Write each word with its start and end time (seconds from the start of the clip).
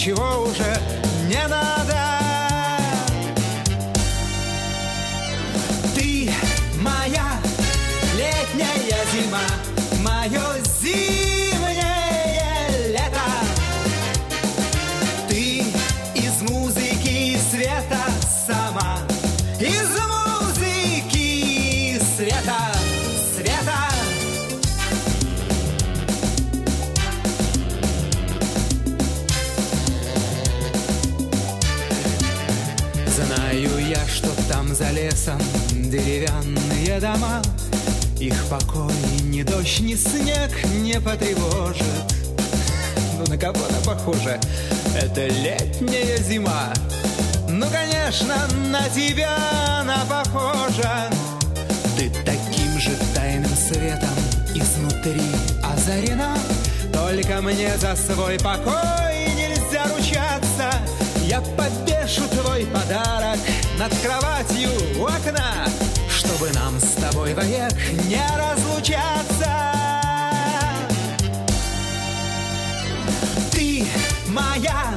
чего 0.00 0.44
уже 0.48 0.69
Там 34.60 34.74
за 34.74 34.90
лесом 34.90 35.38
деревянные 35.72 37.00
дома. 37.00 37.40
Их 38.18 38.34
покой 38.50 38.92
ни 39.22 39.42
дождь, 39.42 39.80
ни 39.80 39.94
снег 39.94 40.50
не 40.82 41.00
потревожит. 41.00 41.82
Ну 43.16 43.24
на 43.26 43.38
кого 43.38 43.58
она 43.64 43.78
похожа? 43.86 44.38
Это 44.94 45.28
летняя 45.28 46.18
зима. 46.18 46.74
Ну, 47.48 47.64
конечно, 47.72 48.36
на 48.70 48.86
тебя 48.90 49.34
она 49.80 50.04
похожа. 50.04 51.08
Ты 51.96 52.10
таким 52.26 52.78
же 52.78 52.90
тайным 53.14 53.56
светом 53.56 54.10
изнутри 54.54 55.22
озарена. 55.64 56.36
Только 56.92 57.40
мне 57.40 57.78
за 57.78 57.96
свой 57.96 58.38
покой 58.38 59.24
нельзя 59.38 59.86
ручаться. 59.96 60.99
Я 61.30 61.40
повешу 61.56 62.22
твой 62.26 62.66
подарок 62.66 63.38
над 63.78 63.94
кроватью 64.02 64.68
у 64.98 65.04
окна, 65.04 65.64
чтобы 66.08 66.50
нам 66.50 66.80
с 66.80 66.94
тобой 66.94 67.34
вовек 67.34 67.72
не 68.08 68.20
разлучаться. 68.36 69.48
Ты 73.52 73.86
моя 74.26 74.92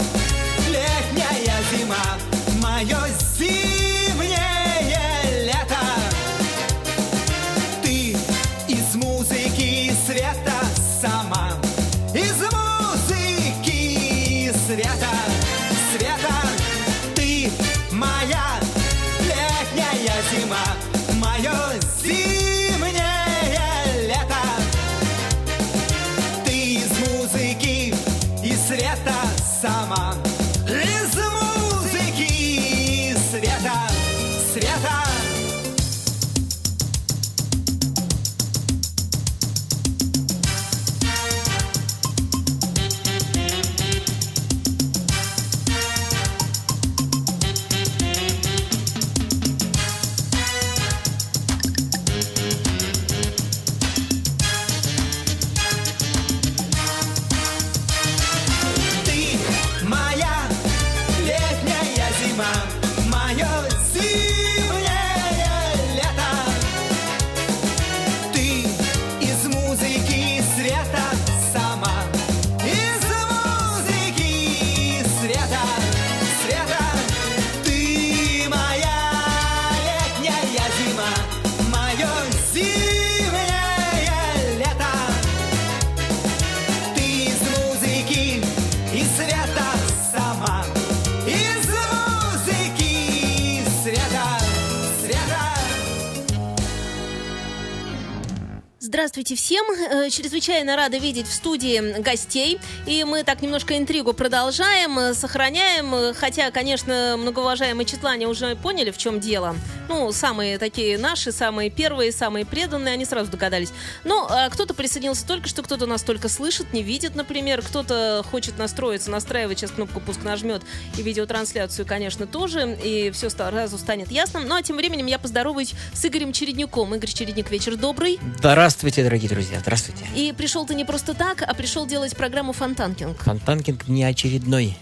Здравствуйте 99.03 99.35
всем. 99.35 99.65
Э, 99.69 100.09
Чрезвычайно 100.09 100.77
рада 100.77 100.97
видеть 100.97 101.27
в 101.27 101.33
студии 101.33 101.99
гостей. 101.99 102.57
И 102.87 103.03
мы 103.03 103.25
так 103.25 103.41
немножко 103.41 103.77
интригу 103.77 104.13
продолжаем, 104.13 104.97
э, 104.97 105.13
сохраняем. 105.13 105.93
Э, 105.93 106.13
Хотя, 106.13 106.51
конечно, 106.51 107.15
многоуважаемые 107.17 107.85
Четлане 107.85 108.29
уже 108.29 108.55
поняли, 108.55 108.91
в 108.91 108.97
чем 108.97 109.19
дело. 109.19 109.57
Ну, 109.89 110.11
самые 110.11 110.57
такие 110.57 110.97
наши, 110.97 111.31
самые 111.31 111.69
первые, 111.69 112.11
самые 112.11 112.45
преданные, 112.45 112.93
они 112.93 113.05
сразу 113.05 113.31
догадались. 113.31 113.71
Ну, 114.03 114.25
а 114.29 114.49
кто-то 114.49 114.73
присоединился 114.73 115.25
только 115.27 115.47
что, 115.47 115.61
кто-то 115.63 115.85
нас 115.85 116.03
только 116.03 116.29
слышит, 116.29 116.73
не 116.73 116.83
видит, 116.83 117.15
например. 117.15 117.61
Кто-то 117.61 118.23
хочет 118.29 118.57
настроиться, 118.57 119.11
настраивать, 119.11 119.59
сейчас 119.59 119.71
кнопку 119.71 119.99
пуск 119.99 120.23
нажмет. 120.23 120.63
И 120.97 121.01
видеотрансляцию, 121.01 121.85
конечно, 121.85 122.27
тоже. 122.27 122.77
И 122.83 123.11
все 123.11 123.29
сразу 123.29 123.77
станет 123.77 124.11
ясным. 124.11 124.47
Ну, 124.47 124.55
а 124.55 124.61
тем 124.61 124.77
временем 124.77 125.05
я 125.05 125.19
поздороваюсь 125.19 125.73
с 125.93 126.05
Игорем 126.05 126.33
Чередняком. 126.33 126.95
Игорь 126.95 127.11
Чередник, 127.11 127.51
вечер 127.51 127.75
добрый. 127.75 128.19
Здравствуйте, 128.37 129.03
дорогие 129.03 129.29
друзья, 129.29 129.59
здравствуйте. 129.59 130.05
И 130.15 130.33
пришел 130.35 130.65
ты 130.65 130.75
не 130.75 130.85
просто 130.85 131.13
так, 131.13 131.41
а 131.41 131.53
пришел 131.53 131.85
делать 131.85 132.15
программу 132.15 132.53
Фонтанкинг. 132.53 133.21
Фонтанкинг 133.23 133.87
не 133.87 134.03
очередной. 134.03 134.77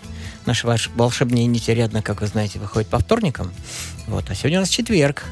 Наши 0.45 0.65
ваш 0.65 0.89
волшебные 0.95 1.45
нити 1.45 1.71
рядно, 1.71 2.01
как 2.01 2.21
вы 2.21 2.27
знаете, 2.27 2.59
выходит 2.59 2.89
по 2.89 2.99
вторникам. 2.99 3.51
Вот, 4.07 4.29
а 4.29 4.35
сегодня 4.35 4.59
у 4.59 4.61
нас 4.61 4.69
четверг. 4.69 5.25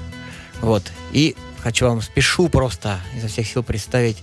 Вот. 0.61 0.91
И 1.11 1.35
хочу 1.61 1.87
вам 1.87 2.01
спешу 2.01 2.49
просто 2.49 2.99
изо 3.15 3.27
всех 3.27 3.47
сил 3.47 3.63
представить 3.63 4.17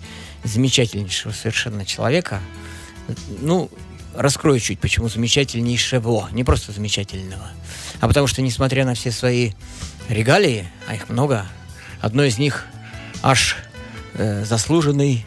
замечательнейшего 0.45 1.33
совершенно 1.33 1.85
человека. 1.85 2.41
Ну, 3.41 3.71
раскрою 4.15 4.61
чуть, 4.61 4.79
почему 4.79 5.09
замечательнейшего, 5.09 6.29
не 6.33 6.45
просто 6.45 6.73
замечательного. 6.73 7.49
А 8.01 8.09
потому 8.09 8.27
что, 8.27 8.43
несмотря 8.43 8.85
на 8.85 8.95
все 8.95 9.11
свои 9.11 9.53
регалии, 10.09 10.69
а 10.87 10.95
их 10.95 11.09
много, 11.09 11.47
одно 12.01 12.25
из 12.25 12.39
них 12.39 12.67
аж 13.23 13.57
э, 14.15 14.45
заслуженный 14.45 15.27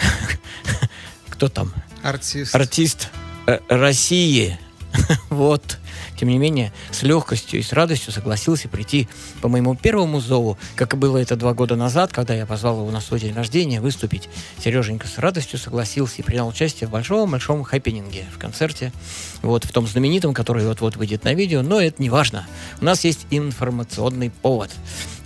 кто 1.28 1.48
там? 1.48 1.72
Артист. 2.02 2.54
артист 2.54 3.08
э, 3.46 3.58
России. 3.68 4.58
вот. 5.30 5.78
Тем 6.24 6.30
не 6.30 6.38
менее, 6.38 6.72
с 6.90 7.02
легкостью 7.02 7.60
и 7.60 7.62
с 7.62 7.74
радостью 7.74 8.10
согласился 8.10 8.66
прийти 8.66 9.10
по 9.42 9.48
моему 9.48 9.74
первому 9.74 10.20
зову, 10.20 10.56
как 10.74 10.94
и 10.94 10.96
было 10.96 11.18
это 11.18 11.36
два 11.36 11.52
года 11.52 11.76
назад, 11.76 12.14
когда 12.14 12.32
я 12.32 12.46
позвал 12.46 12.78
его 12.78 12.90
на 12.90 13.02
свой 13.02 13.20
день 13.20 13.34
рождения 13.34 13.78
выступить. 13.78 14.30
Сереженька 14.58 15.06
с 15.06 15.18
радостью 15.18 15.58
согласился 15.58 16.14
и 16.16 16.22
принял 16.22 16.48
участие 16.48 16.88
в 16.88 16.92
большом-большом 16.92 17.62
хэппининге, 17.62 18.24
в 18.34 18.38
концерте, 18.38 18.90
вот, 19.42 19.66
в 19.66 19.72
том 19.72 19.86
знаменитом, 19.86 20.32
который 20.32 20.66
вот-вот 20.66 20.96
выйдет 20.96 21.24
на 21.24 21.34
видео, 21.34 21.60
но 21.60 21.78
это 21.78 22.00
не 22.00 22.08
важно. 22.08 22.46
У 22.80 22.86
нас 22.86 23.04
есть 23.04 23.26
информационный 23.30 24.30
повод. 24.30 24.70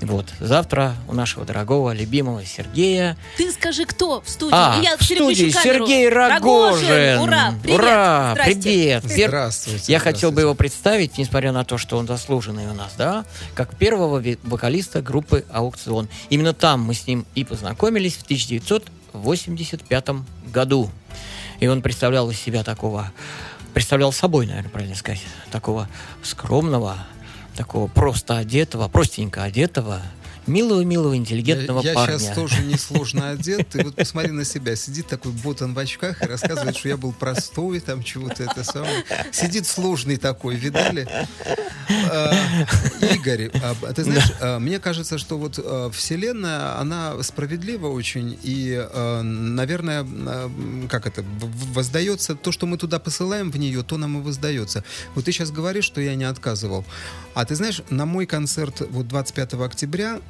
Вот, 0.00 0.26
завтра 0.38 0.94
у 1.08 1.14
нашего 1.14 1.44
дорогого, 1.44 1.92
любимого 1.92 2.44
Сергея 2.44 3.16
Ты 3.36 3.50
скажи, 3.50 3.84
кто 3.84 4.20
в 4.20 4.30
студии? 4.30 4.54
а, 4.54 4.80
я 4.80 4.96
в 4.96 5.02
студии. 5.02 5.50
Сергей 5.50 6.08
Рогожин. 6.08 7.20
Ура! 7.20 7.54
Привет! 7.60 7.80
Ура! 7.80 8.30
Здрасте. 8.34 8.60
Привет! 8.62 9.04
Здравствуйте. 9.04 9.92
Я 9.92 9.98
хотел 9.98 10.30
бы 10.30 10.34
здравствуйте. 10.34 10.42
его 10.42 10.54
представить, 10.54 10.87
несмотря 11.18 11.52
на 11.52 11.64
то, 11.64 11.78
что 11.78 11.96
он 11.98 12.06
заслуженный 12.06 12.66
у 12.66 12.74
нас, 12.74 12.94
да, 12.96 13.24
как 13.54 13.76
первого 13.76 14.22
вокалиста 14.42 15.02
группы 15.02 15.44
«Аукцион». 15.50 16.08
Именно 16.30 16.54
там 16.54 16.80
мы 16.82 16.94
с 16.94 17.06
ним 17.06 17.26
и 17.34 17.44
познакомились 17.44 18.14
в 18.16 18.22
1985 18.22 20.08
году. 20.52 20.90
И 21.60 21.66
он 21.66 21.82
представлял 21.82 22.30
из 22.30 22.40
себя 22.40 22.64
такого, 22.64 23.12
представлял 23.74 24.12
собой, 24.12 24.46
наверное, 24.46 24.70
правильно 24.70 24.94
сказать, 24.94 25.22
такого 25.50 25.88
скромного, 26.22 26.96
такого 27.56 27.88
просто 27.88 28.38
одетого, 28.38 28.88
простенько 28.88 29.42
одетого, 29.42 30.00
милого-милого, 30.48 31.16
интеллигентного 31.16 31.82
я, 31.82 31.94
парня. 31.94 32.18
сейчас 32.18 32.34
тоже 32.34 32.62
несложно 32.62 33.30
одет. 33.30 33.68
Ты 33.68 33.84
вот 33.84 33.94
посмотри 33.94 34.32
на 34.32 34.44
себя. 34.44 34.76
Сидит 34.76 35.06
такой 35.06 35.32
ботан 35.32 35.74
в 35.74 35.78
очках 35.78 36.22
и 36.22 36.26
рассказывает, 36.26 36.76
что 36.76 36.88
я 36.88 36.96
был 36.96 37.12
простой, 37.12 37.80
там 37.80 38.02
чего-то 38.02 38.44
это 38.44 38.64
самое. 38.64 39.04
Сидит 39.32 39.66
сложный 39.66 40.16
такой, 40.16 40.56
видали? 40.56 41.08
А, 42.10 42.32
Игорь, 43.14 43.50
а, 43.62 43.74
ты 43.92 44.04
знаешь, 44.04 44.32
а, 44.40 44.58
мне 44.58 44.78
кажется, 44.78 45.18
что 45.18 45.38
вот 45.38 45.58
а, 45.62 45.90
Вселенная, 45.90 46.78
она 46.78 47.22
справедлива 47.22 47.88
очень. 47.88 48.38
И, 48.42 48.74
а, 48.78 49.22
наверное, 49.22 50.04
а, 50.04 50.50
как 50.88 51.06
это, 51.06 51.24
воздается 51.72 52.34
то, 52.34 52.52
что 52.52 52.66
мы 52.66 52.76
туда 52.76 52.98
посылаем 52.98 53.50
в 53.50 53.58
нее, 53.58 53.82
то 53.82 53.96
нам 53.96 54.18
и 54.18 54.22
воздается. 54.22 54.84
Вот 55.14 55.24
ты 55.24 55.32
сейчас 55.32 55.50
говоришь, 55.50 55.84
что 55.84 56.00
я 56.00 56.14
не 56.14 56.24
отказывал. 56.24 56.84
А 57.34 57.44
ты 57.44 57.54
знаешь, 57.54 57.82
на 57.90 58.06
мой 58.06 58.26
концерт 58.26 58.82
вот 58.90 59.08
25 59.08 59.54
октября 59.54 60.20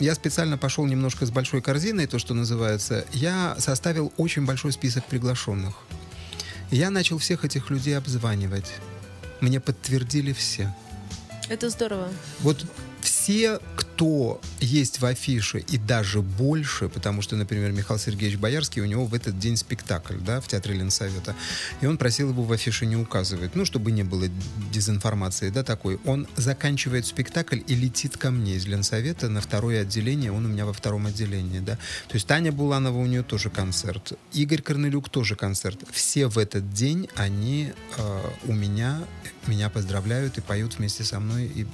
я 0.00 0.14
специально 0.14 0.56
пошел 0.56 0.86
немножко 0.86 1.26
с 1.26 1.30
большой 1.30 1.62
корзиной, 1.62 2.06
то, 2.06 2.18
что 2.18 2.34
называется. 2.34 3.04
Я 3.12 3.56
составил 3.58 4.12
очень 4.16 4.44
большой 4.44 4.72
список 4.72 5.04
приглашенных. 5.06 5.74
Я 6.70 6.90
начал 6.90 7.18
всех 7.18 7.44
этих 7.44 7.70
людей 7.70 7.96
обзванивать. 7.96 8.72
Мне 9.40 9.60
подтвердили 9.60 10.32
все. 10.32 10.74
Это 11.48 11.70
здорово. 11.70 12.08
Вот 12.40 12.64
все, 13.28 13.60
кто 13.76 14.40
есть 14.58 15.02
в 15.02 15.04
афише, 15.04 15.58
и 15.58 15.76
даже 15.76 16.22
больше, 16.22 16.88
потому 16.88 17.20
что, 17.20 17.36
например, 17.36 17.72
Михаил 17.72 18.00
Сергеевич 18.00 18.38
Боярский, 18.38 18.80
у 18.80 18.86
него 18.86 19.04
в 19.04 19.12
этот 19.12 19.38
день 19.38 19.58
спектакль, 19.58 20.16
да, 20.16 20.40
в 20.40 20.48
Театре 20.48 20.76
Ленсовета, 20.76 21.36
и 21.82 21.86
он 21.86 21.98
просил 21.98 22.30
его 22.30 22.42
в 22.42 22.50
афише 22.52 22.86
не 22.86 22.96
указывать, 22.96 23.54
ну, 23.54 23.66
чтобы 23.66 23.92
не 23.92 24.02
было 24.02 24.30
дезинформации, 24.72 25.50
да, 25.50 25.62
такой. 25.62 26.00
Он 26.06 26.26
заканчивает 26.36 27.04
спектакль 27.04 27.58
и 27.66 27.74
летит 27.74 28.16
ко 28.16 28.30
мне 28.30 28.54
из 28.54 28.66
Ленсовета 28.66 29.28
на 29.28 29.42
второе 29.42 29.82
отделение, 29.82 30.32
он 30.32 30.46
у 30.46 30.48
меня 30.48 30.64
во 30.64 30.72
втором 30.72 31.04
отделении, 31.04 31.58
да. 31.58 31.74
То 32.08 32.14
есть 32.14 32.26
Таня 32.26 32.50
Буланова, 32.50 32.96
у 32.96 33.04
нее 33.04 33.22
тоже 33.22 33.50
концерт, 33.50 34.14
Игорь 34.32 34.62
Корнелюк 34.62 35.10
тоже 35.10 35.36
концерт. 35.36 35.84
Все 35.92 36.28
в 36.28 36.38
этот 36.38 36.72
день, 36.72 37.10
они 37.14 37.74
э, 37.98 38.20
у 38.46 38.54
меня, 38.54 39.02
меня 39.48 39.68
поздравляют 39.70 40.38
и 40.38 40.40
поют 40.40 40.78
вместе 40.78 41.04
со 41.04 41.18
мной. 41.20 41.44
И, 41.46 41.64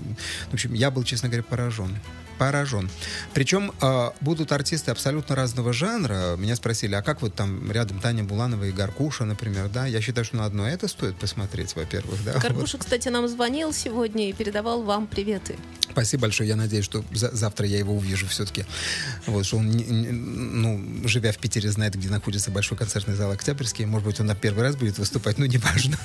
в 0.50 0.54
общем, 0.54 0.72
я 0.74 0.90
был, 0.90 1.04
честно 1.04 1.28
говоря, 1.28 1.42
поражен. 1.42 1.98
Поражен. 2.38 2.90
Причем 3.32 3.70
э, 3.80 4.10
будут 4.20 4.50
артисты 4.50 4.90
абсолютно 4.90 5.36
разного 5.36 5.72
жанра. 5.72 6.34
Меня 6.36 6.56
спросили, 6.56 6.94
а 6.96 7.02
как 7.02 7.22
вот 7.22 7.34
там 7.36 7.70
рядом 7.70 8.00
Таня 8.00 8.24
Буланова 8.24 8.64
и 8.64 8.72
Гаркуша, 8.72 9.24
например, 9.24 9.68
да? 9.68 9.86
Я 9.86 10.00
считаю, 10.00 10.24
что 10.24 10.36
на 10.38 10.44
одно 10.44 10.66
это 10.68 10.88
стоит 10.88 11.14
посмотреть, 11.16 11.76
во-первых, 11.76 12.24
да. 12.24 12.32
Вот. 12.32 12.42
Карпуша, 12.42 12.78
кстати, 12.78 13.06
нам 13.08 13.28
звонил 13.28 13.72
сегодня 13.72 14.28
и 14.28 14.32
передавал 14.32 14.82
вам 14.82 15.06
приветы. 15.06 15.54
Спасибо 15.92 16.22
большое. 16.22 16.48
Я 16.48 16.56
надеюсь, 16.56 16.84
что 16.84 17.04
за- 17.12 17.30
завтра 17.30 17.66
я 17.68 17.78
его 17.78 17.94
увижу 17.94 18.26
все-таки. 18.26 18.64
Вот, 19.26 19.46
что 19.46 19.58
он, 19.58 19.70
не- 19.70 19.84
не- 19.84 20.10
ну, 20.10 21.06
живя 21.06 21.30
в 21.30 21.38
Питере, 21.38 21.70
знает, 21.70 21.94
где 21.94 22.08
находится 22.08 22.50
большой 22.50 22.76
концертный 22.76 23.14
зал 23.14 23.30
Октябрьский. 23.30 23.84
Может 23.84 24.08
быть, 24.08 24.18
он 24.18 24.26
на 24.26 24.34
первый 24.34 24.64
раз 24.64 24.74
будет 24.74 24.98
выступать, 24.98 25.38
ну, 25.38 25.44
неважно. 25.46 25.96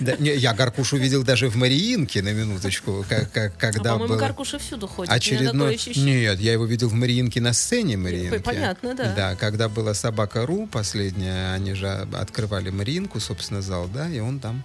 Я 0.20 0.54
Гаркушу 0.56 0.96
видел 0.96 1.22
даже 1.22 1.48
в 1.48 1.56
Мариинке, 1.56 2.22
на 2.22 2.32
минуточку, 2.32 3.04
как- 3.08 3.30
как- 3.30 3.52
А, 3.56 3.60
когда 3.60 3.92
по-моему, 3.92 4.14
был... 4.14 4.20
Каркуша 4.20 4.58
всюду 4.58 4.86
ходит. 4.86 5.12
А 5.12 5.16
Очередной... 5.16 5.78
Нет, 5.96 6.40
я 6.40 6.52
его 6.52 6.64
видел 6.64 6.88
в 6.88 6.94
Мариинке 6.94 7.40
на 7.40 7.52
сцене 7.52 7.96
Мариинки. 7.96 8.38
понятно, 8.38 8.94
да. 8.94 9.12
Да, 9.14 9.34
когда 9.36 9.68
была 9.68 9.94
«Собака.ру» 9.94 10.66
последняя, 10.66 11.52
они 11.54 11.74
же 11.74 11.88
открывали 11.88 12.70
Мариинку, 12.70 13.20
собственно, 13.20 13.62
зал, 13.62 13.88
да, 13.92 14.08
и 14.08 14.18
он 14.18 14.40
там 14.40 14.64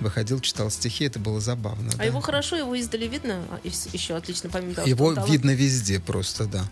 выходил, 0.00 0.40
читал 0.40 0.70
стихи, 0.70 1.04
это 1.04 1.18
было 1.18 1.40
забавно. 1.40 1.90
А 1.94 1.98
да. 1.98 2.04
его 2.04 2.20
хорошо, 2.20 2.56
его 2.56 2.74
издали 2.74 3.06
видно 3.06 3.42
а, 3.50 3.58
еще 3.64 4.14
отлично, 4.16 4.50
помимо 4.50 4.74
того, 4.74 4.86
что 4.86 4.90
Его 4.90 5.14
талант- 5.14 5.30
видно 5.32 5.50
везде 5.50 6.00
просто, 6.00 6.44
да. 6.44 6.64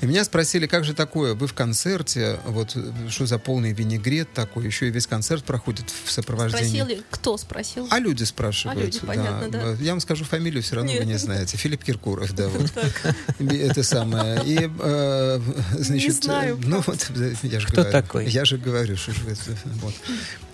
И 0.00 0.06
меня 0.06 0.24
спросили, 0.24 0.66
как 0.66 0.84
же 0.84 0.92
такое, 0.94 1.34
вы 1.34 1.46
в 1.46 1.54
концерте, 1.54 2.38
вот 2.46 2.76
что 3.08 3.26
за 3.26 3.38
полный 3.38 3.72
винегрет 3.72 4.32
такой, 4.32 4.66
еще 4.66 4.88
и 4.88 4.90
весь 4.90 5.06
концерт 5.06 5.44
проходит 5.44 5.86
в 6.04 6.10
сопровождении... 6.10 6.80
Спросили, 6.80 7.02
кто 7.10 7.36
спросил? 7.38 7.83
А 7.90 7.98
люди 7.98 8.24
спрашивают. 8.24 8.80
А 8.80 8.84
люди, 8.84 9.00
понятно, 9.00 9.48
да. 9.48 9.76
Я 9.80 9.92
вам 9.92 10.00
скажу 10.00 10.24
фамилию, 10.24 10.62
все 10.62 10.76
равно 10.76 10.92
вы 10.92 10.98
Нет. 10.98 11.06
не 11.06 11.18
знаете. 11.18 11.56
Филипп 11.56 11.84
Киркоров, 11.84 12.34
да, 12.34 12.48
вот. 12.48 12.72
Это 13.38 13.82
самое. 13.82 14.42
И, 14.44 14.70
э, 14.78 15.40
значит, 15.78 16.24
знаю, 16.24 16.56
э, 16.56 16.66
ну 16.66 16.82
вот, 16.86 17.10
я 17.42 17.60
же 17.60 17.66
Кто 17.66 17.82
говорю. 17.82 17.92
такой? 17.92 18.26
Я 18.28 18.44
же 18.44 18.58
говорю, 18.58 18.96
что 18.96 19.12
вы 19.24 19.36
вот. 19.82 19.94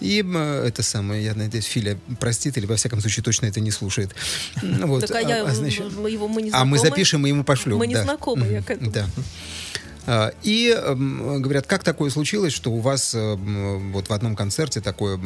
И 0.00 0.25
э, 0.26 0.64
это 0.66 0.82
самое, 0.82 1.25
я 1.25 1.34
надеюсь, 1.34 1.66
Филя 1.66 1.99
простит, 2.18 2.56
или 2.56 2.66
во 2.66 2.76
всяком 2.76 3.00
случае 3.00 3.22
точно 3.22 3.46
это 3.46 3.60
не 3.60 3.70
слушает. 3.70 4.14
Ну, 4.62 4.87
Вот, 4.87 5.06
Так 5.06 5.16
а 5.16 5.20
я, 5.20 5.44
а, 5.44 5.54
значит, 5.54 5.84
его 5.92 6.28
мы 6.28 6.42
не 6.42 6.50
а 6.50 6.64
мы 6.64 6.78
знакомы. 6.78 6.90
запишем 6.90 7.26
и 7.26 7.28
ему 7.28 7.44
пошлем. 7.44 7.76
Мы 7.78 7.87
не 7.87 7.94
да. 7.94 8.04
знакомы, 8.04 8.46
я 8.46 8.62
к 8.62 8.70
этому. 8.70 8.90
Да. 8.90 9.06
А, 10.12 10.33
И 10.43 10.76
говорят, 11.38 11.69
как 11.69 11.85
такое 11.85 12.11
случилось, 12.11 12.52
что 12.52 12.73
у 12.73 12.81
вас 12.81 13.14
эм, 13.14 13.93
вот 13.93 14.09
в 14.09 14.12
одном 14.12 14.35
концерте 14.35 14.81
такое, 14.81 15.17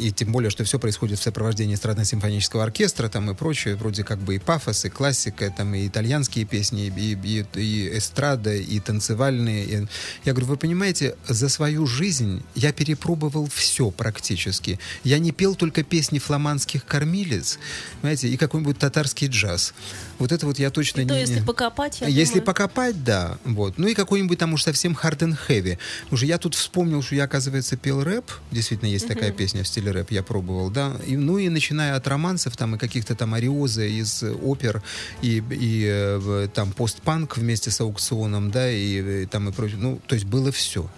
и 0.00 0.10
тем 0.10 0.32
более, 0.32 0.50
что 0.50 0.64
все 0.64 0.80
происходит 0.80 1.20
в 1.20 1.22
сопровождении 1.22 1.76
эстрадно-симфонического 1.76 2.64
оркестра 2.64 3.08
там 3.08 3.30
и 3.30 3.34
прочее, 3.34 3.76
вроде 3.76 4.02
как 4.02 4.18
бы 4.18 4.34
и 4.34 4.38
пафос, 4.40 4.86
и 4.86 4.88
классика, 4.88 5.54
там 5.56 5.72
и 5.76 5.86
итальянские 5.86 6.46
песни, 6.46 6.92
и, 6.96 7.12
и, 7.12 7.46
и 7.54 7.98
эстрада, 7.98 8.56
и 8.56 8.80
танцевальные. 8.80 9.64
И- 9.66 9.86
Я 10.24 10.32
говорю, 10.32 10.46
вы 10.48 10.56
понимаете, 10.56 11.14
за 11.28 11.48
свою 11.48 11.86
жизнь 11.86 12.42
я 12.56 12.72
перепробовал 12.72 13.48
все 13.48 13.92
практически. 13.92 14.80
Я 15.04 15.20
не 15.20 15.30
пел 15.30 15.54
только 15.54 15.84
песни 15.84 16.18
фламандских 16.18 16.84
кормилец, 16.86 17.60
понимаете, 18.00 18.28
и 18.30 18.36
какой-нибудь 18.36 18.78
татарский 18.78 19.28
джаз. 19.28 19.74
Вот 20.18 20.32
это 20.32 20.46
вот 20.46 20.58
я 20.58 20.70
точно 20.70 21.00
И 21.00 21.04
не... 21.04 21.08
то, 21.08 21.14
если 21.14 21.40
покопать, 21.40 22.00
я 22.00 22.08
если 22.08 22.34
думаю- 22.34 22.46
покопать, 22.46 23.04
да. 23.04 23.38
Вот. 23.44 23.78
Ну 23.78 23.86
и 23.86 23.94
какой-нибудь 23.94 24.38
там 24.38 24.54
уж 24.54 24.62
совсем 24.62 24.92
hard 24.92 25.18
and 25.18 25.36
heavy. 25.48 25.78
Уже 26.10 26.26
я 26.26 26.38
тут 26.38 26.54
вспомнил, 26.54 27.02
что 27.02 27.14
я, 27.14 27.24
оказывается, 27.24 27.76
пел 27.76 28.02
рэп. 28.02 28.30
Действительно, 28.50 28.88
есть 28.88 29.06
такая 29.08 29.30
песня 29.32 29.62
в 29.62 29.68
стиле 29.68 29.90
рэп, 29.90 30.10
я 30.12 30.22
пробовал, 30.22 30.70
да. 30.70 30.96
И, 31.06 31.16
ну 31.16 31.38
и 31.38 31.48
начиная 31.48 31.96
от 31.96 32.06
романсов 32.08 32.56
там 32.56 32.76
и 32.76 32.78
каких-то 32.78 33.14
там 33.14 33.34
ариозы 33.34 33.90
из 33.90 34.22
опер 34.22 34.82
и, 35.22 35.42
и 35.50 35.84
э, 35.86 36.48
там 36.54 36.72
постпанк 36.72 37.36
вместе 37.36 37.70
с 37.70 37.80
аукционом, 37.80 38.50
да, 38.50 38.70
и, 38.70 39.24
э, 39.24 39.26
там 39.30 39.48
и 39.48 39.52
прочее. 39.52 39.78
Ну, 39.80 40.00
то 40.06 40.14
есть 40.14 40.26
было 40.26 40.50
все. 40.52 40.88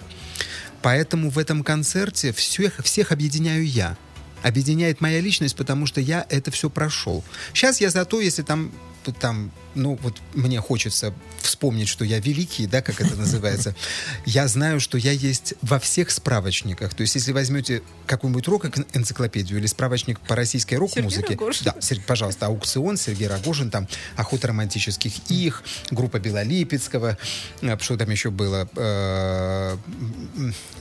Поэтому 0.83 1.31
в 1.31 1.39
этом 1.39 1.65
концерте 1.65 2.33
всех, 2.33 2.79
всех 2.85 3.11
объединяю 3.13 3.67
я. 3.67 3.97
Объединяет 4.43 5.01
моя 5.01 5.21
личность, 5.21 5.57
потому 5.57 5.87
что 5.87 6.01
я 6.01 6.25
это 6.31 6.53
все 6.53 6.71
прошел. 6.71 7.25
Сейчас 7.53 7.81
я 7.81 7.91
зато, 7.91 8.21
если 8.21 8.43
там, 8.43 8.71
там, 9.05 9.51
ну 9.75 9.99
вот 10.03 10.17
мне 10.35 10.61
хочется 10.61 11.15
вспомнить, 11.41 11.89
что 11.89 12.05
я 12.05 12.19
великий, 12.21 12.67
да, 12.67 12.83
как 12.83 13.01
это 13.01 13.17
называется, 13.17 13.75
я 14.27 14.47
знаю, 14.49 14.81
что 14.81 14.99
я 14.99 15.13
есть 15.13 15.55
во 15.63 15.79
всех 15.79 16.11
справочниках. 16.11 16.95
То 16.95 17.01
есть, 17.03 17.15
если 17.15 17.33
возьмете 17.33 17.83
какую-нибудь 18.07 18.47
рок-энциклопедию 18.49 19.59
или 19.59 19.67
справочник 19.67 20.21
по 20.21 20.37
российской 20.37 20.75
рок-музыке, 20.75 21.35
да, 21.65 21.75
пожалуйста, 22.07 22.47
аукцион, 22.47 22.97
Сергей 22.97 23.29
Рогожин, 23.29 23.71
там 23.71 23.89
охота 24.17 24.49
романтических 24.49 25.13
их, 25.31 25.63
группа 25.91 26.19
Белолипецкого, 26.19 27.17
э, 27.63 27.79
что 27.81 27.97
там 27.97 28.11
еще 28.11 28.31
было, 28.31 28.69
э, 28.77 29.77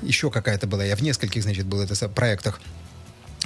еще 0.01 0.29
какая-то 0.31 0.67
была, 0.67 0.83
я 0.83 0.95
в 0.95 1.01
нескольких, 1.01 1.43
значит, 1.43 1.65
был 1.65 1.81
это 1.81 1.95
со- 1.95 2.09
проектах. 2.09 2.59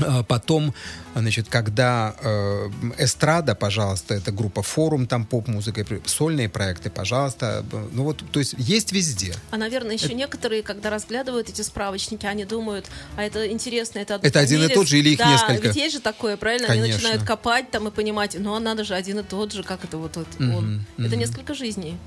А 0.06 0.24
Потом, 0.24 0.74
значит, 1.16 1.48
когда 1.50 2.16
э, 2.22 2.70
эстрада, 2.98 3.56
пожалуйста, 3.56 4.14
это 4.14 4.32
группа 4.32 4.62
форум, 4.62 5.08
там 5.08 5.26
поп-музыка, 5.26 5.86
сольные 6.06 6.50
проекты, 6.50 6.90
пожалуйста. 6.90 7.64
Ну 7.92 8.04
вот, 8.04 8.24
то 8.32 8.40
есть 8.40 8.56
есть 8.58 8.92
везде. 8.92 9.34
А, 9.52 9.58
наверное, 9.58 9.96
еще 9.96 10.14
некоторые, 10.14 10.64
когда 10.64 10.90
разглядывают 10.90 11.50
эти 11.50 11.62
справочники, 11.62 12.26
они 12.26 12.46
думают, 12.46 12.88
а 13.18 13.24
это 13.24 13.50
интересно, 13.52 14.00
это 14.00 14.20
Это 14.22 14.40
один 14.40 14.64
и 14.64 14.68
тот 14.68 14.88
же 14.88 15.00
или 15.00 15.10
их 15.10 15.20
да, 15.20 15.32
несколько? 15.32 15.68
ведь 15.68 15.76
есть 15.76 15.96
же 15.96 16.02
такое, 16.02 16.38
правильно? 16.38 16.68
Они 16.68 16.82
Конечно. 16.82 17.02
начинают 17.02 17.24
копать 17.24 17.72
там 17.72 17.88
и 17.88 17.92
понимать, 17.92 18.36
ну, 18.40 18.56
а 18.56 18.60
надо 18.60 18.84
же 18.84 18.94
один 18.94 19.20
и 19.20 19.24
тот 19.24 19.52
же, 19.54 19.64
как 19.64 19.84
это 19.84 19.98
вот, 19.98 20.16
вот 20.16 20.28
он. 20.40 20.86
Это 20.98 21.16
несколько 21.16 21.54
жизней. 21.54 21.98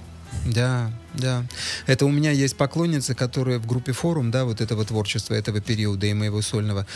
Да, 0.46 0.90
да. 1.14 1.44
Это 1.86 2.06
у 2.06 2.10
меня 2.10 2.30
есть 2.30 2.56
поклонницы, 2.56 3.14
которые 3.14 3.58
в 3.58 3.66
группе 3.66 3.92
форум, 3.92 4.30
да, 4.30 4.44
вот 4.44 4.60
этого 4.60 4.84
творчества, 4.84 5.34
этого 5.34 5.60
периода 5.60 6.06
и 6.06 6.12
моего 6.12 6.42
сольного, 6.42 6.86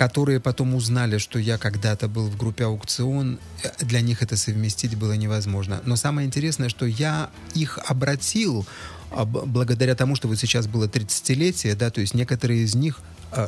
которые 0.00 0.40
потом 0.40 0.74
узнали, 0.74 1.18
что 1.18 1.38
я 1.38 1.58
когда-то 1.58 2.08
был 2.08 2.26
в 2.30 2.38
группе 2.38 2.64
аукцион, 2.64 3.38
э, 3.62 3.84
для 3.84 4.00
них 4.00 4.22
это 4.22 4.34
совместить 4.34 4.96
было 4.96 5.12
невозможно. 5.12 5.82
Но 5.84 5.94
самое 5.94 6.26
интересное, 6.26 6.70
что 6.70 6.86
я 6.86 7.28
их 7.52 7.78
обратил 7.86 8.64
а, 9.10 9.26
благодаря 9.26 9.94
тому, 9.94 10.16
что 10.16 10.26
вот 10.26 10.38
сейчас 10.38 10.66
было 10.66 10.86
30-летие, 10.86 11.74
да, 11.74 11.90
то 11.90 12.00
есть 12.00 12.14
некоторые 12.14 12.62
из 12.62 12.74
них 12.74 13.00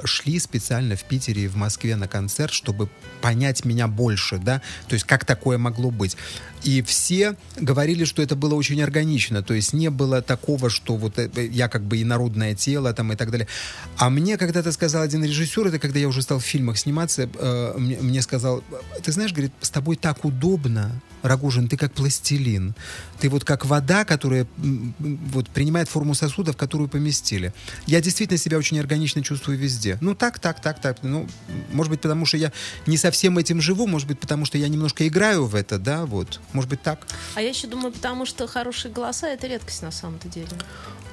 шли 0.05 0.39
специально 0.39 0.97
в 0.97 1.05
Питере 1.05 1.45
и 1.45 1.49
в 1.49 1.57
Москве 1.57 1.97
на 1.97 2.09
концерт, 2.09 2.53
чтобы 2.53 2.89
понять 3.21 3.65
меня 3.65 3.89
больше, 3.89 4.39
да, 4.39 4.61
то 4.89 4.95
есть 4.95 5.05
как 5.05 5.25
такое 5.25 5.59
могло 5.59 5.91
быть. 5.91 6.17
И 6.65 6.81
все 6.83 7.37
говорили, 7.57 8.05
что 8.05 8.23
это 8.23 8.37
было 8.37 8.55
очень 8.55 8.81
органично, 8.83 9.43
то 9.43 9.55
есть 9.55 9.73
не 9.73 9.91
было 9.91 10.23
такого, 10.23 10.71
что 10.71 10.97
вот 10.97 11.19
э, 11.19 11.31
я 11.51 11.69
как 11.69 11.83
бы 11.83 12.01
инородное 12.01 12.55
тело 12.55 12.93
там 12.93 13.13
и 13.13 13.17
так 13.17 13.31
далее. 13.31 13.49
А 13.97 14.11
мне 14.11 14.37
когда-то 14.37 14.71
сказал 14.73 15.03
один 15.03 15.25
режиссер, 15.25 15.67
это 15.67 15.79
когда 15.79 15.99
я 15.99 16.09
уже 16.09 16.23
стал 16.23 16.39
в 16.39 16.45
фильмах 16.45 16.79
сниматься, 16.79 17.29
э, 17.35 17.75
мне 17.77 18.23
сказал, 18.23 18.63
ты 19.03 19.11
знаешь, 19.13 19.33
говорит, 19.33 19.53
с 19.61 19.71
тобой 19.71 19.97
так 19.97 20.25
удобно, 20.25 20.93
Рогожин, 21.23 21.69
ты 21.69 21.77
как 21.77 21.93
пластилин. 21.93 22.75
Ты 23.21 23.29
вот 23.29 23.45
как 23.45 23.65
вода, 23.65 24.05
которая 24.05 24.47
вот 24.59 25.49
принимает 25.49 25.89
форму 25.89 26.15
сосуда, 26.15 26.53
в 26.53 26.57
которую 26.57 26.89
поместили. 26.89 27.53
Я 27.87 28.01
действительно 28.01 28.39
себя 28.39 28.59
очень 28.59 28.79
органично 28.79 29.23
чувствую 29.23 29.59
везде. 29.59 29.99
Ну 30.01 30.15
так, 30.15 30.39
так, 30.39 30.61
так, 30.61 30.81
так. 30.81 30.99
Ну, 31.03 31.29
может 31.73 31.91
быть, 31.91 32.01
потому 32.01 32.27
что 32.27 32.37
я 32.37 32.53
не 32.87 32.97
совсем 32.97 33.39
этим 33.39 33.61
живу, 33.61 33.87
может 33.87 34.09
быть, 34.09 34.19
потому 34.19 34.45
что 34.45 34.59
я 34.59 34.69
немножко 34.69 35.07
играю 35.07 35.47
в 35.47 35.55
это, 35.55 35.79
да, 35.79 36.07
вот. 36.07 36.41
Может 36.53 36.71
быть, 36.71 36.83
так. 36.83 37.07
А 37.35 37.43
я 37.43 37.49
еще 37.49 37.67
думаю, 37.67 37.93
потому 37.93 38.27
что 38.27 38.47
хорошие 38.47 38.93
голоса 38.93 39.29
это 39.29 39.47
редкость 39.47 39.83
на 39.83 39.91
самом-то 39.91 40.29
деле. 40.29 40.49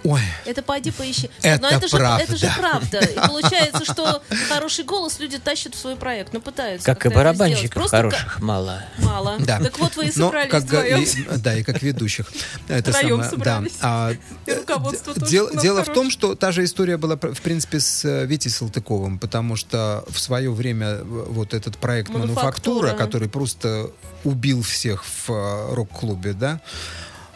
Ой, 0.04 0.22
Это 0.46 0.62
пойди 0.62 0.92
поищи. 0.92 1.30
Это 1.42 1.62
Но 1.62 1.70
это 1.70 1.88
же, 1.88 1.98
правда. 1.98 2.24
это 2.24 2.38
же 2.38 2.52
правда. 2.58 3.00
И 3.00 3.16
получается, 3.28 3.84
что 3.86 4.24
хороший 4.48 4.86
голос 4.86 5.20
люди 5.20 5.38
тащат 5.38 5.76
в 5.76 5.78
свой 5.80 5.96
проект, 5.96 6.32
ну 6.34 6.42
пытаются. 6.42 6.86
Как 6.86 7.06
и 7.06 7.10
барабанщиков 7.10 7.90
хороших 7.90 8.40
мало. 8.42 8.84
ка- 8.98 9.04
Мало. 9.06 9.36
да. 9.40 9.60
Так 9.60 9.78
вот 9.80 9.96
вы 9.98 10.06
и 10.06 10.12
Но 10.16 10.28
собрались 10.28 10.52
как 10.52 10.66
га- 10.66 10.80
вдвоем. 10.82 11.04
и- 11.04 11.38
да, 11.38 11.56
и 11.56 11.64
как 11.64 11.82
ведущих. 11.82 12.28
Это 12.68 12.92
Втроем 12.92 13.10
самое, 13.24 13.30
собрались. 13.30 13.72
Да. 13.74 13.78
А, 13.82 14.12
И 14.46 14.54
руководство 14.54 15.14
д- 15.14 15.20
тоже 15.20 15.32
дел- 15.32 15.50
дело 15.62 15.84
в 15.84 15.94
том, 15.94 16.10
что 16.12 16.36
та 16.36 16.52
же 16.52 16.64
история 16.64 16.98
была, 16.98 17.16
в 17.18 17.42
принципе, 17.42 17.80
с 17.80 18.06
э, 18.06 18.26
Витей 18.26 18.50
Салтыковым, 18.52 19.20
потому 19.20 19.56
что 19.56 20.06
в 20.08 20.20
свое 20.20 20.52
время 20.52 21.04
вот 21.04 21.54
этот 21.54 21.78
проект 21.78 22.10
«Мануфактура». 22.10 22.88
«Мануфактура», 22.88 22.94
который 22.94 23.30
просто 23.30 23.92
убил 24.24 24.62
всех 24.64 25.04
в 25.06 25.30
э, 25.30 25.74
рок-клубе, 25.76 26.34
да, 26.34 26.62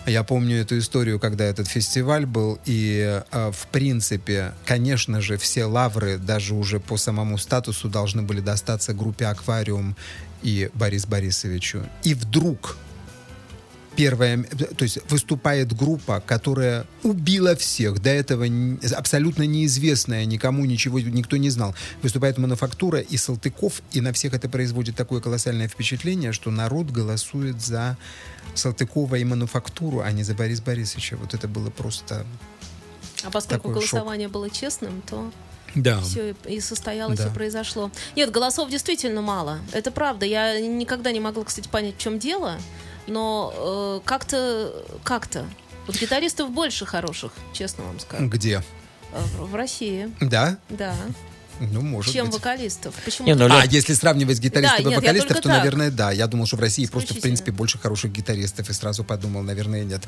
я 0.06 0.24
помню 0.24 0.62
эту 0.62 0.78
историю, 0.80 1.20
когда 1.20 1.46
этот 1.46 1.68
фестиваль 1.68 2.26
был, 2.26 2.60
и, 2.66 3.22
э, 3.32 3.52
в 3.52 3.68
принципе, 3.68 4.54
конечно 4.66 5.22
же, 5.22 5.38
все 5.38 5.66
лавры, 5.66 6.18
даже 6.18 6.54
уже 6.54 6.80
по 6.80 6.98
самому 6.98 7.38
статусу, 7.38 7.90
должны 7.90 8.22
были 8.22 8.42
достаться 8.42 8.94
группе 8.94 9.26
«Аквариум» 9.26 9.96
и 10.42 10.70
Борис 10.74 11.06
Борисовичу. 11.06 11.84
И 12.04 12.14
вдруг 12.14 12.78
первая, 13.96 14.34
м- 14.36 14.44
то 14.46 14.84
есть 14.84 15.00
выступает 15.10 15.74
группа, 15.76 16.20
которая 16.26 16.86
убила 17.04 17.56
всех, 17.56 18.02
до 18.02 18.10
этого 18.10 18.46
абсолютно 18.96 19.44
неизвестная, 19.44 20.26
никому 20.26 20.66
ничего, 20.66 21.00
никто 21.00 21.38
не 21.38 21.50
знал. 21.50 21.76
Выступает 22.02 22.38
мануфактура 22.38 23.00
и 23.00 23.18
Салтыков, 23.18 23.82
и 23.92 24.02
на 24.02 24.12
всех 24.14 24.34
это 24.34 24.50
производит 24.50 24.96
такое 24.96 25.22
колоссальное 25.22 25.68
впечатление, 25.68 26.32
что 26.34 26.52
народ 26.52 26.88
голосует 26.88 27.62
за 27.62 27.98
Салтыкова 28.56 29.16
и 29.16 29.24
мануфактуру, 29.24 30.02
а 30.02 30.12
не 30.12 30.24
за 30.24 30.34
Бориса 30.34 30.64
Борисовича. 30.64 31.18
Вот 31.18 31.34
это 31.34 31.48
было 31.48 31.70
просто... 31.70 32.26
А 33.24 33.30
поскольку 33.32 33.70
такой 33.70 33.82
шок. 33.84 33.92
голосование 33.92 34.28
было 34.28 34.50
честным, 34.50 35.02
то 35.10 35.32
Да. 35.76 36.02
все 36.02 36.36
и 36.46 36.60
состоялось, 36.60 37.20
Да. 37.20 37.28
и 37.28 37.34
произошло. 37.34 37.90
Нет, 38.16 38.32
голосов 38.32 38.70
действительно 38.70 39.22
мало. 39.22 39.60
Это 39.72 39.92
правда. 39.92 40.26
Я 40.26 40.60
никогда 40.60 41.12
не 41.12 41.20
могла, 41.22 41.44
кстати, 41.46 41.68
понять, 41.70 41.96
в 41.96 42.00
чем 42.00 42.20
дело, 42.20 42.58
но 43.08 43.54
э, 43.56 44.00
как-то, 44.06 44.74
как-то. 45.04 45.46
Вот 45.88 45.98
гитаристов 46.00 46.50
больше 46.52 46.86
хороших, 46.86 47.34
честно 47.52 47.84
вам 47.84 48.00
скажу, 48.00 48.28
Где? 48.28 48.64
э, 49.12 49.22
в, 49.38 49.52
в 49.52 49.56
России. 49.56 50.12
Да? 50.22 50.58
Да. 50.70 50.96
Ну, 51.60 51.82
может 51.82 52.14
чем 52.14 52.26
быть. 52.28 52.36
вокалистов. 52.36 52.94
Почему? 53.06 53.28
Не, 53.28 53.36
ну, 53.36 53.48
А, 53.50 53.66
если 53.66 53.94
сравнивать 53.94 54.40
гитаристов 54.40 54.84
Да, 54.84 54.90
и 54.90 54.92
я 54.92 54.98
вокалистов, 55.00 55.38
то, 55.38 55.44
так. 55.44 55.58
наверное, 55.58 55.92
да. 55.92 56.12
Я 56.12 56.28
думал, 56.28 56.46
что 56.46 56.58
в 56.58 56.60
России 56.60 56.86
просто, 56.86 57.14
в 57.14 57.20
принципе, 57.22 57.52
больше 57.52 57.78
хороших 57.80 58.12
гитаристов. 58.12 58.70
И 58.70 58.74
сразу 58.74 59.04
подумал, 59.04 59.42
наверное, 59.44 59.84
нет. 59.84 60.02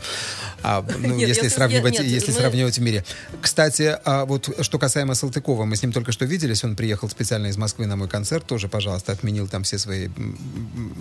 А, 0.64 0.86
ну, 1.00 1.16
Нет, 1.16 1.30
если 1.30 1.46
я- 1.46 1.50
сравнивать, 1.50 1.94
нет, 1.94 2.04
если 2.06 2.32
мы- 2.32 2.38
сравнивать 2.38 2.78
в 2.78 2.82
мире. 2.82 3.06
Кстати, 3.42 3.98
а 4.06 4.25
вот 4.25 4.50
что 4.62 4.80
касаемо 4.80 5.14
Салтыкова, 5.16 5.66
мы 5.66 5.75
с 5.75 5.82
ним 5.82 5.92
только 5.92 6.12
что 6.12 6.25
виделись. 6.25 6.64
Он 6.64 6.75
приехал 6.75 7.10
специально 7.10 7.48
из 7.48 7.58
Москвы 7.58 7.86
на 7.86 7.96
мой 7.96 8.08
концерт. 8.10 8.46
Тоже, 8.46 8.68
пожалуйста, 8.68 9.12
отменил 9.12 9.48
там 9.48 9.64
все 9.64 9.78
свои 9.78 10.10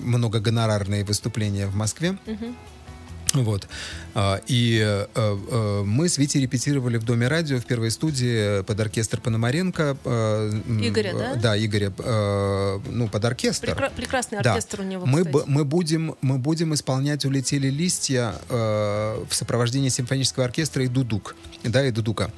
многогонорарные 0.02 1.04
выступления 1.04 1.66
в 1.66 1.74
Москве. 1.74 2.16
Вот. 3.34 3.66
А, 4.14 4.40
И 4.46 4.78
э, 4.80 5.06
э, 5.14 5.82
мы 5.84 6.08
с 6.08 6.18
Витей 6.18 6.40
репетировали 6.42 6.98
в 6.98 7.04
Доме 7.04 7.26
радио 7.28 7.58
в 7.58 7.64
первой 7.66 7.90
студии 7.90 8.62
под 8.62 8.78
оркестр 8.80 9.20
Пономаренко. 9.20 9.96
э, 10.04 10.60
Игоря, 10.80 11.10
э, 11.10 11.18
да? 11.18 11.34
Да, 11.34 11.58
Игоря. 11.64 11.92
э, 11.98 12.78
Ну, 12.86 13.08
под 13.08 13.24
оркестр. 13.24 13.70
Прекра- 13.70 13.92
прекрасный 13.94 14.40
Да. 14.42 14.52
оркестр 14.52 14.80
у 14.80 14.84
него, 14.84 15.04
мы, 15.06 15.24
б- 15.24 15.42
мы, 15.46 15.64
будем, 15.64 16.14
мы 16.20 16.38
будем 16.38 16.72
исполнять 16.74 17.24
«Улетели 17.24 17.68
листья» 17.68 18.36
э, 18.48 19.24
в 19.28 19.34
сопровождении 19.34 19.88
симфонического 19.88 20.44
оркестра 20.44 20.84
и 20.84 20.88
дудук. 20.88 21.34
Да, 21.64 21.84
и 21.84 21.90
дудука. 21.90 22.30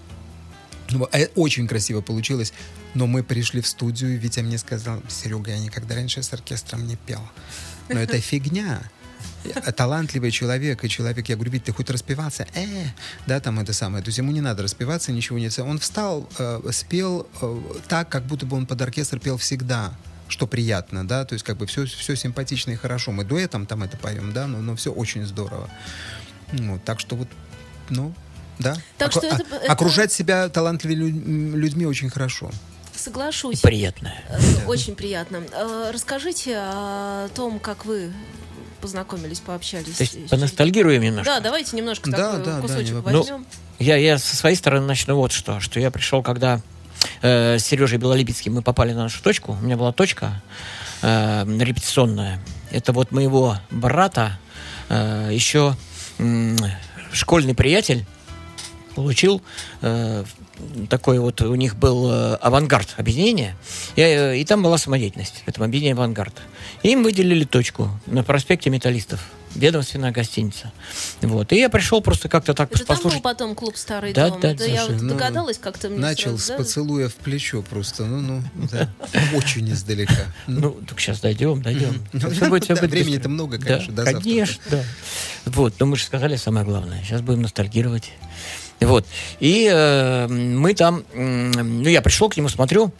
Ну, 0.91 1.07
э, 1.13 1.27
Очень 1.35 1.69
красиво 1.69 2.01
получилось. 2.01 2.53
Но 2.95 3.07
мы 3.07 3.23
пришли 3.23 3.61
в 3.61 3.67
студию, 3.67 4.15
и 4.15 4.17
Витя 4.17 4.41
мне 4.41 4.57
сказал, 4.57 5.03
Серега, 5.09 5.51
я 5.51 5.59
никогда 5.59 5.95
раньше 5.97 6.23
с 6.23 6.33
оркестром 6.33 6.87
не 6.87 6.97
пел. 6.97 7.21
Но 7.91 8.01
это 8.01 8.19
фигня. 8.21 8.81
Я 9.45 9.73
Талантливый 9.73 10.31
человек, 10.31 10.85
и 10.85 10.89
человек, 10.89 11.29
я 11.29 11.37
говорю, 11.37 11.53
Вить, 11.53 11.65
ты 11.65 11.73
хоть 11.73 11.89
распеваться? 11.91 12.47
Э, 12.55 12.87
да, 13.27 13.41
там 13.41 13.61
это 13.61 13.73
самое. 13.73 14.03
То 14.03 14.09
есть 14.09 14.19
ему 14.19 14.33
не 14.33 14.41
надо 14.41 14.63
распеваться, 14.63 15.13
ничего 15.13 15.39
не... 15.39 15.49
Он 15.63 15.79
встал, 15.79 16.29
э, 16.39 16.61
спел 16.73 17.29
э, 17.41 17.61
так, 17.89 18.09
как 18.09 18.25
будто 18.25 18.45
бы 18.47 18.57
он 18.57 18.67
под 18.67 18.81
оркестр 18.83 19.19
пел 19.21 19.37
всегда 19.37 19.93
что 20.29 20.49
приятно, 20.49 21.07
да, 21.07 21.25
то 21.25 21.35
есть 21.35 21.45
как 21.45 21.57
бы 21.57 21.67
все, 21.67 21.87
все 21.87 22.17
симпатично 22.17 22.73
и 22.73 22.75
хорошо. 22.75 23.13
Мы 23.13 23.23
дуэтом 23.25 23.65
там 23.65 23.85
это 23.85 23.97
поем, 23.97 24.33
да, 24.33 24.49
но, 24.49 24.59
но 24.59 24.75
все 24.75 24.91
очень 24.93 25.25
здорово. 25.25 25.71
Ну, 26.51 26.81
так 26.85 26.99
что 26.99 27.15
вот, 27.15 27.29
ну, 27.91 28.13
да. 28.59 28.77
Так 28.99 29.13
что 29.13 29.21
это- 29.25 29.45
а- 29.53 29.55
это- 29.57 29.73
Окружать 29.73 30.13
себя 30.13 30.49
талантливыми 30.49 30.97
лю- 31.11 31.57
людьми 31.57 31.87
очень 31.87 32.11
хорошо. 32.11 32.51
Соглашусь. 32.97 33.61
Приятное. 33.61 34.21
Э, 34.29 34.67
Очень 34.67 34.97
приятно. 34.97 35.43
Э, 35.53 35.91
Расскажите 35.93 36.57
о 36.59 37.29
том, 37.35 37.61
как 37.61 37.85
вы 37.85 38.11
познакомились, 38.77 39.41
пообщались. 39.41 39.97
То 39.97 40.03
есть 40.03 40.29
поностальгируем 40.31 41.03
немножко. 41.03 41.33
Да, 41.35 41.41
давайте 41.41 41.77
немножко 41.77 42.11
Да, 42.11 42.17
такой 42.33 42.45
да, 42.45 42.55
да, 42.57 42.61
кусочек 42.61 42.95
вопрос. 42.95 43.15
возьмем. 43.29 43.47
Я, 43.79 43.97
я 43.97 44.19
со 44.19 44.37
своей 44.37 44.57
стороны 44.57 44.87
начну 44.87 45.17
вот 45.17 45.33
что. 45.33 45.61
Что 45.61 45.81
я 45.81 45.91
пришел, 45.91 46.23
когда 46.23 46.61
э, 47.23 47.59
с 47.59 47.65
Сережей 47.65 47.99
Белолипецким 47.99 48.55
мы 48.55 48.63
попали 48.63 48.93
на 48.93 49.05
нашу 49.05 49.23
точку. 49.23 49.53
У 49.53 49.65
меня 49.65 49.77
была 49.77 49.93
точка 49.93 50.43
э, 51.03 51.45
репетиционная. 51.59 52.41
Это 52.71 52.93
вот 52.93 53.13
моего 53.13 53.57
брата 53.71 54.39
э, 54.89 55.29
еще 55.33 55.77
м, 56.19 56.57
школьный 57.13 57.55
приятель 57.55 58.07
получил 58.97 59.43
э, 59.83 60.25
такой 60.89 61.19
вот 61.19 61.43
у 61.43 61.55
них 61.55 61.77
был 61.77 62.11
э, 62.11 62.35
авангард 62.37 62.95
объединение, 62.97 63.55
и, 63.95 64.01
э, 64.01 64.39
и 64.39 64.45
там 64.45 64.63
была 64.63 64.79
самодеятельность 64.79 65.43
в 65.45 65.49
этом 65.49 65.65
объединении 65.65 65.95
авангард. 65.95 66.35
И 66.83 66.91
им 66.91 67.03
выделили 67.03 67.45
точку 67.45 67.91
на 68.07 68.25
проспекте 68.25 68.71
Металлистов, 68.71 69.21
ведомственная 69.55 70.13
гостиница. 70.13 70.73
Вот. 71.21 71.53
И 71.53 71.57
я 71.57 71.69
пришел 71.69 72.01
просто 72.01 72.29
как-то 72.29 72.55
так 72.55 72.71
Это 72.71 72.79
там 72.79 72.87
был 72.87 72.95
послушать. 72.97 73.23
потом 73.23 73.55
клуб 73.55 73.77
«Старый 73.77 74.15
Да, 74.15 74.31
дом». 74.31 74.41
да, 74.41 74.53
Это 74.53 74.65
я 74.65 74.81
слушай, 74.81 74.95
вот 74.95 75.03
ну, 75.03 75.09
догадалась 75.11 75.59
как-то 75.59 75.91
мне 75.91 75.99
Начал 75.99 76.39
сразу, 76.39 76.43
с 76.43 76.49
да? 76.49 76.57
поцелуя 76.57 77.09
в 77.09 77.15
плечо 77.17 77.63
просто, 77.63 78.05
ну, 78.07 78.21
ну, 78.55 78.69
да, 78.73 78.91
очень 79.35 79.71
издалека. 79.71 80.15
Ну, 80.47 80.71
так 80.89 81.01
сейчас 81.01 81.21
дойдем, 81.21 81.61
дойдем. 81.61 82.03
Времени-то 82.13 83.29
много, 83.29 83.59
конечно, 83.59 83.93
до 83.93 84.05
завтра. 84.05 84.21
Конечно, 84.21 84.63
да. 84.71 84.83
Вот, 85.45 85.75
но 85.79 85.87
мы 85.87 85.97
же 85.97 86.05
сказали 86.05 86.37
самое 86.37 86.65
главное. 86.65 87.03
Сейчас 87.03 87.21
будем 87.21 87.43
ностальгировать. 87.43 88.13
Вот. 88.81 89.07
И 89.41 89.69
э, 89.73 90.27
мы 90.29 90.75
там, 90.75 91.05
м, 91.15 91.51
ну, 91.83 91.89
я 91.89 92.03
пришел 92.03 92.29
к 92.29 92.37
нему, 92.37 92.49
смотрю, 92.49 92.93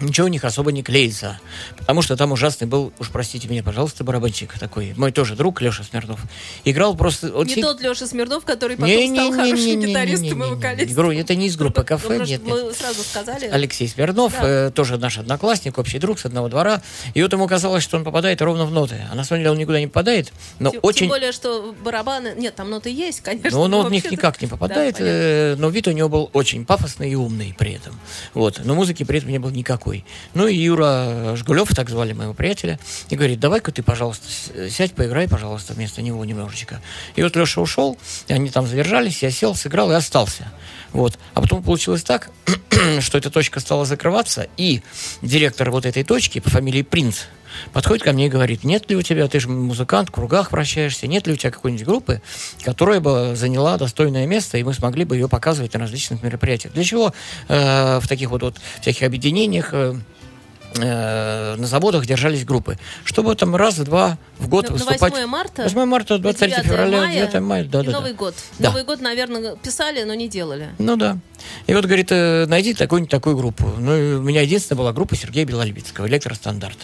ничего 0.00 0.26
у 0.26 0.30
них 0.30 0.44
особо 0.44 0.72
не 0.72 0.82
клеится. 0.82 1.40
Потому 1.76 2.02
что 2.02 2.16
там 2.16 2.32
ужасный 2.32 2.66
был, 2.66 2.92
уж 2.98 3.10
простите 3.10 3.48
меня, 3.48 3.62
пожалуйста, 3.62 4.04
барабанщик 4.04 4.58
такой. 4.58 4.94
Мой 4.96 5.12
тоже 5.12 5.36
друг, 5.36 5.60
Леша 5.60 5.82
Смирнов. 5.82 6.20
Играл 6.64 6.96
просто... 6.96 7.32
вот 7.32 7.46
Не 7.46 7.62
тот 7.62 7.80
Леша 7.80 8.06
Смирнов, 8.06 8.44
который 8.44 8.76
потом 8.76 9.14
стал 9.14 9.32
хорошим 9.32 9.80
гитаристом 9.80 10.44
и 10.44 10.46
вокалистом. 10.50 11.10
Это 11.10 11.34
не 11.34 11.46
из 11.46 11.56
группы 11.56 11.82
«Кафе», 11.84 12.18
нет, 12.18 12.28
нет. 12.28 12.42
Мы 12.44 12.72
сразу 12.72 13.02
сказали. 13.02 13.46
Алексей 13.46 13.88
Смирнов, 13.88 14.32
Да. 14.32 14.66
э, 14.66 14.70
тоже 14.70 14.96
наш 14.98 15.18
одноклассник, 15.18 15.78
общий 15.78 15.98
друг 15.98 16.18
с 16.18 16.24
одного 16.24 16.48
двора. 16.48 16.82
И 17.14 17.22
вот 17.22 17.32
ему 17.32 17.46
казалось, 17.48 17.82
что 17.82 17.96
он 17.96 18.04
попадает 18.04 18.40
ровно 18.42 18.66
в 18.66 18.70
ноты. 18.72 19.04
А 19.10 19.14
на 19.14 19.24
самом 19.24 19.40
деле 19.40 19.50
он 19.50 19.58
никуда 19.58 19.80
не 19.80 19.86
попадает. 19.86 20.32
Но 20.58 20.70
Тем, 20.70 20.80
очень... 20.82 20.98
тем 21.00 21.08
более, 21.08 21.32
что 21.32 21.74
барабаны... 21.82 22.34
Нет, 22.36 22.54
там 22.54 22.70
ноты 22.70 22.90
есть, 22.90 23.20
конечно. 23.20 23.50
Но 23.50 23.62
он 23.62 23.70
но 23.70 23.82
в 23.82 23.90
них 23.90 24.10
никак 24.10 24.40
не 24.40 24.46
Да, 24.46 24.56
попадает, 24.56 24.96
э, 24.98 25.56
но 25.58 25.68
вид 25.68 25.88
у 25.88 25.92
него 25.92 26.08
был 26.08 26.30
очень 26.32 26.64
пафосный 26.64 27.10
и 27.10 27.14
умный 27.14 27.54
при 27.58 27.72
этом. 27.74 27.98
Вот. 28.34 28.60
Но 28.64 28.74
музыки 28.74 29.04
при 29.04 29.18
этом 29.18 29.30
не 29.30 29.38
было 29.38 29.50
никакой. 29.50 29.89
Ну 30.34 30.46
и 30.46 30.54
Юра 30.54 31.34
Жгулев, 31.36 31.74
так 31.74 31.90
звали 31.90 32.12
моего 32.12 32.34
приятеля, 32.34 32.78
и 33.08 33.16
говорит, 33.16 33.40
давай-ка 33.40 33.72
ты, 33.72 33.82
пожалуйста, 33.82 34.26
сядь, 34.70 34.92
поиграй, 34.92 35.28
пожалуйста, 35.28 35.74
вместо 35.74 36.02
него 36.02 36.24
немножечко. 36.24 36.80
И 37.16 37.22
вот 37.22 37.36
Леша 37.36 37.60
ушел, 37.60 37.98
и 38.28 38.32
они 38.32 38.50
там 38.50 38.66
задержались, 38.66 39.22
я 39.22 39.30
сел, 39.30 39.54
сыграл 39.54 39.90
и 39.90 39.94
остался. 39.94 40.52
Вот. 40.92 41.18
А 41.34 41.40
потом 41.40 41.62
получилось 41.62 42.02
так, 42.02 42.30
что 43.00 43.18
эта 43.18 43.30
точка 43.30 43.60
стала 43.60 43.84
закрываться, 43.84 44.48
и 44.56 44.82
директор 45.22 45.70
вот 45.70 45.86
этой 45.86 46.04
точки 46.04 46.40
по 46.40 46.50
фамилии 46.50 46.82
Принц 46.82 47.22
подходит 47.72 48.04
ко 48.04 48.12
мне 48.12 48.26
и 48.26 48.28
говорит, 48.28 48.64
нет 48.64 48.88
ли 48.90 48.96
у 48.96 49.02
тебя, 49.02 49.28
ты 49.28 49.40
же 49.40 49.48
музыкант, 49.48 50.08
в 50.08 50.12
кругах 50.12 50.52
вращаешься, 50.52 51.06
нет 51.06 51.26
ли 51.26 51.34
у 51.34 51.36
тебя 51.36 51.50
какой-нибудь 51.50 51.86
группы, 51.86 52.22
которая 52.62 53.00
бы 53.00 53.34
заняла 53.36 53.76
достойное 53.78 54.26
место, 54.26 54.58
и 54.58 54.62
мы 54.62 54.74
смогли 54.74 55.04
бы 55.04 55.16
ее 55.16 55.28
показывать 55.28 55.74
на 55.74 55.80
различных 55.80 56.22
мероприятиях. 56.22 56.72
Для 56.74 56.84
чего 56.84 57.12
э, 57.48 58.00
в 58.00 58.08
таких 58.08 58.30
вот, 58.30 58.42
вот 58.42 58.56
всяких 58.80 59.02
объединениях 59.02 59.70
э, 59.72 59.94
э, 60.76 61.54
на 61.56 61.66
заводах 61.66 62.06
держались 62.06 62.44
группы? 62.44 62.78
Чтобы 63.04 63.34
там 63.34 63.56
раз-два 63.56 64.18
в 64.38 64.48
год 64.48 64.64
На- 64.64 64.70
на 64.70 64.74
выступать. 64.76 65.12
8 65.12 65.26
марта? 65.26 65.62
8 65.64 65.84
марта, 65.84 66.18
23 66.18 66.50
9 66.50 66.66
февраля, 66.66 66.98
мая 66.98 67.12
9 67.30 67.40
мая, 67.40 67.64
да, 67.64 67.80
и 67.80 67.86
да, 67.86 67.92
Новый 67.92 68.12
да. 68.12 68.16
год. 68.18 68.34
Да. 68.58 68.68
Новый 68.68 68.84
год, 68.84 69.00
наверное, 69.00 69.56
писали, 69.56 70.02
но 70.04 70.14
не 70.14 70.28
делали. 70.28 70.70
Ну 70.78 70.96
да. 70.96 71.18
И 71.66 71.74
вот, 71.74 71.84
говорит, 71.84 72.08
э, 72.10 72.46
найди 72.46 72.74
такую-нибудь 72.74 73.10
такую 73.10 73.36
группу. 73.36 73.64
Ну, 73.78 74.18
у 74.18 74.22
меня 74.22 74.42
единственная 74.42 74.78
была 74.78 74.92
группа 74.92 75.16
Сергея 75.16 75.44
Белолипецкого, 75.44 76.06
«Электростандарт». 76.06 76.78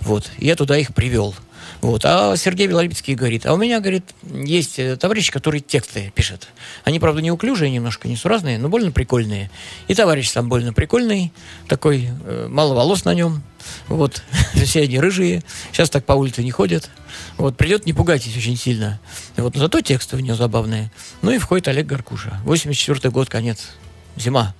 Вот. 0.00 0.30
И 0.38 0.46
я 0.46 0.56
туда 0.56 0.76
их 0.76 0.94
привел. 0.94 1.34
Вот. 1.82 2.04
А 2.04 2.36
Сергей 2.36 2.68
Белолипецкий 2.68 3.16
говорит, 3.16 3.44
а 3.44 3.52
у 3.52 3.56
меня, 3.56 3.80
говорит, 3.80 4.04
есть 4.32 4.78
э, 4.78 4.96
товарищ, 4.96 5.32
который 5.32 5.58
тексты 5.58 6.12
пишет. 6.14 6.46
Они, 6.84 7.00
правда, 7.00 7.20
неуклюжие 7.20 7.72
немножко, 7.72 8.06
несуразные, 8.06 8.56
но 8.56 8.68
больно 8.68 8.92
прикольные. 8.92 9.50
И 9.88 9.94
товарищ 9.94 10.30
сам 10.30 10.48
больно 10.48 10.72
прикольный, 10.72 11.32
такой, 11.66 12.08
э, 12.24 12.46
мало 12.48 12.74
волос 12.74 13.04
на 13.04 13.14
нем. 13.14 13.42
Вот. 13.88 14.22
Все 14.54 14.82
они 14.82 15.00
рыжие. 15.00 15.42
Сейчас 15.72 15.90
так 15.90 16.04
по 16.04 16.12
улице 16.12 16.44
не 16.44 16.52
ходят. 16.52 16.88
Вот. 17.36 17.56
Придет, 17.56 17.84
не 17.84 17.92
пугайтесь 17.92 18.36
очень 18.36 18.56
сильно. 18.56 19.00
Вот. 19.36 19.56
Но 19.56 19.62
зато 19.62 19.80
тексты 19.80 20.16
у 20.16 20.20
него 20.20 20.36
забавные. 20.36 20.92
Ну 21.20 21.32
и 21.32 21.38
входит 21.38 21.66
Олег 21.66 21.86
Гаркуша. 21.86 22.40
84 22.44 23.10
год, 23.10 23.28
конец. 23.28 23.70
Зима. 24.16 24.54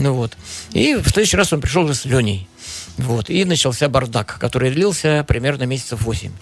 Ну 0.00 0.14
вот. 0.14 0.32
И 0.72 0.94
в 0.94 1.08
следующий 1.10 1.36
раз 1.36 1.52
он 1.52 1.60
пришел 1.60 1.84
уже 1.84 1.94
с 1.94 2.06
Леней. 2.06 2.48
Вот. 2.96 3.28
И 3.28 3.44
начался 3.44 3.86
бардак, 3.90 4.38
который 4.38 4.70
длился 4.70 5.24
примерно 5.28 5.64
месяцев 5.64 6.00
8. 6.00 6.32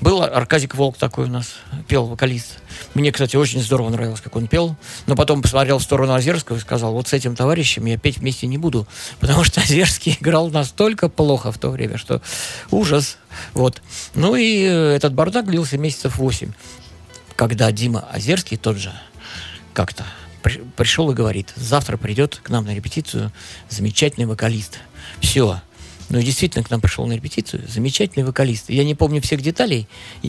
Был 0.00 0.22
Аркадик 0.22 0.76
Волк 0.76 0.96
такой 0.96 1.24
у 1.24 1.28
нас, 1.28 1.54
пел 1.88 2.06
вокалист. 2.06 2.58
Мне, 2.94 3.10
кстати, 3.10 3.34
очень 3.34 3.60
здорово 3.60 3.90
нравилось, 3.90 4.20
как 4.20 4.36
он 4.36 4.46
пел. 4.46 4.76
Но 5.06 5.16
потом 5.16 5.42
посмотрел 5.42 5.78
в 5.80 5.82
сторону 5.82 6.14
Озерского 6.14 6.58
и 6.58 6.60
сказал, 6.60 6.92
вот 6.92 7.08
с 7.08 7.12
этим 7.12 7.34
товарищем 7.34 7.86
я 7.86 7.98
петь 7.98 8.18
вместе 8.18 8.46
не 8.46 8.56
буду. 8.56 8.86
Потому 9.18 9.42
что 9.42 9.60
Озерский 9.60 10.16
играл 10.20 10.48
настолько 10.50 11.08
плохо 11.08 11.50
в 11.50 11.58
то 11.58 11.70
время, 11.70 11.98
что 11.98 12.22
ужас. 12.70 13.18
Вот. 13.52 13.82
Ну 14.14 14.36
и 14.36 14.62
э, 14.62 14.94
этот 14.94 15.12
бардак 15.12 15.46
длился 15.46 15.76
месяцев 15.76 16.18
8. 16.18 16.52
Когда 17.34 17.72
Дима 17.72 18.08
Озерский 18.12 18.56
тот 18.56 18.76
же 18.76 18.92
как-то 19.72 20.04
пришел 20.76 21.10
и 21.10 21.14
говорит, 21.14 21.52
завтра 21.56 21.96
придет 21.96 22.40
к 22.42 22.50
нам 22.50 22.64
на 22.64 22.74
репетицию 22.74 23.32
замечательный 23.68 24.26
вокалист. 24.26 24.78
Все. 25.20 25.60
Ну 26.10 26.18
и 26.18 26.22
действительно 26.22 26.64
к 26.64 26.70
нам 26.70 26.80
пришел 26.80 27.06
на 27.06 27.12
репетицию 27.12 27.64
замечательный 27.68 28.22
вокалист. 28.24 28.70
Я 28.70 28.84
не 28.84 28.94
помню 28.94 29.20
всех 29.20 29.42
деталей. 29.42 29.86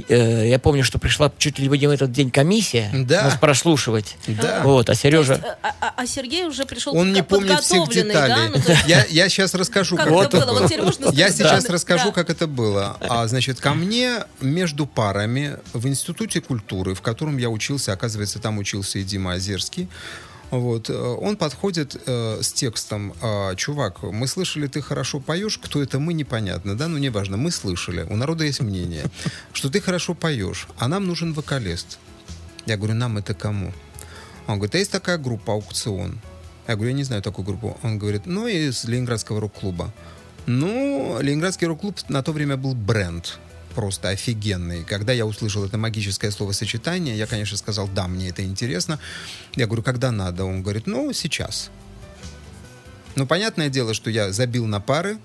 Э, 0.09 0.47
я 0.47 0.59
помню, 0.59 0.83
что 0.83 0.99
пришла 0.99 1.31
чуть 1.37 1.57
ли 1.59 1.67
не 1.69 1.87
в 1.87 1.91
этот 1.91 2.11
день 2.11 2.31
комиссия 2.31 2.89
Да. 2.93 3.23
нас 3.23 3.35
прослушивать. 3.35 4.17
Да. 4.27 4.61
Вот, 4.63 4.89
а 4.89 4.95
Сережа... 4.95 5.57
А, 5.63 5.73
а- 5.79 5.93
а 5.95 6.05
Сергей 6.07 6.45
уже 6.45 6.65
пришел 6.65 6.95
Он 6.95 7.13
не 7.13 7.23
помнит 7.23 7.59
всех 7.61 7.79
подготовленный, 7.85 8.13
деталей. 8.13 8.35
да? 8.35 8.49
Ну, 8.49 8.73
есть 8.73 8.87
Я, 8.87 9.05
я 9.09 9.29
сейчас 9.29 9.53
расскажу, 9.53 9.95
Как 9.95 10.07
как 10.09 10.33
это 10.33 10.45
было? 10.45 10.59
Вот 10.59 10.65
теперь 10.67 10.81
можно 10.81 11.09
Я 11.11 11.29
сейчас 11.31 11.63
Да. 11.65 11.73
расскажу, 11.73 12.05
Да. 12.07 12.11
как 12.11 12.29
это 12.29 12.47
было. 12.47 12.97
А, 13.01 13.25
значит, 13.27 13.59
ко 13.61 13.73
мне 13.73 14.23
между 14.41 14.85
парами 14.85 15.57
в 15.73 15.87
Институте 15.87 16.41
культуры, 16.41 16.93
в 16.95 17.01
котором 17.01 17.37
я 17.37 17.49
учился, 17.49 17.93
оказывается, 17.93 18.39
там 18.39 18.57
учился 18.57 18.99
и 18.99 19.03
Дима 19.03 19.33
Озерский, 19.33 19.87
Вот, 20.51 20.89
э, 20.89 20.93
он 20.93 21.38
подходит 21.38 22.01
э, 22.05 22.39
с 22.41 22.51
текстом, 22.51 23.13
«А, 23.21 23.55
чувак, 23.55 24.01
мы 24.01 24.27
слышали, 24.27 24.67
ты 24.67 24.81
хорошо 24.81 25.19
поешь, 25.19 25.59
кто 25.59 25.81
это 25.81 25.99
мы, 25.99 26.13
непонятно, 26.13 26.75
да, 26.75 26.88
ну 26.88 26.97
неважно, 26.97 27.38
мы 27.38 27.51
слышали, 27.51 28.07
у 28.09 28.15
народа 28.15 28.45
есть 28.45 28.62
мнение, 28.62 29.05
что 29.53 29.69
ты 29.69 29.79
хорошо 29.79 30.15
поешь, 30.15 30.67
а 30.77 30.88
нам 30.88 31.05
нужен 31.05 31.33
вокалист. 31.33 31.99
Я 32.65 32.77
говорю, 32.77 32.95
нам 32.95 33.17
это 33.17 33.33
кому? 33.33 33.73
Он 34.47 34.55
говорит, 34.55 34.75
а 34.75 34.77
есть 34.79 34.91
такая 34.91 35.17
группа 35.17 35.53
«Аукцион». 35.53 36.19
Я 36.67 36.75
говорю, 36.75 36.91
я 36.91 36.97
не 36.97 37.03
знаю 37.03 37.21
такую 37.21 37.45
группу. 37.45 37.79
Он 37.81 37.97
говорит, 37.97 38.25
ну, 38.25 38.47
из 38.47 38.83
Ленинградского 38.83 39.39
рок-клуба. 39.39 39.91
Ну, 40.45 41.17
Ленинградский 41.19 41.67
рок-клуб 41.67 41.97
на 42.09 42.21
то 42.21 42.31
время 42.31 42.57
был 42.57 42.75
бренд 42.75 43.39
просто 43.75 44.10
офигенный. 44.10 44.84
Когда 44.84 45.13
я 45.13 45.25
услышал 45.25 45.63
это 45.63 45.77
магическое 45.77 46.32
словосочетание, 46.32 47.17
я, 47.17 47.27
конечно, 47.27 47.58
сказал, 47.58 47.88
да, 47.88 48.08
мне 48.08 48.29
это 48.29 48.43
интересно. 48.43 48.99
Я 49.55 49.65
говорю, 49.67 49.84
когда 49.84 50.12
надо? 50.12 50.45
Он 50.45 50.62
говорит, 50.62 50.88
ну, 50.88 51.13
сейчас. 51.13 51.71
Ну, 53.15 53.25
понятное 53.25 53.69
дело, 53.69 53.93
что 53.93 54.10
я 54.10 54.32
забил 54.32 54.65
на 54.65 54.79
пары, 54.79 55.17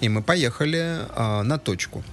и 0.00 0.08
мы 0.08 0.22
поехали 0.22 1.00
а, 1.10 1.42
на 1.42 1.58
точку. 1.58 2.04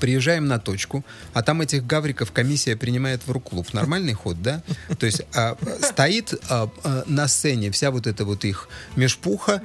Приезжаем 0.00 0.46
на 0.46 0.58
точку, 0.58 1.04
а 1.32 1.42
там 1.42 1.60
этих 1.60 1.86
гавриков 1.86 2.32
комиссия 2.32 2.76
принимает 2.76 3.26
в 3.26 3.30
рок-клуб. 3.30 3.72
Нормальный 3.72 4.14
ход, 4.14 4.40
да? 4.42 4.62
То 4.98 5.06
есть 5.06 5.22
а, 5.34 5.56
стоит 5.82 6.34
а, 6.48 6.70
а, 6.84 7.04
на 7.06 7.28
сцене 7.28 7.70
вся 7.70 7.90
вот 7.90 8.06
эта 8.06 8.24
вот 8.24 8.44
их 8.44 8.68
межпуха, 8.96 9.62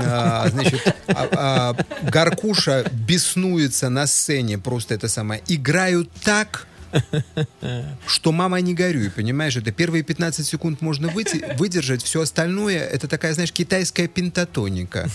а, 0.00 0.48
значит, 0.48 0.80
а, 1.08 1.28
а, 1.32 2.10
Гаркуша 2.10 2.90
беснуется 2.92 3.88
на 3.88 4.06
сцене, 4.06 4.58
просто 4.58 4.94
это 4.94 5.08
самое. 5.08 5.42
Играют 5.48 6.10
так, 6.22 6.66
что 8.06 8.32
мама 8.32 8.60
не 8.60 8.74
горюй, 8.74 9.10
понимаешь? 9.10 9.56
Это 9.56 9.72
первые 9.72 10.02
15 10.02 10.46
секунд 10.46 10.80
можно 10.80 11.08
выйти, 11.08 11.44
выдержать, 11.58 12.02
все 12.02 12.20
остальное 12.22 12.84
это 12.84 13.08
такая, 13.08 13.34
знаешь, 13.34 13.52
китайская 13.52 14.08
пентатоника. 14.08 15.08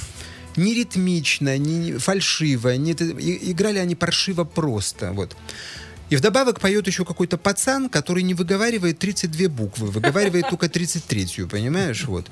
Не 0.59 0.73
ритмично, 0.73 1.57
не 1.57 1.93
фальшиво, 1.93 2.75
не, 2.75 2.91
играли 2.91 3.77
они 3.77 3.95
паршиво 3.95 4.43
просто, 4.43 5.13
вот. 5.13 5.37
И 6.09 6.15
вдобавок 6.17 6.59
поет 6.59 6.85
еще 6.87 7.05
какой-то 7.05 7.37
пацан, 7.37 7.87
который 7.87 8.23
не 8.23 8.33
выговаривает 8.33 8.99
32 8.99 9.47
буквы, 9.47 9.87
выговаривает 9.87 10.49
только 10.49 10.65
33-ю, 10.65 11.47
понимаешь, 11.47 12.03
вот. 12.05 12.29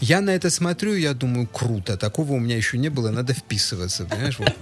Я 0.00 0.20
на 0.20 0.30
это 0.30 0.50
смотрю, 0.50 0.94
я 0.94 1.12
думаю, 1.12 1.46
круто, 1.46 1.98
такого 1.98 2.32
у 2.32 2.38
меня 2.38 2.56
еще 2.56 2.78
не 2.78 2.88
было, 2.88 3.10
надо 3.10 3.34
вписываться, 3.34 4.04
понимаешь, 4.04 4.38
вот. 4.38 4.56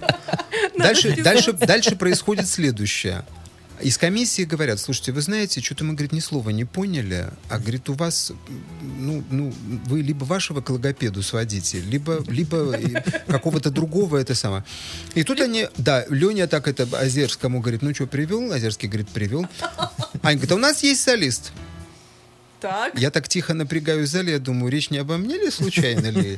Дальше, 0.77 1.15
дальше, 1.23 1.53
дальше 1.53 1.95
происходит 1.95 2.47
следующее. 2.47 3.23
Из 3.81 3.97
комиссии 3.97 4.43
говорят, 4.43 4.79
слушайте, 4.79 5.11
вы 5.11 5.21
знаете, 5.21 5.61
что-то 5.61 5.83
мы, 5.83 5.93
говорит, 5.93 6.11
ни 6.11 6.19
слова 6.19 6.49
не 6.51 6.65
поняли, 6.65 7.29
а, 7.49 7.57
говорит, 7.57 7.89
у 7.89 7.93
вас, 7.93 8.31
ну, 8.99 9.23
ну, 9.29 9.53
вы 9.85 10.01
либо 10.01 10.23
вашего 10.23 10.61
к 10.61 10.69
логопеду 10.69 11.23
сводите, 11.23 11.79
либо, 11.79 12.23
либо 12.27 12.77
какого-то 13.27 13.71
другого 13.71 14.17
это 14.17 14.35
самое. 14.35 14.63
И 15.15 15.23
тут 15.23 15.41
они, 15.41 15.67
да, 15.77 16.05
Леня 16.09 16.47
так 16.47 16.67
это 16.67 16.83
Озерскому 16.83 17.59
говорит, 17.59 17.81
ну 17.81 17.93
что, 17.93 18.07
привел? 18.07 18.51
Озерский 18.51 18.87
говорит, 18.87 19.09
привел. 19.09 19.47
Аня 20.21 20.35
говорит, 20.35 20.51
а 20.51 20.55
у 20.55 20.59
нас 20.59 20.83
есть 20.83 21.01
солист. 21.01 21.51
Так. 22.59 22.97
Я 22.99 23.09
так 23.09 23.27
тихо 23.27 23.55
напрягаю 23.55 24.03
в 24.03 24.07
зале, 24.07 24.33
я 24.33 24.39
думаю, 24.39 24.71
речь 24.71 24.91
не 24.91 24.99
обо 24.99 25.17
мне 25.17 25.37
ли 25.37 25.49
случайно 25.49 26.07
ли? 26.07 26.37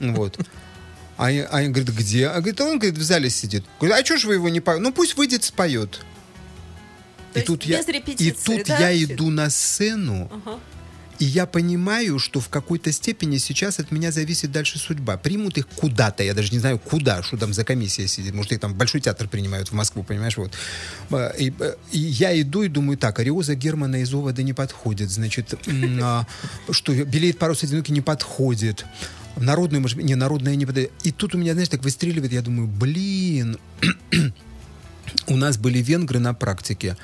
Вот. 0.00 0.38
А 1.16 1.26
Аня 1.26 1.68
говорит, 1.68 1.90
где? 1.90 2.28
А 2.28 2.40
говорит, 2.40 2.60
«А 2.60 2.64
он 2.64 2.78
говорит, 2.78 2.96
в 2.96 3.02
зале 3.02 3.28
сидит. 3.28 3.62
Говорит, 3.78 4.00
а 4.00 4.04
что 4.04 4.16
ж 4.16 4.24
вы 4.24 4.34
его 4.34 4.48
не 4.48 4.60
поете? 4.60 4.80
Ну 4.80 4.90
пусть 4.90 5.16
выйдет, 5.18 5.44
споет. 5.44 6.00
То 7.32 7.38
есть 7.38 7.46
тут 7.46 7.64
я, 7.64 7.78
без 7.78 7.88
и 7.88 7.92
репетиции, 7.92 8.58
тут 8.58 8.66
да, 8.66 8.90
я 8.90 9.04
иду 9.04 9.30
на 9.30 9.50
сцену, 9.50 10.30
и 11.20 11.26
я 11.26 11.44
понимаю, 11.44 12.18
что 12.18 12.40
в 12.40 12.48
какой-то 12.48 12.90
степени 12.92 13.36
сейчас 13.36 13.78
от 13.78 13.92
меня 13.92 14.10
зависит 14.10 14.50
дальше 14.52 14.78
судьба. 14.78 15.18
Примут 15.18 15.58
их 15.58 15.68
куда-то, 15.68 16.22
я 16.22 16.32
даже 16.32 16.50
не 16.50 16.58
знаю 16.58 16.78
куда, 16.78 17.22
что 17.22 17.36
там 17.36 17.52
за 17.52 17.62
комиссия 17.62 18.08
сидит. 18.08 18.32
Может, 18.32 18.52
их 18.52 18.60
там 18.60 18.74
Большой 18.74 19.02
театр 19.02 19.28
принимают 19.28 19.68
в 19.68 19.74
Москву, 19.74 20.02
понимаешь, 20.02 20.38
вот. 20.38 20.52
А, 21.10 21.28
И, 21.38 21.52
э, 21.58 21.74
и 21.92 21.98
я 21.98 22.40
иду 22.40 22.62
и 22.62 22.68
думаю, 22.68 22.96
так, 22.96 23.18
Ариоза 23.18 23.54
Германа 23.54 23.96
из 23.96 24.14
Овода 24.14 24.42
не 24.42 24.54
подходит, 24.54 25.10
значит, 25.10 25.54
а, 26.02 26.26
что, 26.70 26.94
белеет 27.04 27.38
парус 27.38 27.62
одинокий 27.62 27.92
не 27.92 28.00
подходит. 28.00 28.86
Народную, 29.36 29.82
может 29.82 29.98
быть, 29.98 30.06
не, 30.06 30.14
народная 30.14 30.56
не 30.56 30.64
подойдет. 30.64 30.92
И 31.02 31.12
тут 31.12 31.34
у 31.34 31.38
меня, 31.38 31.52
знаешь, 31.52 31.68
так 31.68 31.84
выстреливает, 31.84 32.32
я 32.32 32.40
думаю, 32.40 32.66
блин, 32.66 33.58
у 35.26 35.36
нас 35.36 35.58
были 35.58 35.78
венгры 35.78 36.18
на 36.18 36.34
практике 36.34 36.96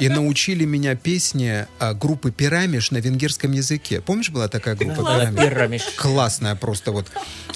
и 0.00 0.08
научили 0.08 0.64
меня 0.64 0.94
песне 0.94 1.68
а, 1.78 1.94
группы 1.94 2.30
«Пирамиш» 2.30 2.90
на 2.90 2.98
венгерском 2.98 3.52
языке. 3.52 4.00
Помнишь, 4.00 4.30
была 4.30 4.48
такая 4.48 4.76
группа 4.76 5.02
«Пирамиш»? 5.02 5.40
Пирамиш. 5.40 5.82
Классная 5.96 6.54
просто 6.54 6.92
вот. 6.92 7.06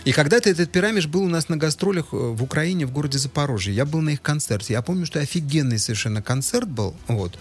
И 0.04 0.12
когда-то 0.12 0.48
этот 0.50 0.70
«Пирамиш» 0.70 1.06
был 1.06 1.22
у 1.22 1.28
нас 1.28 1.48
на 1.48 1.56
гастролях 1.56 2.06
э, 2.12 2.16
в 2.16 2.42
Украине, 2.42 2.86
в 2.86 2.92
городе 2.92 3.18
Запорожье. 3.18 3.74
Я 3.74 3.84
был 3.84 4.00
на 4.00 4.10
их 4.10 4.22
концерте. 4.22 4.74
Я 4.74 4.82
помню, 4.82 5.06
что 5.06 5.20
офигенный 5.20 5.78
совершенно 5.78 6.22
концерт 6.22 6.68
был. 6.68 6.94
Вот. 7.08 7.38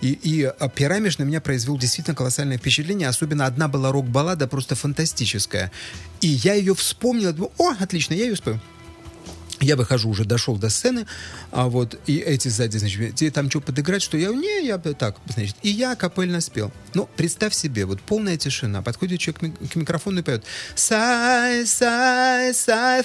И, 0.00 0.12
и 0.12 0.44
а, 0.44 0.68
«Пирамиш» 0.68 1.18
на 1.18 1.24
меня 1.24 1.40
произвел 1.40 1.78
действительно 1.78 2.16
колоссальное 2.16 2.58
впечатление. 2.58 3.08
Особенно 3.08 3.46
одна 3.46 3.68
была 3.68 3.92
рок-баллада, 3.92 4.46
просто 4.46 4.74
фантастическая. 4.74 5.70
И 6.20 6.28
я 6.28 6.54
ее 6.54 6.74
вспомнил. 6.74 7.32
думаю, 7.32 7.52
О, 7.58 7.74
отлично, 7.78 8.14
я 8.14 8.24
ее 8.24 8.36
спою. 8.36 8.60
Я 9.60 9.76
выхожу, 9.76 10.08
уже 10.10 10.24
дошел 10.24 10.56
до 10.56 10.70
сцены, 10.70 11.06
а 11.50 11.68
вот, 11.68 11.98
и 12.06 12.18
эти 12.18 12.48
сзади, 12.48 12.78
значит, 12.78 13.14
тебе 13.14 13.30
там 13.30 13.50
что 13.50 13.60
подыграть, 13.60 14.02
что 14.02 14.16
я, 14.16 14.28
не, 14.28 14.66
я 14.66 14.78
так, 14.78 15.16
значит, 15.28 15.56
и 15.62 15.68
я 15.68 15.94
капельно 15.94 16.40
спел. 16.40 16.72
Ну, 16.94 17.08
представь 17.16 17.54
себе, 17.54 17.84
вот 17.84 18.00
полная 18.00 18.36
тишина, 18.36 18.82
подходит 18.82 19.20
человек 19.20 19.54
к 19.72 19.76
микрофону 19.76 20.20
и 20.20 20.22
поет 20.22 20.44
Сай, 20.74 21.66
сай, 21.66 22.54
сай, 22.54 23.02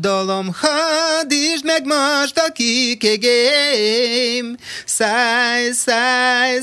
dalom, 0.00 0.52
hadd 0.52 1.32
is 1.32 1.62
meg 1.64 1.86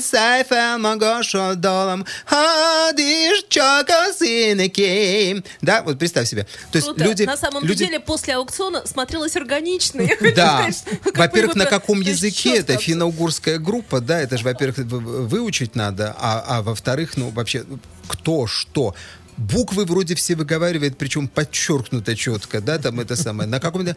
száj 0.02 0.44
fel 0.48 0.78
magas 0.78 1.34
a 1.34 1.54
dalom, 1.54 2.04
hadd 2.26 2.98
is 2.98 3.44
csak 3.48 3.88
a 3.90 4.12
színekém. 4.12 5.42
Да, 5.62 5.82
вот 5.82 5.98
представь 5.98 6.28
себе. 6.28 6.46
То 6.72 6.78
есть 6.78 6.86
Круто. 6.88 7.04
люди... 7.04 7.22
На 7.24 7.36
самом 7.36 7.64
люди- 7.64 7.84
деле, 7.84 8.00
после 8.00 8.37
аукциона 8.38 8.86
смотрелось 8.86 9.36
органично. 9.36 10.02
Да. 10.36 10.68
Во-первых, 11.14 11.54
вы 11.54 11.60
на 11.60 11.66
каком 11.66 12.00
языке 12.00 12.50
это 12.50 12.74
абсолютно. 12.74 12.84
финно-угорская 12.84 13.58
группа, 13.58 14.00
да, 14.00 14.20
это 14.20 14.36
же, 14.36 14.44
во-первых, 14.44 14.78
выучить 14.78 15.74
надо, 15.74 16.14
а, 16.18 16.44
а 16.46 16.62
во-вторых, 16.62 17.16
ну, 17.16 17.30
вообще, 17.30 17.64
кто, 18.06 18.46
что. 18.46 18.94
Буквы 19.36 19.84
вроде 19.84 20.14
все 20.14 20.34
выговаривает, 20.34 20.98
причем 20.98 21.28
подчеркнуто 21.28 22.16
четко, 22.16 22.60
да, 22.60 22.78
там 22.78 23.00
это 23.00 23.16
самое, 23.16 23.48
на 23.48 23.60
каком-то... 23.60 23.96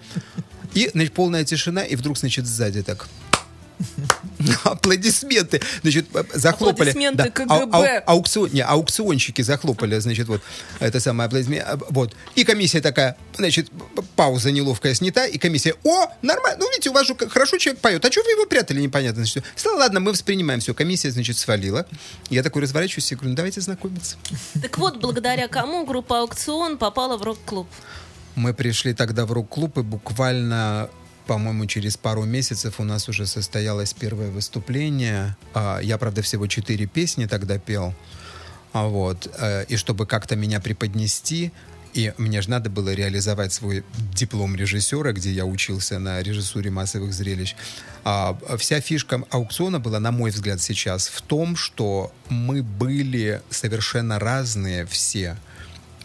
И, 0.74 0.90
значит, 0.94 1.14
полная 1.14 1.44
тишина, 1.44 1.84
и 1.84 1.96
вдруг, 1.96 2.18
значит, 2.18 2.46
сзади 2.46 2.82
так... 2.84 3.08
Аплодисменты. 4.64 5.62
Значит, 5.82 6.08
захлопали. 6.34 6.90
Аплодисменты 6.90 7.24
Да. 7.24 7.30
КГБ. 7.30 7.54
Ау- 7.54 7.84
ау- 7.84 8.04
аукцион, 8.08 8.50
не, 8.54 8.62
аукционщики 8.62 9.42
захлопали, 9.42 10.00
значит, 10.00 10.28
вот 10.28 10.42
это 10.80 11.00
самое 11.00 11.28
аплодисменты. 11.28 11.66
А, 11.68 11.78
Вот. 11.90 12.16
И 12.36 12.44
комиссия 12.44 12.82
такая, 12.82 13.18
значит, 13.38 13.70
пауза 14.16 14.52
неловкая 14.52 14.94
снята, 14.94 15.26
и 15.26 15.38
комиссия, 15.38 15.76
о, 15.84 16.08
нормально, 16.22 16.58
ну, 16.60 16.70
видите, 16.72 16.90
у 16.90 16.94
вас 16.94 17.08
же 17.08 17.16
хорошо 17.16 17.58
человек 17.58 17.82
поет, 17.82 18.04
а 18.06 18.12
что 18.12 18.24
вы 18.24 18.32
его 18.32 18.46
прятали, 18.46 18.82
непонятно. 18.82 19.24
Значит, 19.26 19.44
ладно, 19.66 20.00
мы 20.00 20.12
воспринимаем 20.12 20.60
все. 20.60 20.74
Комиссия, 20.74 21.12
значит, 21.12 21.38
свалила. 21.38 21.86
Я 22.30 22.44
такой 22.44 22.62
разворачиваюсь 22.62 23.12
и 23.12 23.16
говорю, 23.16 23.30
ну, 23.32 23.36
давайте 23.36 23.62
знакомиться. 23.62 24.16
Так 24.62 24.78
вот, 24.78 25.00
благодаря 25.00 25.48
кому 25.48 25.86
группа 25.86 26.20
«Аукцион» 26.20 26.78
попала 26.78 27.18
в 27.18 27.24
рок-клуб? 27.24 27.68
Мы 28.36 28.54
пришли 28.54 28.94
тогда 28.94 29.26
в 29.26 29.32
рок-клуб, 29.34 29.78
и 29.78 29.82
буквально, 29.82 30.90
по-моему, 31.28 31.66
через 31.66 31.98
пару 31.98 32.24
месяцев 32.26 32.80
у 32.80 32.84
нас 32.84 33.10
уже 33.10 33.26
состоялось 33.26 33.94
первое 33.94 34.30
выступление. 34.30 35.36
А, 35.54 35.80
Я, 35.80 35.98
правда, 35.98 36.22
всего 36.22 36.48
четыре 36.48 36.86
песни 36.86 37.26
тогда 37.26 37.58
пел. 37.58 37.94
А 38.74 38.88
вот. 38.88 39.30
э, 39.38 39.66
И 39.68 39.76
чтобы 39.78 40.06
как-то 40.06 40.36
меня 40.36 40.60
преподнести, 40.60 41.52
и 41.94 42.14
мне 42.18 42.42
же 42.42 42.50
надо 42.50 42.70
было 42.70 42.94
реализовать 42.94 43.52
свой 43.52 43.84
диплом 44.14 44.56
режиссера, 44.56 45.12
где 45.12 45.32
я 45.32 45.46
учился 45.46 46.00
на 46.00 46.22
режиссуре 46.22 46.72
массовых 46.72 47.14
зрелищ. 47.14 47.56
А, 48.04 48.38
Вся 48.58 48.80
фишка 48.80 49.24
аукциона 49.30 49.80
была, 49.80 50.00
на 50.00 50.12
мой 50.12 50.32
взгляд, 50.32 50.62
сейчас 50.62 51.08
в 51.08 51.22
том, 51.22 51.56
что 51.56 52.12
мы 52.30 52.64
были 52.64 53.42
совершенно 53.50 54.20
разные 54.20 54.86
все. 54.86 55.38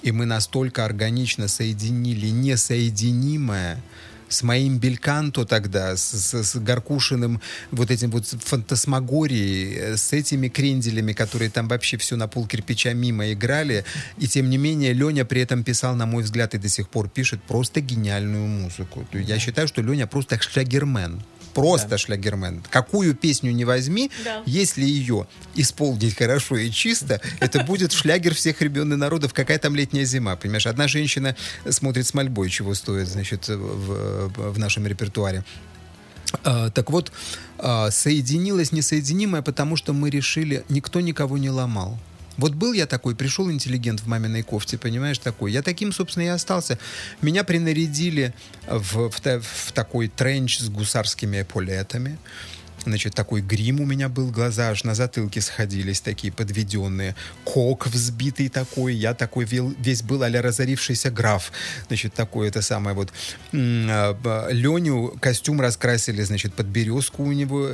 И 0.02 0.12
мы 0.12 0.26
настолько 0.26 0.85
органично 0.85 1.48
соединили 1.48 2.29
несоединимое 2.29 3.83
с 4.28 4.42
моим 4.42 4.78
Бельканто 4.78 5.44
тогда, 5.44 5.96
с, 5.96 6.02
с- 6.12 6.42
с 6.42 6.56
Гаркушиным, 6.56 7.40
вот 7.70 7.90
этим 7.90 8.10
вот 8.10 8.26
фантасмагорией, 8.26 9.74
э, 9.74 9.96
с 9.96 10.12
этими 10.12 10.48
кренделями, 10.48 11.12
которые 11.12 11.50
там 11.50 11.68
вообще 11.68 11.96
все 11.96 12.16
на 12.16 12.28
пол 12.28 12.46
кирпича 12.46 12.92
мимо 12.92 13.32
играли. 13.32 13.84
И 14.18 14.26
тем 14.28 14.50
не 14.50 14.58
менее, 14.58 14.92
Леня 14.92 15.24
при 15.24 15.40
этом 15.40 15.64
писал, 15.64 15.94
на 15.94 16.06
мой 16.06 16.22
взгляд, 16.22 16.54
и 16.54 16.58
до 16.58 16.68
сих 16.68 16.88
пор 16.88 17.08
пишет 17.08 17.42
просто 17.42 17.80
гениальную 17.80 18.46
музыку. 18.46 19.06
Я 19.12 19.38
считаю, 19.38 19.68
что 19.68 19.82
Леня 19.82 20.06
просто 20.06 20.40
шагермен. 20.40 21.22
Просто 21.57 21.99
шлягермен. 21.99 22.62
Какую 22.71 23.14
песню 23.14 23.53
не 23.53 23.64
возьми, 23.64 24.11
Да. 24.25 24.42
если 24.47 24.85
ее 24.85 25.27
исполнить 25.55 26.14
хорошо 26.16 26.57
и 26.57 26.71
чисто, 26.71 27.21
это 27.40 27.64
будет 27.64 27.92
шлягер 27.92 28.35
всех 28.35 28.61
времен 28.61 28.92
и 28.92 28.97
народов. 28.97 29.33
Какая 29.33 29.59
там 29.59 29.75
летняя 29.75 30.05
зима, 30.05 30.37
понимаешь? 30.37 30.66
Одна 30.66 30.87
женщина 30.87 31.35
смотрит 31.69 32.07
с 32.07 32.14
мольбой, 32.14 32.51
чего 32.51 32.75
стоит, 32.75 33.09
значит, 33.09 33.49
в, 33.49 34.29
в 34.53 34.59
нашем 34.59 34.87
репертуаре. 34.87 35.45
А, 36.45 36.71
так 36.71 36.90
вот, 36.90 37.12
а, 37.59 37.90
соединилось 37.90 38.73
несоединимое, 38.73 39.42
потому 39.42 39.77
что 39.77 39.92
мы 39.92 40.11
решили, 40.11 40.64
никто 40.69 41.01
никого 41.01 41.38
не 41.38 41.51
ломал. 41.51 41.99
Вот 42.37 42.55
был 42.55 42.72
я 42.72 42.87
такой, 42.87 43.14
пришел 43.14 43.51
интеллигент 43.51 44.01
в 44.01 44.07
маминой 44.07 44.42
кофте, 44.42 44.79
понимаешь, 44.79 45.18
такой. 45.18 45.53
Я 45.53 45.62
таким, 45.62 45.92
собственно, 45.92 46.25
и 46.25 46.29
остался. 46.29 46.79
Меня 47.22 47.44
принарядили 47.44 48.35
в, 48.68 49.11
в 49.11 49.20
в 49.40 49.72
такой 49.72 50.09
тренч 50.09 50.59
с 50.59 50.68
гусарскими 50.68 51.42
эполетами. 51.42 52.18
Значит, 52.87 53.14
такой 53.14 53.40
грим 53.40 53.81
у 53.81 53.85
меня 53.85 54.09
был, 54.09 54.31
глаза 54.31 54.70
аж 54.70 54.85
на 54.85 54.94
затылке 54.94 55.40
сходились, 55.40 56.01
такие 56.01 56.33
подведенные. 56.33 57.16
Кок 57.44 57.88
взбитый 57.88 58.49
такой, 58.49 58.94
я 58.94 59.12
такой 59.12 59.44
весь 59.44 60.03
был 60.03 60.22
а 60.22 60.31
разорившийся 60.31 61.11
граф. 61.11 61.53
Значит, 61.88 62.14
такой 62.14 62.49
это 62.49 62.62
самое 62.62 62.94
вот. 62.94 63.12
А, 63.53 64.49
Леню 64.51 65.16
костюм 65.20 65.61
раскрасили, 65.61 66.22
значит, 66.22 66.55
под 66.55 66.66
березку 66.66 67.25
у 67.25 67.33
него 67.33 67.70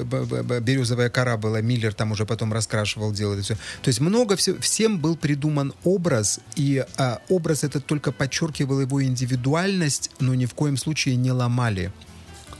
березовая 0.60 1.10
кора 1.10 1.36
была. 1.36 1.60
Миллер 1.60 1.92
там 1.92 2.12
уже 2.12 2.24
потом 2.24 2.52
раскрашивал, 2.52 3.12
делал 3.12 3.34
это 3.34 3.42
все. 3.42 3.54
То 3.82 3.88
есть 3.88 4.00
много 4.00 4.36
все, 4.36 4.58
всем 4.58 4.98
был 4.98 5.16
придуман 5.16 5.74
образ, 5.84 6.40
и 6.56 6.84
а, 6.96 7.20
образ 7.28 7.64
этот 7.64 7.84
только 7.84 8.12
подчеркивал 8.12 8.80
его 8.80 9.02
индивидуальность, 9.02 10.10
но 10.20 10.34
ни 10.34 10.46
в 10.46 10.54
коем 10.54 10.78
случае 10.78 11.16
не 11.16 11.32
ломали. 11.32 11.92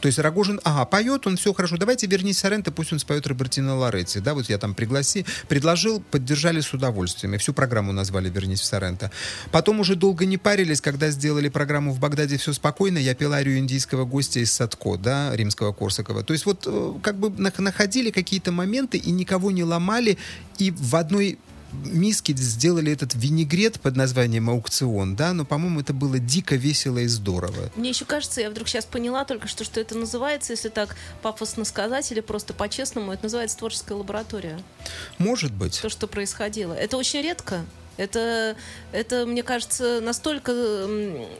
То 0.02 0.06
есть 0.06 0.18
Рогожин, 0.18 0.60
ага, 0.64 0.84
поет 0.84 1.28
он, 1.28 1.36
все 1.36 1.52
хорошо, 1.52 1.76
давайте 1.76 2.08
вернись 2.08 2.38
Соренто, 2.38 2.72
пусть 2.72 2.92
он 2.92 2.98
споет 2.98 3.24
Робертино 3.28 3.76
Лоретти. 3.76 4.18
Да, 4.18 4.34
вот 4.34 4.48
я 4.48 4.58
там 4.58 4.74
пригласи, 4.74 5.24
предложил, 5.46 6.00
поддержали 6.00 6.60
с 6.60 6.74
удовольствием. 6.74 7.34
И 7.34 7.38
всю 7.38 7.54
программу 7.54 7.92
назвали 7.92 8.28
«Вернись 8.28 8.60
в 8.60 8.64
Соренто». 8.64 9.12
Потом 9.52 9.78
уже 9.78 9.94
долго 9.94 10.26
не 10.26 10.38
парились, 10.38 10.80
когда 10.80 11.10
сделали 11.10 11.48
программу 11.48 11.92
«В 11.92 12.00
Багдаде 12.00 12.36
все 12.36 12.52
спокойно», 12.52 12.98
я 12.98 13.14
пел 13.14 13.32
арию 13.32 13.58
индийского 13.58 14.04
гостя 14.04 14.40
из 14.40 14.50
Садко, 14.50 14.96
да, 14.96 15.36
римского 15.36 15.72
Корсакова. 15.72 16.24
То 16.24 16.32
есть 16.32 16.46
вот 16.46 16.64
э, 16.66 16.94
как 17.00 17.16
бы 17.18 17.28
нах- 17.28 17.60
находили 17.60 18.10
какие-то 18.10 18.50
моменты 18.50 18.98
и 18.98 19.12
никого 19.12 19.52
не 19.52 19.62
ломали, 19.62 20.18
и 20.58 20.72
в 20.72 20.96
одной 20.96 21.38
миске 21.72 22.34
сделали 22.34 22.92
этот 22.92 23.14
винегрет 23.14 23.80
под 23.80 23.96
названием 23.96 24.50
«Аукцион», 24.50 25.16
да, 25.16 25.32
но, 25.32 25.44
по-моему, 25.44 25.80
это 25.80 25.92
было 25.92 26.18
дико 26.18 26.56
весело 26.56 26.98
и 26.98 27.06
здорово. 27.06 27.70
Мне 27.76 27.90
еще 27.90 28.04
кажется, 28.04 28.40
я 28.40 28.50
вдруг 28.50 28.68
сейчас 28.68 28.84
поняла 28.84 29.24
только 29.24 29.48
что, 29.48 29.64
что 29.64 29.80
это 29.80 29.96
называется, 29.96 30.52
если 30.52 30.68
так 30.68 30.96
пафосно 31.22 31.64
сказать 31.64 32.10
или 32.12 32.20
просто 32.20 32.54
по-честному, 32.54 33.12
это 33.12 33.24
называется 33.24 33.56
творческая 33.58 33.94
лаборатория. 33.94 34.60
Может 35.18 35.52
быть. 35.52 35.80
То, 35.80 35.88
что 35.88 36.06
происходило. 36.06 36.72
Это 36.72 36.96
очень 36.96 37.22
редко. 37.22 37.64
Это, 37.96 38.56
это, 38.92 39.26
мне 39.26 39.42
кажется, 39.42 40.00
настолько 40.00 40.88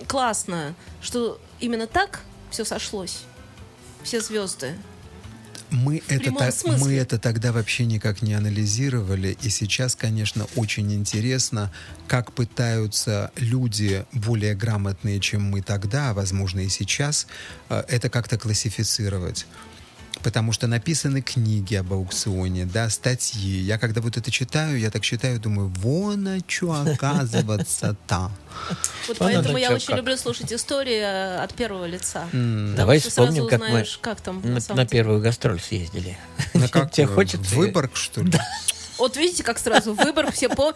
классно, 0.07 0.75
что 1.01 1.41
именно 1.61 1.87
так 1.87 2.21
все 2.51 2.65
сошлось. 2.65 3.21
Все 4.03 4.21
звезды. 4.21 4.75
Мы 5.73 6.03
это, 6.09 6.31
та- 6.39 6.45
мы 6.85 6.93
это 6.95 7.19
тогда 7.19 7.51
вообще 7.51 7.87
никак 7.87 8.23
не 8.23 8.35
анализировали. 8.35 9.37
И 9.43 9.49
сейчас, 9.51 9.97
конечно, 9.97 10.47
очень 10.55 10.93
интересно, 10.93 11.73
как 12.07 12.33
пытаются 12.33 13.31
люди 13.37 14.05
более 14.13 14.55
грамотные, 14.55 15.19
чем 15.19 15.43
мы 15.43 15.63
тогда, 15.63 16.11
а 16.11 16.15
возможно 16.15 16.61
и 16.61 16.69
сейчас, 16.69 17.27
э, 17.71 17.83
это 17.89 18.09
как-то 18.11 18.37
классифицировать. 18.39 19.47
Потому 20.23 20.53
что 20.53 20.67
написаны 20.67 21.21
книги 21.21 21.75
об 21.75 21.93
аукционе, 21.93 22.65
да, 22.65 22.89
статьи. 22.91 23.59
Я 23.61 23.79
когда 23.79 24.01
вот 24.01 24.17
это 24.17 24.31
читаю, 24.31 24.79
я 24.79 24.91
так 24.91 25.03
читаю, 25.03 25.41
думаю, 25.41 25.69
вон 25.79 26.29
а 26.29 26.39
что 26.47 26.73
оказывается 26.73 27.97
там. 28.07 28.33
Вот 29.09 29.19
поэтому 29.19 29.57
я 29.57 29.73
очень 29.73 29.97
люблю 29.97 30.17
слушать 30.17 30.53
истории 30.53 31.01
э, 31.01 31.43
от 31.43 31.55
первого 31.55 31.87
лица. 31.87 32.29
Давай 32.33 32.99
вспомним, 33.01 33.49
как 33.49 33.61
мы 33.61 33.67
узнаешь, 33.67 33.99
как 34.01 34.21
там 34.21 34.43
на, 34.75 34.87
первую 34.87 35.21
гастроль 35.21 35.61
съездили. 35.61 36.17
На 36.55 36.69
как, 36.69 36.91
Тебе 36.93 37.07
хочется? 37.07 37.55
Выборг, 37.55 37.97
что 37.97 38.23
ли? 38.23 38.33
Вот 38.99 39.17
видите, 39.17 39.43
как 39.43 39.59
сразу 39.59 39.95
выбор 39.95 40.31
все 40.31 40.49
по... 40.49 40.75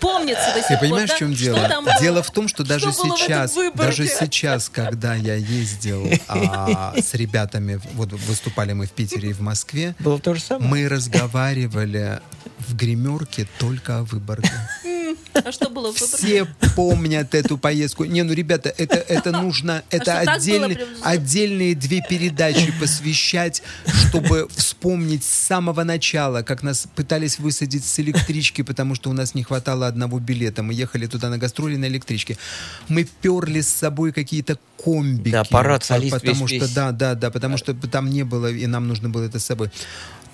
помнится 0.00 0.52
до 0.54 0.60
сих 0.60 0.68
Ты 0.68 0.74
пор. 0.74 0.80
понимаешь, 0.80 1.08
да? 1.10 1.14
в 1.16 1.18
чем 1.18 1.34
Что 1.34 1.44
дело? 1.44 1.68
там? 1.68 1.86
Дело 2.00 2.22
в 2.22 2.30
том, 2.30 2.48
что 2.48 2.64
даже 2.64 2.92
Что 2.92 3.16
сейчас, 3.16 3.56
даже 3.74 4.06
сейчас, 4.06 4.68
когда 4.68 5.14
я 5.14 5.34
ездил 5.34 6.08
а, 6.28 6.94
с 7.00 7.14
ребятами, 7.14 7.80
вот 7.94 8.12
выступали 8.12 8.72
мы 8.72 8.86
в 8.86 8.90
Питере 8.90 9.30
и 9.30 9.32
в 9.32 9.40
Москве, 9.40 9.94
Было 9.98 10.18
то 10.18 10.34
же 10.34 10.40
самое? 10.40 10.68
мы 10.70 10.88
разговаривали 10.88 12.20
в 12.68 12.74
гримерке 12.76 13.46
только 13.58 13.98
о 13.98 14.02
Выборге. 14.04 14.50
А 15.32 15.52
что 15.52 15.70
было 15.70 15.92
в? 15.92 15.96
Все 15.96 16.46
помнят 16.76 17.34
эту 17.34 17.58
поездку. 17.58 18.04
Не, 18.04 18.22
ну, 18.22 18.32
ребята, 18.32 18.72
это, 18.76 18.96
это 18.96 19.30
нужно, 19.42 19.82
это 19.90 20.22
было 20.24 20.68
прям? 20.68 20.88
отдельные 21.02 21.74
две 21.74 22.02
передачи 22.08 22.72
посвящать, 22.80 23.62
чтобы 24.08 24.48
вспомнить 24.54 25.24
с 25.24 25.28
самого 25.28 25.84
начала, 25.84 26.42
как 26.42 26.62
нас 26.62 26.86
пытались 26.94 27.38
высадить 27.38 27.84
с 27.84 27.98
электрички, 28.00 28.62
потому 28.62 28.94
что 28.94 29.10
у 29.10 29.12
нас 29.12 29.34
не 29.34 29.42
хватало 29.42 29.86
одного 29.86 30.18
билета. 30.18 30.62
Мы 30.62 30.74
ехали 30.74 31.06
туда 31.06 31.28
на 31.28 31.38
гастроли 31.38 31.76
на 31.76 31.86
электричке. 31.86 32.36
Мы 32.88 33.04
перли 33.04 33.60
с 33.60 33.68
собой 33.68 34.12
какие-то 34.12 34.58
комбики. 34.82 35.32
Да, 35.32 35.44
парад, 35.44 35.84
солист 35.84 36.14
Потому 36.14 36.46
весь- 36.46 36.56
что, 36.56 36.66
весь. 36.66 36.74
да, 36.74 36.92
да, 36.92 37.14
да, 37.14 37.30
потому 37.30 37.56
что 37.56 37.74
там 37.74 38.10
не 38.10 38.24
было, 38.24 38.50
и 38.50 38.66
нам 38.66 38.88
нужно 38.88 39.08
было 39.08 39.24
это 39.24 39.38
с 39.38 39.44
собой. 39.44 39.70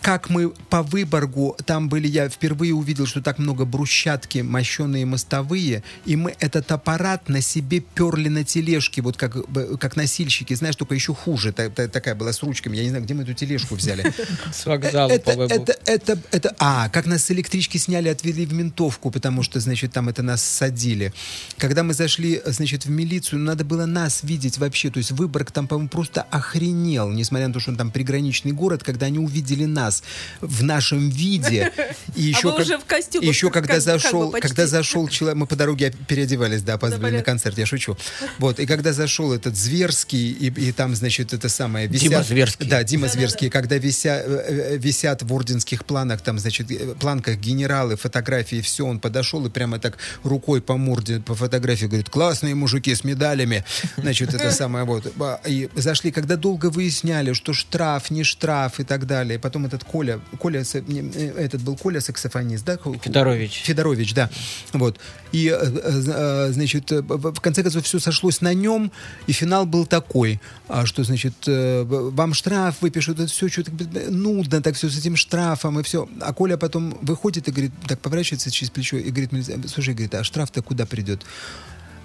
Как 0.07 0.31
мы 0.31 0.51
по 0.51 0.85
Выборгу, 0.85 1.57
там 1.67 1.89
были, 1.89 2.07
я 2.07 2.29
впервые 2.29 2.73
увидел, 2.73 3.07
что 3.07 3.21
так 3.21 3.41
много 3.41 3.65
брусчатки, 3.65 4.39
мощеные 4.39 5.05
мостовые, 5.05 5.83
и 6.05 6.15
мы 6.15 6.37
этот 6.39 6.71
аппарат 6.71 7.29
на 7.29 7.41
себе 7.41 7.81
перли 7.81 8.29
на 8.29 8.45
тележке, 8.45 9.03
вот 9.03 9.17
как, 9.17 9.35
как 9.81 9.97
носильщики, 9.97 10.55
знаешь, 10.55 10.77
только 10.77 10.95
еще 10.95 11.13
хуже, 11.13 11.53
та- 11.53 11.71
та- 11.71 11.89
такая 11.89 12.15
была 12.15 12.33
с 12.33 12.41
ручками, 12.45 12.77
я 12.77 12.85
не 12.85 12.91
знаю, 12.91 13.03
где 13.03 13.15
мы 13.15 13.25
эту 13.25 13.35
тележку 13.35 13.75
взяли. 13.75 14.15
С 14.53 14.65
вокзала 14.67 15.11
это, 15.11 15.33
по 15.35 15.43
это, 15.43 15.77
это, 15.87 16.19
это, 16.31 16.55
а, 16.61 16.89
как 16.91 17.07
нас 17.07 17.25
с 17.25 17.33
электрички 17.33 17.77
сняли, 17.77 18.09
отвели 18.09 18.47
в 18.47 18.53
ментовку, 18.53 19.11
потому 19.11 19.43
что, 19.43 19.59
значит, 19.59 19.91
там 19.91 20.09
это 20.09 20.23
нас 20.23 20.41
садили. 20.41 21.13
Когда 21.59 21.83
мы 21.83 21.95
зашли, 21.95 22.41
значит, 22.45 22.87
в 22.87 22.91
милицию, 22.91 23.41
надо 23.41 23.65
было 23.65 23.87
нас 23.87 24.21
видеть 24.23 24.59
вообще, 24.59 24.89
то 24.91 24.99
есть 24.99 25.11
Выборг 25.11 25.51
там, 25.51 25.67
по-моему, 25.67 25.89
просто 25.89 26.23
охренел, 26.31 27.11
несмотря 27.11 27.49
на 27.49 27.55
то, 27.55 27.59
что 27.59 27.73
он 27.73 27.77
там 27.77 27.91
приграничный 27.91 28.53
город, 28.53 28.85
когда 28.85 29.07
они 29.07 29.19
увидели 29.19 29.65
нас 29.65 29.96
в 30.41 30.63
нашем 30.63 31.09
виде. 31.11 31.73
И 32.15 32.23
еще, 32.23 32.49
А 32.53 32.57
вы 32.57 32.63
уже 32.63 32.79
в 32.79 32.85
костюмах, 32.85 33.25
и 33.25 33.29
еще 33.29 33.51
как- 33.51 33.67
когда 33.67 33.75
как- 33.75 33.85
как 33.85 33.95
бы 33.95 34.01
зашел, 34.01 34.31
когда 34.31 34.67
зашел 34.67 35.09
человек, 35.09 35.37
мы 35.39 35.47
по 35.47 35.57
дороге 35.57 35.93
переодевались, 36.09 36.63
да, 36.63 36.75
опаздывали 36.75 37.17
на 37.17 37.23
концерт, 37.23 37.59
я 37.59 37.67
шучу. 37.67 37.97
Вот, 38.39 38.61
и 38.61 38.67
когда 38.67 38.93
зашел 38.93 39.33
этот 39.33 39.57
Зверский, 39.57 40.31
и, 40.33 40.47
и 40.69 40.73
там, 40.73 40.95
значит, 40.95 41.33
это 41.33 41.49
самое... 41.49 41.87
Висят, 41.87 42.09
Дима 42.11 42.23
Зверский. 42.23 42.69
Да, 42.69 42.83
Дима 42.85 43.09
Зверский, 43.09 43.51
когда 43.51 43.77
вися, 43.77 44.23
э, 44.25 44.75
э, 44.75 44.77
висят 44.77 45.23
в 45.23 45.33
орденских 45.33 45.85
планах, 45.85 46.21
там, 46.21 46.39
значит, 46.39 46.71
э, 46.71 46.95
планках 46.95 47.37
генералы, 47.37 47.97
фотографии, 47.97 48.61
все, 48.61 48.87
он 48.87 49.01
подошел 49.01 49.45
и 49.47 49.51
прямо 49.51 49.79
так 49.79 49.99
рукой 50.23 50.61
по 50.61 50.77
морде, 50.77 51.21
по 51.21 51.35
фотографии 51.35 51.87
говорит, 51.87 52.11
классные 52.11 52.55
мужики 52.55 52.95
с 52.95 53.05
медалями, 53.05 53.65
значит, 53.97 54.35
это 54.35 54.51
самое 54.51 54.85
вот. 54.85 55.13
И 55.47 55.69
зашли, 55.75 56.11
когда 56.11 56.37
долго 56.37 56.71
выясняли, 56.71 57.33
что 57.33 57.53
штраф, 57.53 58.11
не 58.11 58.25
штраф 58.25 58.81
и 58.81 58.85
так 58.85 59.07
далее. 59.07 59.39
Потом 59.39 59.67
этот 59.67 59.85
Коля, 59.91 60.21
Коля, 60.39 60.63
э, 60.63 61.33
этот 61.37 61.63
был 61.63 61.77
Коля 61.77 62.01
саксофонист, 62.01 62.65
да? 62.65 62.79
Федорович. 63.03 63.63
Федорович, 63.65 64.15
да. 64.15 64.31
Вот. 64.73 64.99
И, 65.33 65.49
э, 65.49 65.57
э, 65.57 66.53
значит, 66.53 66.91
в 66.91 67.41
конце 67.41 67.63
концов, 67.63 67.85
все 67.85 67.99
сошлось 67.99 68.41
на 68.41 68.55
нем, 68.55 68.91
и 69.27 69.33
финал 69.33 69.67
был 69.67 69.87
такой, 69.87 70.41
а, 70.69 70.87
что, 70.87 71.05
значит, 71.05 71.35
вам 71.47 72.35
штраф 72.35 72.77
выпишут, 72.81 73.21
это 73.21 73.29
все 73.29 73.49
что-то 73.49 73.71
нудно, 74.11 74.63
так 74.63 74.75
все 74.75 74.89
с 74.89 74.99
этим 74.99 75.17
штрафом, 75.17 75.81
и 75.81 75.83
все. 75.83 76.09
А 76.21 76.33
Коля 76.33 76.57
потом 76.57 76.99
выходит 77.03 77.49
и 77.49 77.51
говорит, 77.51 77.73
так 77.87 78.01
поворачивается 78.01 78.51
через 78.51 78.71
плечо 78.71 78.97
и 78.97 79.11
говорит, 79.11 79.33
«Милиция- 79.33 79.59
слушай, 79.69 79.95
говорит, 79.95 80.15
а 80.15 80.25
штраф-то 80.25 80.63
куда 80.63 80.87
придет? 80.87 81.25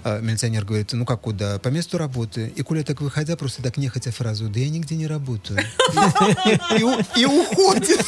А 0.04 0.20
милиционер 0.20 0.66
говорит, 0.66 0.94
ну 0.94 1.06
как 1.06 1.22
куда? 1.22 1.60
По 1.60 1.70
месту 1.70 1.98
работы. 1.98 2.52
И 2.56 2.64
Коля 2.64 2.84
так 2.84 3.02
выходя, 3.02 3.36
просто 3.36 3.62
так 3.62 3.78
нехотя 3.78 4.12
фразу, 4.12 4.50
да 4.50 4.60
я 4.60 4.70
нигде 4.70 4.96
не 4.96 5.08
работаю. 5.08 5.60
И 7.16 7.26
уходит. 7.26 8.06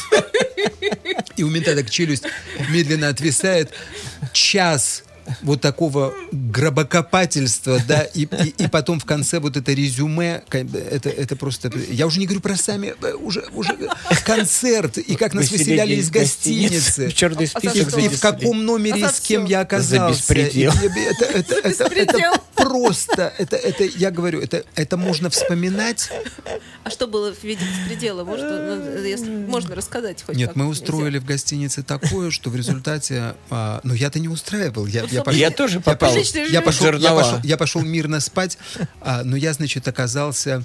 И 1.36 1.42
у 1.42 1.50
мента 1.50 1.74
так 1.74 1.90
челюсть 1.90 2.24
медленно 2.68 3.08
отвисает. 3.08 3.72
Час 4.32 5.04
вот 5.42 5.60
такого 5.60 6.14
гробокопательства, 6.32 7.80
да, 7.86 8.02
и, 8.02 8.22
и, 8.22 8.64
и 8.64 8.68
потом 8.68 9.00
в 9.00 9.04
конце 9.04 9.38
вот 9.38 9.56
это 9.56 9.72
резюме, 9.72 10.42
это, 10.50 11.08
это 11.08 11.36
просто... 11.36 11.72
Я 11.90 12.06
уже 12.06 12.20
не 12.20 12.26
говорю 12.26 12.40
про 12.40 12.56
сами, 12.56 12.94
э, 13.02 13.14
уже, 13.14 13.44
уже 13.52 13.76
концерт, 14.24 14.98
и 14.98 15.14
как 15.16 15.34
нас 15.34 15.50
Вы 15.50 15.58
выселяли 15.58 15.94
из 15.94 16.10
гостиницы, 16.10 17.08
в 17.08 17.14
черный 17.14 17.44
И, 17.44 17.46
список 17.46 17.98
и 17.98 18.08
в 18.08 18.20
каком 18.20 18.64
номере 18.64 19.04
А 19.06 19.10
с 19.10 19.20
кем 19.20 19.44
я 19.44 19.60
оказался. 19.60 20.14
За 20.14 20.34
беспредел. 20.34 20.72
Это, 20.72 21.24
это, 21.24 21.24
это, 21.24 21.54
это 21.54 21.84
беспредел. 21.84 22.32
просто, 22.54 23.32
это, 23.38 23.56
это, 23.56 23.84
я 23.84 24.10
говорю, 24.10 24.40
это, 24.40 24.64
это 24.74 24.96
можно 24.96 25.30
вспоминать. 25.30 26.10
А 26.84 26.90
что 26.90 27.06
было 27.06 27.32
в 27.32 27.42
виде 27.42 27.64
беспредела? 27.64 28.24
Может, 28.24 28.46
ну, 28.50 29.02
если 29.02 29.30
можно 29.30 29.74
рассказать 29.74 30.22
хоть 30.22 30.36
Нет, 30.36 30.54
мы 30.54 30.66
устроили 30.66 31.18
в 31.18 31.24
гостинице 31.24 31.82
такое, 31.82 32.30
что 32.30 32.50
в 32.50 32.56
результате... 32.56 33.34
а, 33.50 33.80
ну, 33.84 33.94
я-то 33.94 34.18
не 34.18 34.28
устраивал. 34.28 34.86
Я, 34.86 35.04
я, 35.14 35.32
Я 35.32 35.50
тоже 35.50 35.80
попал. 35.80 36.14
Я 36.48 36.62
пошел, 36.62 36.92
я, 36.92 37.12
пошел, 37.12 37.38
я 37.42 37.56
пошел 37.56 37.82
мирно 37.82 38.20
спать, 38.20 38.58
а, 39.00 39.22
но 39.24 39.36
я, 39.36 39.52
значит, 39.52 39.86
оказался 39.88 40.64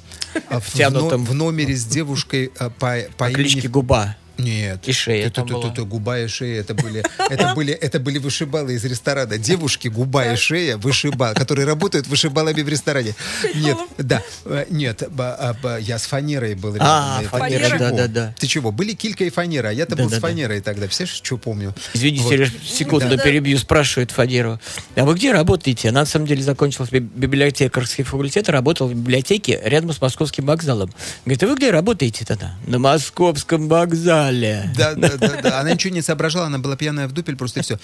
а, 0.49 0.59
в, 0.59 0.75
в, 0.75 1.25
в 1.25 1.33
номере 1.33 1.75
с 1.75 1.85
девушкой 1.85 2.51
а, 2.57 2.69
по, 2.69 2.97
по 3.17 3.25
По 3.25 3.31
кличке 3.31 3.59
имени... 3.59 3.67
Губа. 3.71 4.15
Нет. 4.39 4.87
И 4.87 4.91
шея 4.93 5.25
Это, 5.27 5.35
там 5.35 5.45
это- 5.45 5.53
была. 5.55 5.71
это 5.71 5.83
губа 5.83 6.19
и 6.19 6.27
шея. 6.27 6.61
Это 6.61 6.73
были, 6.73 7.03
это 7.29 7.53
были, 7.55 7.73
это 7.73 7.99
были 7.99 8.17
вышибалы 8.17 8.73
из 8.73 8.85
ресторана. 8.85 9.37
Девушки, 9.37 9.87
губа 9.89 10.31
и 10.33 10.35
шея, 10.35 10.77
вышибал, 10.77 11.33
которые 11.33 11.65
работают 11.67 12.07
вышибалами 12.07 12.61
в 12.61 12.69
ресторане. 12.69 13.13
Нет, 13.55 13.77
да, 13.97 14.21
э, 14.45 14.65
нет, 14.69 15.03
а, 15.17 15.77
я 15.79 15.97
с 15.99 16.03
фанерой 16.05 16.55
был. 16.55 16.75
А, 16.79 17.21
фанера, 17.29 17.63
Ты 17.63 17.69
чего? 17.69 17.77
да-да-да. 17.79 18.33
Ты 18.39 18.47
чего? 18.47 18.71
Были 18.71 18.93
килька 18.93 19.23
и 19.25 19.29
фанера, 19.29 19.67
а 19.69 19.71
я-то 19.71 19.95
был 19.95 20.09
с 20.09 20.19
фанерой 20.19 20.61
тогда. 20.61 20.87
Все 20.87 21.05
что 21.05 21.37
помню. 21.37 21.73
Извините, 21.93 22.35
лишь 22.37 22.51
секунду 22.65 23.17
Да. 23.17 23.17
перебью, 23.23 23.57
спрашивает 23.57 24.11
Фадирова. 24.11 24.59
А 24.95 25.03
вы 25.05 25.15
где 25.15 25.31
работаете? 25.33 25.89
Она, 25.89 26.01
на 26.01 26.05
самом 26.05 26.27
деле, 26.27 26.41
закончила 26.43 26.87
би- 26.91 26.99
библиотекарский 26.99 28.03
факультет, 28.03 28.47
и 28.47 28.51
работала 28.51 28.87
в 28.87 28.93
библиотеке 28.95 29.59
рядом 29.63 29.91
с 29.93 30.01
Московским 30.01 30.45
вокзалом. 30.45 30.91
Говорит, 31.25 31.43
а 31.43 31.47
вы 31.47 31.55
где 31.55 31.71
работаете 31.71 32.25
тогда? 32.25 32.55
На 32.67 32.79
Московском 32.79 33.67
вокзале. 33.67 34.28
Да, 34.77 34.95
да, 34.95 35.17
да, 35.17 35.41
да. 35.41 35.59
Она 35.59 35.73
ничего 35.73 35.93
не 35.93 36.01
соображала, 36.01 36.47
она 36.47 36.59
была 36.59 36.75
пьяная 36.75 37.07
в 37.07 37.11
дупель, 37.11 37.35
просто 37.35 37.59
и 37.59 37.63
все. 37.63 37.79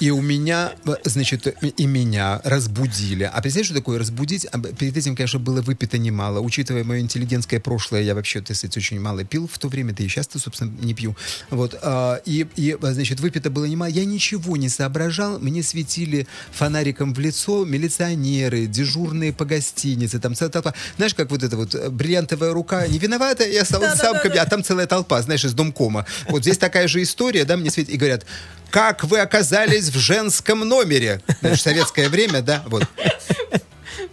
И 0.00 0.10
у 0.10 0.20
меня, 0.20 0.72
значит, 1.04 1.46
и 1.62 1.86
меня 1.86 2.40
разбудили. 2.44 3.24
А 3.24 3.40
представляешь, 3.40 3.66
что 3.66 3.76
такое 3.76 3.98
разбудить? 3.98 4.46
А 4.46 4.58
Перед 4.58 4.96
этим, 4.96 5.16
конечно, 5.16 5.38
было 5.38 5.60
выпито 5.60 5.98
немало. 5.98 6.40
Учитывая 6.40 6.84
мое 6.84 7.00
интеллигентское 7.00 7.60
прошлое, 7.60 8.02
я 8.02 8.14
вообще, 8.14 8.40
так 8.40 8.56
сказать, 8.56 8.76
очень 8.76 9.00
мало 9.00 9.24
пил 9.24 9.48
в 9.48 9.58
то 9.58 9.68
время, 9.68 9.92
да 9.92 10.04
и 10.04 10.08
сейчас-то, 10.08 10.38
собственно, 10.38 10.72
не 10.80 10.94
пью. 10.94 11.16
Вот. 11.50 11.78
а, 11.82 12.20
И, 12.24 12.46
и, 12.56 12.76
значит, 12.80 13.20
выпито 13.20 13.50
было 13.50 13.64
немало. 13.64 13.90
Я 13.90 14.04
ничего 14.04 14.56
не 14.56 14.68
соображал. 14.68 15.38
Мне 15.38 15.62
светили 15.62 16.26
фонариком 16.52 17.14
в 17.14 17.18
лицо 17.18 17.64
милиционеры, 17.64 18.66
дежурные 18.66 19.32
по 19.32 19.44
гостинице, 19.44 20.18
там 20.18 20.34
целая 20.34 20.52
толпа. 20.52 20.74
Знаешь, 20.96 21.14
как 21.14 21.30
вот 21.30 21.42
эта 21.42 21.56
вот 21.56 21.74
э, 21.74 21.90
бриллиантовая 21.90 22.52
рука, 22.52 22.86
не 22.86 22.98
виновата, 22.98 23.46
я 23.48 23.64
сам, 23.64 23.82
сам 23.96 24.16
а 24.16 24.46
там 24.46 24.62
целая 24.62 24.86
толпа, 24.86 25.20
знаешь, 25.22 25.44
из 25.44 25.54
домкома. 25.78 26.06
Вот 26.28 26.42
здесь 26.42 26.58
такая 26.58 26.88
же 26.88 27.02
история, 27.02 27.44
да, 27.44 27.56
мне 27.56 27.70
светит, 27.70 27.92
и 27.92 27.96
говорят, 27.96 28.24
как 28.70 29.04
вы 29.04 29.20
оказались 29.20 29.88
в 29.88 29.98
женском 29.98 30.60
номере? 30.60 31.20
Знаешь, 31.40 31.62
советское 31.62 32.08
время, 32.08 32.42
да, 32.42 32.62
вот. 32.66 32.84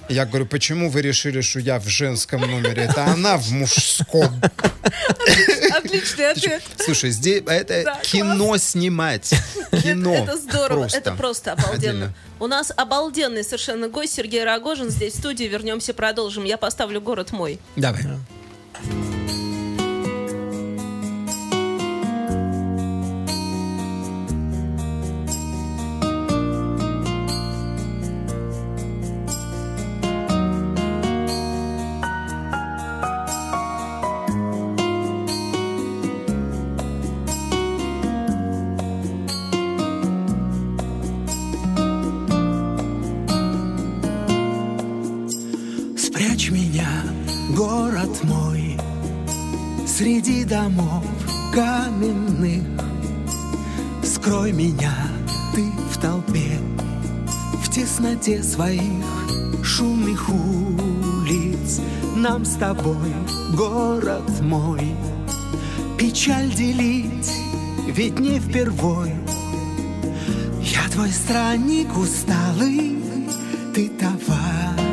Я 0.08 0.25
говорю, 0.25 0.45
почему 0.45 0.89
вы 0.91 1.01
решили, 1.01 1.41
что 1.41 1.60
я 1.60 1.80
в 1.80 1.88
женском 1.88 2.41
номере? 2.41 2.84
Это 2.84 3.06
она 3.06 3.38
в 3.38 3.49
мужском. 3.51 4.30
Отличный 5.71 6.30
ответ. 6.30 6.62
Слушай, 6.78 7.10
здесь 7.10 7.41
это 7.47 7.84
Да, 7.84 7.99
кино 8.04 8.58
снимать. 8.58 9.34
Кино. 9.84 10.13
Это, 10.13 10.23
это 10.32 10.38
здорово, 10.38 10.80
Просто. 10.82 10.97
это 10.99 11.12
просто 11.13 11.51
обалденно. 11.54 11.75
Отдельно. 11.78 12.13
У 12.39 12.47
нас 12.47 12.71
обалденный 12.75 13.43
совершенно 13.43 13.88
гость 13.88 14.13
Сергей 14.13 14.43
Рогожин 14.43 14.91
здесь 14.91 15.13
в 15.13 15.17
студии. 15.17 15.45
Вернемся, 15.45 15.93
продолжим. 15.93 16.43
Я 16.43 16.58
поставлю 16.58 17.01
город 17.01 17.32
мой. 17.32 17.60
Давай. 17.75 18.04
Домов 50.76 51.04
каменных. 51.54 52.64
Скрой 54.04 54.52
меня, 54.52 54.94
ты 55.54 55.64
в 55.92 55.98
толпе, 56.00 56.60
В 57.62 57.70
тесноте 57.70 58.44
своих 58.44 58.82
шумных 59.64 60.30
улиц. 60.30 61.82
Нам 62.16 62.46
с 62.46 62.56
тобой, 62.56 63.14
город 63.56 64.30
мой, 64.42 64.96
Печаль 65.98 66.52
делить, 66.52 67.32
ведь 67.88 68.20
не 68.20 68.40
впервой. 68.40 69.14
Я 70.62 70.90
твой 70.92 71.12
странник 71.12 71.96
усталый, 71.98 72.98
ты 73.74 73.90
товарищ 73.90 74.85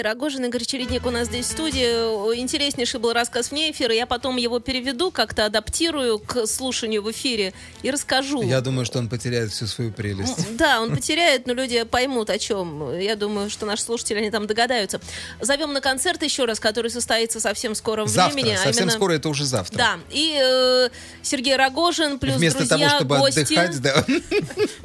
Сергей 0.00 0.12
Рогожин, 0.12 0.44
Игорь 0.46 0.64
Чередник 0.64 1.04
у 1.04 1.10
нас 1.10 1.28
здесь 1.28 1.44
в 1.44 1.50
студии. 1.50 1.84
Интереснейший 2.40 2.98
был 3.00 3.12
рассказ 3.12 3.50
вне 3.50 3.70
эфира. 3.70 3.92
Я 3.94 4.06
потом 4.06 4.36
его 4.38 4.58
переведу, 4.58 5.10
как-то 5.10 5.44
адаптирую 5.44 6.18
к 6.18 6.46
слушанию 6.46 7.02
в 7.02 7.10
эфире 7.10 7.52
и 7.82 7.90
расскажу. 7.90 8.40
Я 8.40 8.62
думаю, 8.62 8.86
что 8.86 8.98
он 8.98 9.10
потеряет 9.10 9.50
всю 9.52 9.66
свою 9.66 9.92
прелесть. 9.92 10.56
Да, 10.56 10.80
он 10.80 10.96
потеряет, 10.96 11.46
но 11.46 11.52
люди 11.52 11.82
поймут 11.82 12.30
о 12.30 12.38
чем. 12.38 12.98
Я 12.98 13.14
думаю, 13.14 13.50
что 13.50 13.66
наши 13.66 13.82
слушатели, 13.82 14.18
они 14.20 14.30
там 14.30 14.46
догадаются. 14.46 15.02
Зовем 15.42 15.74
на 15.74 15.82
концерт 15.82 16.22
еще 16.22 16.46
раз, 16.46 16.60
который 16.60 16.90
состоится 16.90 17.38
совсем 17.38 17.74
в 17.74 17.76
скором 17.76 18.08
Завтра, 18.08 18.34
времени. 18.36 18.54
а 18.54 18.56
совсем 18.58 18.84
именно- 18.84 18.92
скоро, 18.96 19.12
это 19.12 19.28
уже 19.28 19.44
завтра. 19.44 19.76
Да, 19.76 19.98
и 20.10 20.34
э, 20.42 20.88
Сергей 21.22 21.56
Рогожин, 21.56 22.18
плюс 22.18 22.36
Вместо 22.36 22.60
друзья, 22.66 22.88
того, 22.88 22.98
чтобы 23.00 23.18
гости. 23.18 23.40
отдыхать, 23.40 23.80
да. 23.82 24.02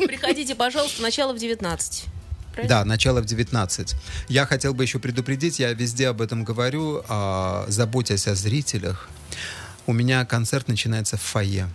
Приходите, 0.06 0.56
пожалуйста, 0.56 1.02
начало 1.02 1.32
в 1.32 1.38
19. 1.38 2.04
Правильно? 2.56 2.76
Да, 2.76 2.86
начало 2.86 3.22
в 3.22 3.26
19. 3.26 3.96
Я 4.30 4.46
хотел 4.46 4.74
бы 4.74 4.84
еще 4.84 4.98
предупредить, 4.98 5.60
я 5.60 5.74
везде 5.74 6.08
об 6.08 6.22
этом 6.22 6.46
говорю, 6.46 7.04
а, 7.10 7.66
заботясь 7.68 8.28
о 8.28 8.36
зрителях. 8.36 9.10
У 9.88 9.94
меня 9.94 10.24
концерт 10.26 10.70
начинается 10.70 11.18
в 11.18 11.22
фойе. 11.22 11.68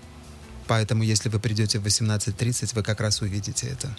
Поэтому, 0.67 1.03
если 1.03 1.29
вы 1.29 1.39
придете 1.39 1.79
в 1.79 1.87
18.30, 1.87 2.75
вы 2.75 2.83
как 2.83 3.01
раз 3.01 3.21
увидите 3.21 3.67
это. 3.67 3.95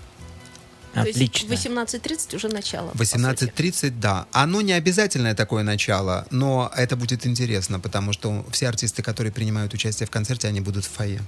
То 0.94 1.06
есть 1.06 1.22
Отлично. 1.22 1.48
в 1.48 1.52
18.30 1.52 2.36
уже 2.36 2.50
начало. 2.50 2.90
по 2.92 3.06
сути. 3.06 3.22
18.30, 3.22 4.00
да. 4.00 4.26
Оно 4.32 4.62
не 4.62 4.74
обязательное 4.74 5.36
такое 5.36 5.64
начало, 5.64 6.26
но 6.32 6.72
это 6.76 6.96
будет 6.96 7.28
интересно, 7.28 7.80
потому 7.80 8.12
что 8.12 8.44
все 8.52 8.68
артисты, 8.68 9.04
которые 9.04 9.32
принимают 9.32 9.74
участие 9.74 10.08
в 10.08 10.10
концерте, 10.10 10.48
они 10.48 10.62
будут 10.62 10.86
в 10.86 10.90
фойе. 10.90 11.22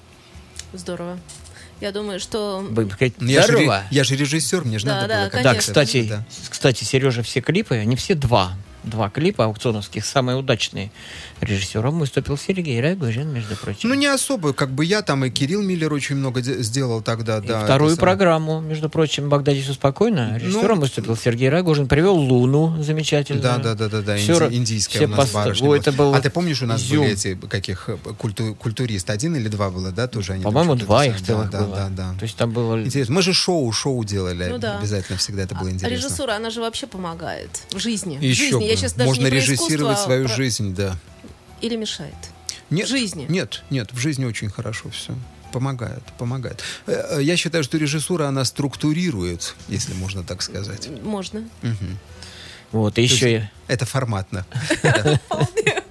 Здорово. 0.74 1.20
Я 1.84 1.92
думаю, 1.92 2.18
что... 2.22 2.62
Ну, 2.62 2.90
Я 3.28 3.46
же, 3.46 3.84
я 3.92 4.04
же 4.06 4.16
режиссер, 4.16 4.64
мне 4.64 4.80
же 4.80 4.86
Да, 4.86 4.96
надо 5.02 5.08
да, 5.10 5.16
было 5.16 5.24
как-то 5.26 5.38
Да, 5.44 5.50
конечно. 5.50 5.72
это- 5.72 5.82
кстати, 5.82 6.08
да. 6.08 6.24
кстати, 6.50 6.84
Сережа, 6.86 7.24
все 7.24 7.42
клипы, 7.42 7.76
они 7.76 7.98
все 7.98 8.16
два. 8.16 8.54
Два 8.84 9.10
клипа 9.10 9.46
аукционовских, 9.46 10.06
самые 10.06 10.38
удачные. 10.38 10.92
Режиссером 11.42 12.00
выступил 12.00 12.38
Сергей 12.38 12.82
Райгожин, 12.82 13.30
между 13.30 13.56
прочим. 13.56 13.90
Ну, 13.90 13.96
не 13.96 14.08
особо, 14.08 14.54
как 14.54 14.72
бы 14.72 14.84
я 14.86 15.02
там 15.02 15.24
и 15.26 15.30
Кирилл 15.30 15.62
Миллер 15.62 15.92
очень 15.94 16.16
много 16.16 16.42
де- 16.42 16.62
сделал 16.64 17.02
тогда, 17.02 17.38
И 17.40 17.48
да. 17.48 17.64
вторую 17.64 17.96
программу, 17.98 18.60
между 18.62 18.90
прочим, 18.90 19.30
Багдадису 19.30 19.74
спокойно. 19.74 20.38
Режиссером 20.38 20.76
Ну, 20.78 20.82
выступил 20.82 21.16
Сергей 21.18 21.50
Райгожин, 21.50 21.88
привел 21.88 22.16
Луну 22.16 22.82
замечательно. 22.84 23.42
Да, 23.42 23.58
да, 23.58 23.74
да, 23.76 23.88
да, 23.90 24.02
да. 24.02 24.18
Всё 24.18 24.48
инди- 24.48 24.56
индийская 24.56 25.00
все 25.00 25.06
у 25.06 25.10
нас 25.10 25.20
пост- 25.20 25.34
барышня. 25.34 25.70
О, 25.70 25.76
это 25.76 25.92
был 25.92 26.14
А 26.14 26.20
ты 26.22 26.30
помнишь, 26.30 26.62
у 26.62 26.66
нас 26.66 26.82
изюм. 26.82 27.00
были 27.04 27.14
эти 27.14 27.36
каких 27.36 27.90
э, 27.90 27.98
культу- 28.18 28.56
культурист? 28.56 29.10
Один 29.10 29.36
или 29.36 29.48
два 29.48 29.70
было, 29.70 29.92
да, 29.92 30.08
тоже 30.08 30.34
они? 30.34 30.44
По-моему, 30.44 30.76
два 30.76 31.06
их 31.06 31.22
целых 31.22 31.50
да, 31.50 31.62
было. 31.62 31.76
Да, 31.76 31.90
да, 31.90 32.14
То 32.20 32.24
есть 32.24 32.36
там 32.36 32.52
было... 32.52 32.82
Интересно. 32.84 33.16
Мы 33.16 33.22
же 33.22 33.34
шоу, 33.34 33.72
шоу 33.72 34.04
делали. 34.04 34.48
Ну 34.50 34.58
да. 34.58 34.78
Обязательно 34.80 35.18
всегда 35.18 35.44
это 35.44 35.56
было 35.56 35.70
А 35.70 35.72
интересно. 35.72 35.96
Режиссура, 35.96 36.34
она 36.34 36.50
же 36.50 36.60
вообще 36.62 36.86
помогает 36.88 37.50
в 37.72 37.80
жизни. 37.80 38.16
И 38.16 38.20
в 38.20 38.22
еще 38.24 38.44
жизни. 38.60 38.73
Я 38.74 38.78
сейчас 38.78 38.94
даже 38.94 39.08
Можно 39.08 39.24
не 39.26 39.30
режиссировать 39.30 39.98
а 39.98 40.04
свою 40.04 40.26
про- 40.26 40.36
жизнь, 40.36 40.74
да. 40.76 40.98
Или 41.62 41.76
мешает? 41.76 42.16
Нет, 42.70 42.88
В 42.88 42.90
жизни? 42.90 43.26
Нет, 43.30 43.64
нет, 43.70 43.92
в 43.94 43.98
жизни 43.98 44.26
очень 44.26 44.50
хорошо 44.50 44.90
все. 44.90 45.14
Помогает, 45.52 46.02
помогает. 46.18 46.64
Э, 46.88 47.18
э, 47.20 47.24
Я 47.24 47.38
считаю, 47.38 47.64
что 47.64 47.78
режиссура, 47.78 48.26
она 48.28 48.44
структурирует, 48.46 49.56
если 49.68 49.94
можно 49.94 50.24
так 50.24 50.42
сказать. 50.42 50.90
Можно. 51.04 51.48
Вот, 52.72 52.94
и 52.94 52.96
То 52.96 53.02
еще... 53.02 53.32
есть 53.34 53.46
Это 53.68 53.86
форматно. 53.86 54.46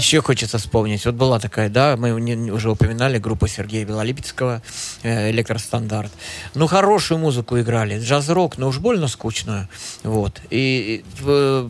Еще 0.00 0.22
хочется 0.22 0.56
вспомнить. 0.56 1.04
Вот 1.04 1.14
была 1.14 1.38
такая, 1.38 1.68
да, 1.68 1.94
мы 1.98 2.14
уже 2.50 2.70
упоминали 2.70 3.18
группу 3.18 3.46
Сергея 3.46 3.84
Белолипецкого 3.84 4.62
э, 5.02 5.30
«Электростандарт». 5.30 6.10
Ну, 6.54 6.66
хорошую 6.66 7.18
музыку 7.18 7.60
играли, 7.60 8.00
джаз-рок, 8.00 8.56
но 8.56 8.68
уж 8.68 8.78
больно 8.78 9.08
скучную. 9.08 9.68
Вот. 10.02 10.40
И, 10.48 11.04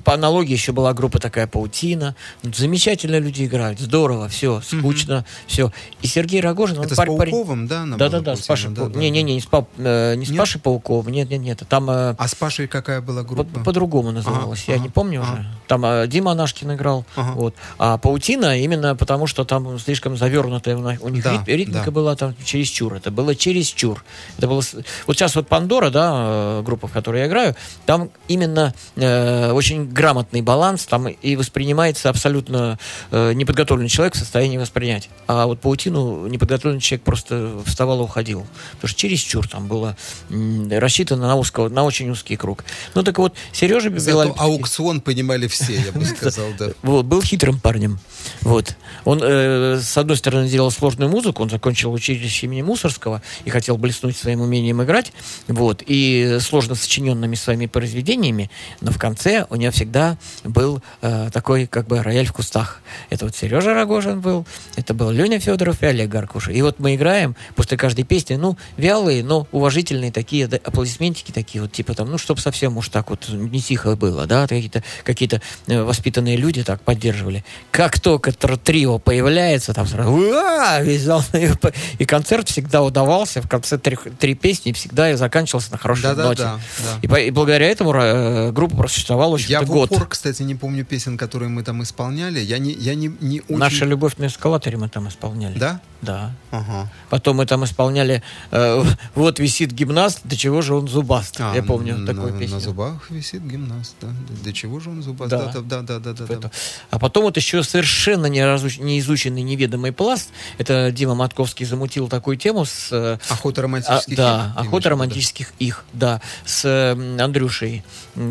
по 0.05 0.14
аналогии 0.14 0.53
еще 0.53 0.70
была 0.70 0.93
группа 0.95 1.18
такая 1.18 1.49
«Паутина». 1.49 2.14
Замечательно 2.45 3.18
люди 3.18 3.45
играют, 3.47 3.81
здорово, 3.81 4.28
все, 4.28 4.61
скучно, 4.61 5.24
все. 5.49 5.72
И 6.01 6.07
Сергей 6.07 6.41
Рогожин... 6.41 6.78
он 6.78 6.85
Это 6.85 6.95
с 6.95 6.99
парень- 6.99 7.18
парень- 7.18 7.33
Пауковым, 7.33 7.66
да? 7.66 7.83
она 7.83 7.97
Да, 7.97 8.09
да, 8.11 8.20
была 8.20 8.37
да, 8.37 8.41
с? 8.41 8.47
Пашей 8.47 8.70
Да, 8.70 8.87
да, 8.87 8.97
Не, 9.01 9.11
не, 9.11 9.22
да. 9.22 9.26
не, 9.26 9.35
не 9.35 9.41
с, 9.41 9.47
Пап- 9.47 9.68
э, 9.76 10.14
не 10.14 10.24
с 10.24 10.28
Нет? 10.31 10.39
Пашей 10.39 10.61
Пауковым, 10.61 11.11
нет, 11.12 11.28
нет, 11.31 11.41
нет. 11.41 11.62
Там 11.68 11.91
э, 11.91 12.14
А 12.16 12.28
с 12.28 12.37
Пашей 12.37 12.68
какая 12.68 13.01
была 13.01 13.24
по- 13.24 13.35
группа? 13.35 13.59
по-другому 13.64 14.12
называлась, 14.12 14.62
я 14.68 14.74
ага, 14.74 14.85
не 14.85 14.89
помню 14.89 15.20
ага. 15.22 15.33
уже. 15.33 15.47
Там 15.66 15.85
э, 15.85 16.07
Дима 16.07 16.31
Анашкин 16.31 16.74
играл, 16.74 17.05
Ага. 17.16 17.33
вот. 17.33 17.55
А 17.78 17.99
Паутина 17.99 18.20
именно 18.29 18.95
потому, 18.97 19.27
что 19.27 19.45
там 19.45 19.79
слишком 19.79 20.16
завернутая 20.16 20.77
у 20.77 21.09
них 21.09 21.23
Да, 21.23 21.33
рит- 21.33 21.49
ритмика 21.49 21.87
да. 21.87 21.91
была 21.91 22.16
там 22.16 22.35
чересчур. 22.45 22.95
Это 22.95 23.11
было 23.11 23.35
чересчур. 23.35 24.05
Это 24.39 24.47
было... 24.47 24.62
Вот 25.07 25.16
сейчас 25.16 25.35
вот 25.37 25.49
Пандора, 25.49 25.91
да, 25.91 26.11
э, 26.14 26.62
группа, 26.64 26.87
в 26.89 26.93
которой 26.93 27.21
я 27.21 27.27
играю, 27.27 27.55
там 27.87 28.11
именно 28.29 28.75
э, 28.97 29.53
очень 29.53 29.89
грамотный 29.89 30.43
баланс, 30.43 30.85
там 30.87 31.09
и 31.09 31.37
воспринимается 31.37 32.09
абсолютно 32.11 32.79
э, 33.11 33.33
неподготовленный 33.33 33.89
человек 33.89 34.14
в 34.14 34.18
состоянии 34.18 34.59
воспринять. 34.59 35.09
А 35.27 35.47
вот 35.47 35.61
Паутину 35.61 36.27
неподготовленный 36.27 36.81
человек 36.81 37.05
просто 37.05 37.61
вставал 37.66 38.01
и 38.01 38.05
уходил. 38.05 38.47
Потому 38.73 38.89
что 38.89 38.99
чересчур 39.01 39.47
там 39.49 39.66
было 39.68 39.97
м, 40.31 40.68
рассчитано 40.71 41.27
на, 41.29 41.37
узкого, 41.37 41.68
на 41.68 41.85
очень 41.85 42.11
узкий 42.11 42.37
круг. 42.37 42.64
Ну 42.95 43.03
так 43.03 43.18
вот, 43.18 43.35
Сережа 43.53 43.91
Зато 43.91 44.11
Белолипецкий- 44.11 44.39
аукцион 44.45 45.01
понимали 45.01 45.47
все, 45.49 45.75
я 45.81 45.93
бы 45.93 46.05
сказал, 46.16 46.47
да. 46.59 46.68
вот, 46.83 47.05
был 47.07 47.23
хитрым 47.23 47.59
парнем. 47.61 47.99
Вот. 48.43 48.77
Он, 49.05 49.21
э, 49.23 49.81
с 49.81 49.97
одной 49.97 50.17
стороны, 50.17 50.49
делал 50.49 50.71
сложную 50.71 51.11
музыку, 51.11 51.43
он 51.43 51.51
закончил 51.51 51.93
училище 51.93 52.47
имени 52.47 52.63
Мусорского 52.63 53.23
и 53.45 53.51
хотел 53.51 53.77
блеснуть 53.77 54.17
своим 54.17 54.41
умением 54.41 54.83
играть, 54.83 55.13
вот, 55.49 55.83
и 55.87 56.39
сложно 56.41 56.75
сочиненными 56.75 57.35
своими 57.35 57.67
произведениями, 57.67 58.51
но 58.81 58.93
в 58.93 58.99
конце 58.99 59.47
у 59.51 59.57
него 59.57 59.73
всегда 59.73 60.19
был 60.45 60.83
э, 61.03 61.31
такой, 61.33 61.67
как 61.67 61.87
бы, 61.87 62.03
рояль 62.03 62.27
в 62.27 62.33
кустах. 62.33 62.81
Это 63.09 63.25
вот 63.27 63.37
Сережа 63.37 63.75
Рогожин 63.75 64.21
был, 64.21 64.47
это 64.77 64.95
был 64.95 65.11
Леня 65.11 65.41
Федоров 65.41 65.83
и 65.83 65.87
Олег 65.87 66.11
Гаркуша. 66.11 66.53
И 66.53 66.61
вот 66.63 66.79
мы 66.79 66.95
играем 66.95 67.37
после 67.55 67.77
каждой 67.77 68.05
песни, 68.05 68.37
ну, 68.37 68.57
вялые, 68.77 69.23
но 69.23 69.47
уважительные 69.53 70.13
такие 70.13 70.47
да, 70.47 70.59
аплодисментики 70.63 71.33
такие 71.33 71.63
вот, 71.63 71.73
типа 71.73 71.95
там, 71.95 72.11
ну, 72.11 72.19
чтобы 72.19 72.41
совсем 72.41 72.77
уж 72.77 72.89
так 72.89 73.11
вот 73.11 73.29
не 73.29 73.61
тихо 73.61 73.97
было, 73.97 74.27
да, 74.27 74.47
какие-то 74.47 74.83
какие 75.05 75.31
воспитанные 75.67 76.37
люди 76.37 76.63
так 76.65 76.83
поддерживали. 76.83 77.45
Как 77.71 78.00
тр- 78.07 78.59
трио 78.63 78.99
появляется, 78.99 79.73
там 79.75 79.87
сразу 79.87 80.11
«Уа!» 80.11 80.81
весь 80.81 81.03
зал, 81.03 81.23
и 81.33 81.51
и 81.99 82.05
концерт 82.05 82.49
всегда 82.49 82.83
удавался, 82.83 83.43
в 83.43 83.49
конце 83.49 83.79
трех- 83.79 84.07
три 84.19 84.35
песни 84.35 84.73
всегда 84.73 85.11
и 85.11 85.15
заканчивался 85.15 85.73
на 85.73 85.79
хорошей 85.79 86.03
Да-да-да, 86.03 86.29
ноте. 86.29 86.43
да. 86.43 86.59
И, 87.03 87.09
по- 87.09 87.21
и 87.21 87.31
благодаря 87.31 87.67
этому 87.67 87.93
э, 87.95 88.53
группа 88.53 88.77
просуществовала, 88.77 89.37
в 89.37 89.41
Я 89.49 89.59
общем-то, 89.59 89.73
в 89.73 89.75
год. 89.77 89.93
упор, 89.93 90.07
кстати, 90.09 90.43
не 90.43 90.55
помню 90.55 90.85
песен, 90.85 91.17
которые 91.19 91.49
мы 91.49 91.63
там 91.63 91.83
исполняли. 91.83 92.41
Я 92.41 92.59
не, 92.59 92.73
я 92.73 92.95
не, 92.95 93.13
не 93.21 93.41
очень... 93.41 93.59
Наша 93.59 93.85
любовь 93.85 94.17
на 94.17 94.27
эскалаторе 94.27 94.77
мы 94.77 94.89
там 94.89 95.09
исполняли. 95.09 95.59
Да? 95.59 95.81
Да. 96.03 96.33
Ага. 96.51 96.91
Потом 97.11 97.37
мы 97.37 97.47
там 97.47 97.63
исполняли 97.65 98.23
э, 98.51 98.83
«Вот 99.15 99.39
висит 99.39 99.73
гимнаст, 99.73 100.21
до 100.25 100.35
чего 100.37 100.63
же 100.63 100.75
он 100.75 100.89
зубаст». 100.89 101.37
А, 101.41 101.55
Я 101.55 101.63
помню 101.63 101.99
на, 101.99 102.07
такую 102.07 102.33
на 102.33 102.39
песню. 102.39 102.59
зубах 102.61 103.11
висит 103.11 103.43
гимнаст, 103.43 103.95
да. 104.01 104.09
До 104.43 104.53
чего 104.55 104.81
же 104.81 104.89
он 104.91 105.03
зубаст? 105.03 105.31
Да. 105.31 105.53
Да, 105.61 105.83
да, 105.83 105.99
да, 105.99 106.13
да, 106.13 106.25
да. 106.27 106.37
да. 106.37 106.51
А 106.91 106.99
потом 106.99 107.25
вот 107.25 107.37
еще 107.37 107.63
совершенно 107.85 108.26
не, 108.26 108.41
разуч- 108.41 108.81
не 108.83 108.99
изученный 109.01 109.43
неведомый 109.43 109.93
пласт. 109.93 110.31
Это 110.59 110.91
Дима 110.93 111.14
Матковский 111.14 111.64
замутил 111.66 112.09
такую 112.09 112.37
тему 112.37 112.64
с... 112.64 112.89
э, 112.93 113.18
Охота 113.28 113.61
а, 113.61 113.62
романтических 113.62 114.16
да, 114.16 114.53
их, 114.55 114.66
охота 114.66 114.89
романтических 114.91 115.53
их, 115.59 115.85
да, 115.93 116.20
с 116.45 116.93
Андрюшей, 117.18 117.83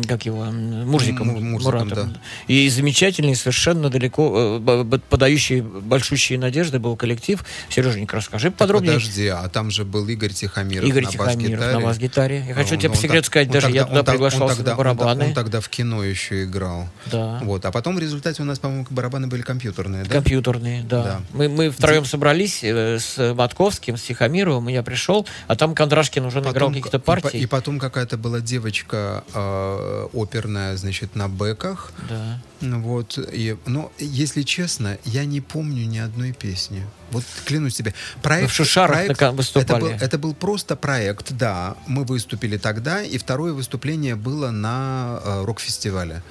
как 0.08 0.24
его, 0.26 0.44
Мурзиком, 0.44 1.28
Му- 1.28 1.40
Мурзиком, 1.40 1.74
Муратом. 1.88 2.12
да. 2.12 2.20
И 2.46 2.68
замечательный, 2.68 3.34
совершенно 3.34 3.90
далеко, 3.90 4.60
э, 4.64 4.98
подающий 5.08 5.60
большущие 5.60 6.38
надежды 6.38 6.78
был 6.78 6.96
коллектив. 6.96 7.44
Сереженька, 7.68 8.16
расскажи 8.16 8.48
Так 8.50 8.56
подробнее. 8.58 8.94
Подожди, 8.94 9.26
а 9.28 9.48
там 9.48 9.70
же 9.70 9.84
был 9.84 10.06
Игорь 10.08 10.32
Тихомиров 10.32 10.88
Игорь 10.88 11.04
на 11.04 11.10
Тихомиров 11.10 11.72
на 11.72 11.80
бас-гитаре. 11.80 12.44
Я 12.46 12.54
хочу 12.54 12.74
Он- 12.74 12.80
тебе 12.80 12.90
по 12.90 12.96
секрету 12.96 13.26
сказать, 13.26 13.50
даже 13.50 13.70
я 13.70 13.84
тогда- 13.84 13.86
туда 13.86 13.98
так- 14.00 14.08
он 14.08 14.12
приглашался 14.14 14.56
тогда- 14.56 14.70
на 14.72 14.76
барабаны. 14.76 15.22
Он, 15.24 15.28
он 15.30 15.34
тогда 15.34 15.60
в 15.60 15.68
кино 15.68 16.04
еще 16.04 16.44
играл. 16.44 16.88
Да. 17.06 17.40
Вот. 17.42 17.64
А 17.64 17.70
потом 17.72 17.96
в 17.96 17.98
результате 17.98 18.42
у 18.42 18.44
нас, 18.44 18.58
по-моему, 18.58 18.86
барабаны 18.90 19.26
были 19.26 19.39
компьютерные, 19.42 20.04
да? 20.04 20.10
Компьютерные, 20.10 20.82
да. 20.82 21.02
Да. 21.02 21.20
Мы, 21.32 21.48
мы 21.48 21.70
втроем 21.70 22.04
собрались 22.04 22.60
э, 22.62 22.98
с 22.98 23.34
Матковским, 23.34 23.96
с 23.96 24.02
Тихомировым, 24.02 24.68
и 24.68 24.72
я 24.72 24.82
пришел, 24.82 25.26
а 25.46 25.56
там 25.56 25.74
Кондрашкин 25.74 26.24
уже 26.24 26.42
Потом- 26.42 26.72
каких-то 26.72 26.96
и 26.96 27.00
по- 27.00 27.20
партий. 27.20 27.38
И, 27.40 27.46
потом 27.46 27.78
какая-то 27.78 28.16
была 28.16 28.40
девочка 28.40 29.24
э, 29.34 30.06
оперная, 30.14 30.76
значит, 30.76 31.14
на 31.16 31.28
бэках. 31.28 31.92
Да. 32.08 32.40
Вот, 32.60 33.18
и, 33.18 33.56
но, 33.66 33.90
если 33.98 34.42
честно, 34.42 34.98
я 35.04 35.24
не 35.24 35.40
помню 35.40 35.86
ни 35.86 35.98
одной 35.98 36.32
песни. 36.32 36.84
Вот 37.10 37.24
клянусь 37.44 37.74
тебе. 37.74 37.94
Проект, 38.22 38.44
Вы 38.44 38.48
в 38.48 38.54
Шушарах 38.54 38.96
проект- 39.16 39.34
выступали. 39.36 39.86
Это 39.86 39.96
был, 39.98 40.04
это 40.06 40.18
был 40.18 40.34
просто 40.34 40.76
проект, 40.76 41.32
да. 41.32 41.76
Мы 41.86 42.04
выступили 42.04 42.56
тогда, 42.58 43.02
и 43.02 43.18
второе 43.18 43.52
выступление 43.52 44.14
было 44.14 44.50
на 44.50 45.20
э, 45.24 45.44
рок-фестивале. 45.44 46.22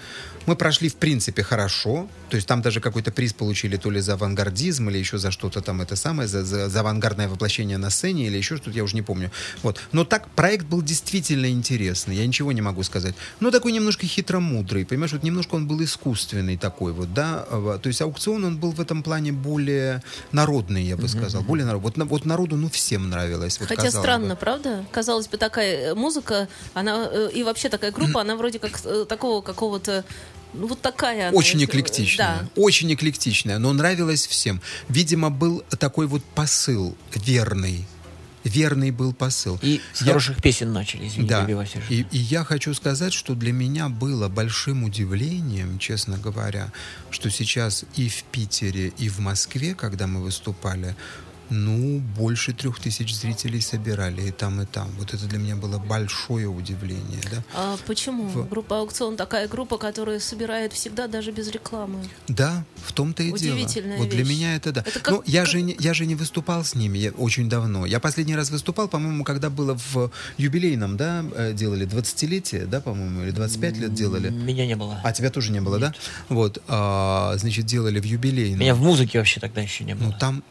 Мы 0.46 0.56
прошли, 0.56 0.90
в 0.90 0.96
принципе, 0.96 1.44
хорошо. 1.44 2.08
То 2.30 2.36
есть 2.36 2.48
там 2.48 2.62
даже 2.62 2.80
какой-то 2.80 2.90
какой-то 2.90 3.12
приз 3.12 3.34
получили 3.34 3.78
то 3.78 3.92
ли 3.92 4.00
за 4.02 4.14
авангардизм, 4.14 4.90
или 4.90 4.98
еще 4.98 5.18
за 5.18 5.32
что-то 5.32 5.62
там 5.62 5.82
это 5.82 5.96
самое, 5.96 6.28
за, 6.28 6.44
за- 6.44 6.70
за 6.70 6.80
авангардное 6.80 7.28
воплощение 7.28 7.78
на 7.78 7.90
сцене, 7.90 8.26
или 8.28 8.38
еще 8.38 8.56
что-то, 8.58 8.72
я 8.72 8.84
уже 8.84 8.96
не 8.96 9.02
помню. 9.02 9.32
Вот. 9.64 9.80
Но 9.92 10.04
так 10.06 10.28
проект 10.36 10.66
был 10.66 10.82
действительно 10.82 11.48
интересный, 11.50 12.16
я 12.16 12.26
ничего 12.28 12.52
не 12.52 12.62
могу 12.62 12.84
сказать. 12.84 13.16
Но 13.40 13.52
такой 13.52 13.72
немножко 13.72 14.06
хитромудрый, 14.08 14.86
понимаешь, 14.86 15.12
вот 15.14 15.24
немножко 15.24 15.56
он 15.56 15.68
был 15.68 15.82
искусственный 15.84 16.19
такой 16.60 16.92
вот, 16.94 17.14
да. 17.14 17.46
То 17.82 17.88
есть 17.88 18.02
аукцион, 18.02 18.44
он 18.46 18.58
был 18.58 18.72
в 18.72 18.80
этом 18.82 19.04
плане 19.04 19.32
более 19.32 20.02
народный, 20.32 20.84
я 20.84 20.98
бы 20.98 21.08
сказал. 21.08 21.42
Более 21.42 21.66
народ. 21.66 21.82
Вот, 21.84 21.98
вот 21.98 22.26
народу, 22.26 22.56
ну, 22.58 22.70
всем 22.70 23.10
нравилось. 23.10 23.60
вот 23.60 23.70
Хотя 23.70 23.92
странно, 23.92 24.36
бы. 24.36 24.40
правда? 24.40 24.86
Казалось 24.92 25.28
бы, 25.28 25.38
такая 25.38 25.92
э, 25.92 25.96
музыка, 25.96 26.48
она 26.74 27.08
э, 27.12 27.30
и 27.34 27.44
вообще 27.44 27.70
такая 27.70 27.92
группа, 27.92 28.22
она 28.22 28.36
вроде 28.36 28.60
как 28.60 28.80
э, 28.86 29.06
такого 29.08 29.42
какого-то, 29.42 30.04
ну 30.54 30.68
вот 30.68 30.82
такая. 30.82 31.30
она, 31.30 31.38
Очень 31.38 31.60
если- 31.60 31.72
эклектичная. 31.72 32.40
Да. 32.42 32.62
Очень 32.62 32.94
эклектичная, 32.94 33.60
но 33.60 33.72
нравилась 33.74 34.28
всем. 34.28 34.62
Видимо, 34.88 35.30
был 35.30 35.64
такой 35.80 36.08
вот 36.08 36.24
посыл 36.36 36.96
верный. 37.16 37.86
Верный 38.44 38.92
был 38.92 39.14
посыл. 39.14 39.60
И 39.62 39.82
с 39.94 40.02
Я- 40.02 40.08
хороших 40.08 40.42
песен 40.42 40.72
начали, 40.72 41.08
извини, 41.08 41.28
да. 41.28 41.48
И, 41.90 42.06
и 42.12 42.18
я 42.18 42.44
хочу 42.44 42.74
сказать, 42.74 43.14
что 43.14 43.36
для 43.36 43.52
меня 43.52 43.90
было 43.90 44.30
большим 44.30 44.84
удивлением, 44.84 45.78
честно 45.80 46.18
говоря, 46.18 46.72
что 47.12 47.30
сейчас 47.30 47.86
и 47.96 48.08
в 48.08 48.24
Питере, 48.24 48.94
и 48.98 49.10
в 49.10 49.20
Москве, 49.20 49.76
когда 49.76 50.08
мы 50.08 50.22
выступали, 50.22 50.96
ну, 51.50 52.00
больше 52.18 52.54
трех 52.54 52.80
тысяч 52.80 53.16
зрителей 53.16 53.62
собирали 53.62 54.28
и 54.28 54.32
там, 54.32 54.62
и 54.62 54.66
там. 54.66 54.90
Вот 54.98 55.14
это 55.14 55.26
для 55.26 55.40
меня 55.40 55.56
было 55.56 55.78
большое 55.80 56.48
удивление, 56.48 57.22
да. 57.32 57.44
А 57.56 57.78
почему? 57.88 58.28
В- 58.28 58.50
Группа 58.50 58.80
Аукцион 58.80 59.18
такая 59.18 59.48
группа, 59.48 59.78
которая 59.78 60.20
собирает 60.20 60.74
всегда 60.74 61.08
даже 61.08 61.32
без 61.32 61.50
рекламы. 61.50 62.00
Да, 62.28 62.64
в 62.86 62.92
том-то 62.94 63.24
и 63.24 63.28
дело. 63.28 63.54
Удивительная 63.56 63.98
Вот 63.98 64.10
для 64.10 64.20
вещь. 64.20 64.30
меня 64.30 64.56
это 64.56 64.72
да. 64.72 64.82
Это 64.86 65.00
как- 65.00 65.14
ну, 65.14 65.24
я 65.26 65.42
как- 65.42 65.50
же 65.52 65.62
не, 65.62 65.76
я 65.80 65.94
же 65.94 66.06
не 66.06 66.16
выступал 66.16 66.64
с 66.64 66.76
ними 66.76 66.98
я, 66.98 67.12
очень 67.12 67.50
давно. 67.50 67.86
Я 67.86 68.00
последний 68.00 68.36
раз 68.36 68.50
выступал, 68.52 68.88
по-моему, 68.88 69.24
когда 69.24 69.50
было 69.50 69.78
в 69.94 70.12
юбилейном, 70.38 70.98
да, 70.98 71.26
э, 71.36 71.54
делали 71.54 71.86
20-летие, 71.88 72.66
да, 72.68 72.80
по-моему, 72.82 73.24
или 73.24 73.32
25 73.32 73.78
лет 73.78 73.94
делали. 73.94 74.30
Меня 74.30 74.66
не 74.68 74.76
было. 74.76 75.00
А 75.04 75.12
тебя 75.12 75.30
тоже 75.30 75.52
не 75.52 75.62
было, 75.62 75.80
да? 75.80 75.94
Вот, 76.30 76.62
а, 76.68 77.34
значит, 77.38 77.66
делали 77.66 78.00
в 78.00 78.06
юбилейном. 78.06 78.60
Меня 78.60 78.76
в 78.76 78.82
музыке 78.82 79.18
вообще 79.18 79.40
тогда 79.40 79.62
еще 79.62 79.84
не 79.84 79.96
было. 79.96 80.06
Ну, 80.08 80.14
там... 80.20 80.44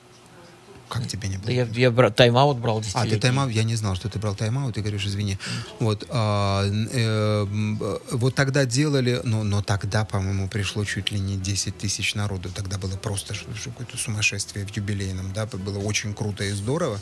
Как 0.88 1.06
тебя 1.06 1.28
не 1.28 1.36
было? 1.36 1.46
Да 1.46 1.52
я, 1.52 1.64
я 1.64 1.90
бра- 1.90 2.10
тайм-аут 2.10 2.58
брал 2.58 2.82
А, 2.94 3.06
ты 3.06 3.18
тайм-аут? 3.18 3.52
Я 3.52 3.64
не 3.64 3.76
знал, 3.76 3.94
что 3.94 4.08
ты 4.08 4.18
брал 4.18 4.34
тайм-аут, 4.34 4.74
ты 4.74 4.80
говоришь, 4.80 5.06
извини. 5.06 5.38
Вот, 5.80 6.06
а, 6.08 6.64
э, 6.64 7.46
э, 7.50 7.98
вот 8.12 8.34
тогда 8.34 8.64
делали, 8.64 9.20
но, 9.24 9.44
но 9.44 9.62
тогда, 9.62 10.04
по-моему, 10.04 10.48
пришло 10.48 10.84
чуть 10.84 11.10
ли 11.10 11.20
не 11.20 11.36
10 11.36 11.76
тысяч 11.76 12.14
народу. 12.14 12.50
Тогда 12.54 12.78
было 12.78 12.96
просто 12.96 13.34
какое-то 13.64 13.96
сумасшествие 13.96 14.66
в 14.66 14.76
юбилейном, 14.76 15.32
да, 15.32 15.46
было 15.46 15.78
очень 15.78 16.14
круто 16.14 16.44
и 16.44 16.50
здорово. 16.52 16.98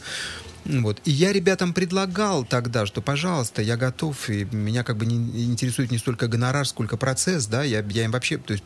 Вот. 0.69 1.01
И 1.05 1.11
я 1.11 1.33
ребятам 1.33 1.73
предлагал 1.73 2.45
тогда, 2.45 2.87
что, 2.87 3.01
пожалуйста, 3.01 3.63
я 3.63 3.77
готов, 3.77 4.29
и 4.29 4.45
меня 4.45 4.83
как 4.83 4.97
бы 4.97 5.07
не 5.07 5.45
интересует 5.45 5.91
не 5.91 5.99
столько 5.99 6.27
гонорар, 6.27 6.67
сколько 6.67 6.97
процесс, 6.97 7.47
да, 7.47 7.63
я, 7.63 7.85
я 7.89 8.05
им 8.05 8.11
вообще, 8.11 8.39
то 8.39 8.53
есть, 8.53 8.65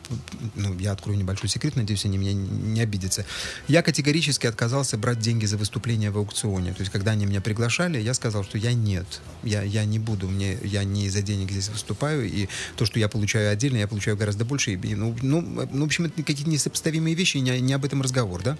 ну, 0.55 0.77
я 0.79 0.93
открою 0.93 1.17
небольшой 1.17 1.49
секрет, 1.49 1.75
надеюсь, 1.75 2.05
они 2.05 2.17
меня 2.17 2.33
не 2.33 2.81
обидятся. 2.81 3.25
Я 3.67 3.83
категорически 3.83 4.47
отказался 4.47 4.97
брать 4.97 5.19
деньги 5.19 5.45
за 5.45 5.57
выступление 5.57 6.09
в 6.11 6.17
аукционе. 6.17 6.73
То 6.73 6.81
есть, 6.81 6.91
когда 6.91 7.11
они 7.11 7.25
меня 7.25 7.41
приглашали, 7.41 7.99
я 7.99 8.13
сказал, 8.13 8.43
что 8.43 8.57
я 8.57 8.73
нет, 8.73 9.21
я, 9.43 9.61
я 9.61 9.85
не 9.85 9.99
буду, 9.99 10.27
мне, 10.27 10.57
я 10.63 10.83
не 10.83 11.05
из-за 11.05 11.21
денег 11.21 11.51
здесь 11.51 11.69
выступаю, 11.69 12.27
и 12.27 12.47
то, 12.75 12.85
что 12.85 12.99
я 12.99 13.09
получаю 13.09 13.51
отдельно, 13.51 13.77
я 13.77 13.87
получаю 13.87 14.17
гораздо 14.17 14.45
больше. 14.45 14.73
И, 14.73 14.95
ну, 14.95 15.15
ну, 15.21 15.41
ну, 15.41 15.81
в 15.81 15.85
общем, 15.85 16.05
это 16.05 16.23
какие-то 16.23 16.49
несопоставимые 16.49 17.15
вещи, 17.15 17.37
не, 17.37 17.59
не 17.61 17.73
об 17.73 17.85
этом 17.85 18.01
разговор, 18.01 18.41
да? 18.41 18.57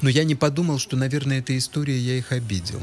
Но 0.00 0.08
я 0.08 0.24
не 0.24 0.34
подумал, 0.34 0.78
что, 0.78 0.96
наверное, 0.96 1.40
эта 1.40 1.56
история, 1.56 1.98
я 1.98 2.16
их 2.16 2.32
обидел. 2.32 2.82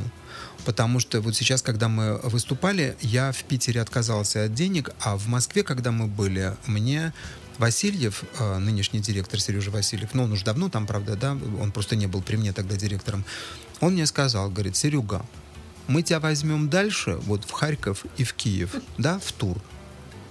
Потому 0.66 1.00
что 1.00 1.22
вот 1.22 1.36
сейчас, 1.36 1.62
когда 1.62 1.88
мы 1.88 2.18
выступали, 2.20 2.96
я 3.02 3.32
в 3.32 3.44
Питере 3.44 3.82
отказался 3.82 4.46
от 4.46 4.54
денег, 4.54 4.92
а 5.00 5.18
в 5.18 5.28
Москве, 5.28 5.64
когда 5.64 5.92
мы 5.92 6.08
были, 6.08 6.56
мне 6.68 7.14
Васильев, 7.58 8.24
э, 8.40 8.58
нынешний 8.58 9.00
директор 9.00 9.40
Сережа 9.40 9.72
Васильев, 9.72 10.10
ну, 10.14 10.24
он 10.24 10.32
уже 10.32 10.44
давно 10.44 10.70
там, 10.70 10.88
правда, 10.88 11.16
да, 11.16 11.38
он 11.60 11.72
просто 11.72 11.96
не 11.96 12.08
был 12.08 12.22
при 12.22 12.36
мне 12.36 12.54
тогда 12.54 12.76
директором, 12.76 13.26
он 13.80 13.94
мне 13.94 14.06
сказал, 14.06 14.50
говорит, 14.50 14.76
Серега, 14.76 15.26
мы 15.88 16.02
тебя 16.04 16.20
возьмем 16.20 16.70
дальше, 16.70 17.18
вот 17.24 17.44
в 17.44 17.52
Харьков 17.52 18.06
и 18.18 18.24
в 18.24 18.34
Киев, 18.34 18.76
да, 18.98 19.20
в 19.20 19.32
тур, 19.32 19.58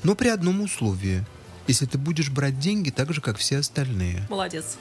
но 0.03 0.15
при 0.15 0.29
одном 0.29 0.61
условии, 0.61 1.25
если 1.67 1.87
ты 1.87 1.99
будешь 1.99 2.31
брать 2.31 2.59
деньги 2.59 2.91
так 2.91 3.13
же, 3.13 3.21
как 3.21 3.37
все 3.37 3.59
остальные. 3.59 4.27
Молодец. 4.29 4.77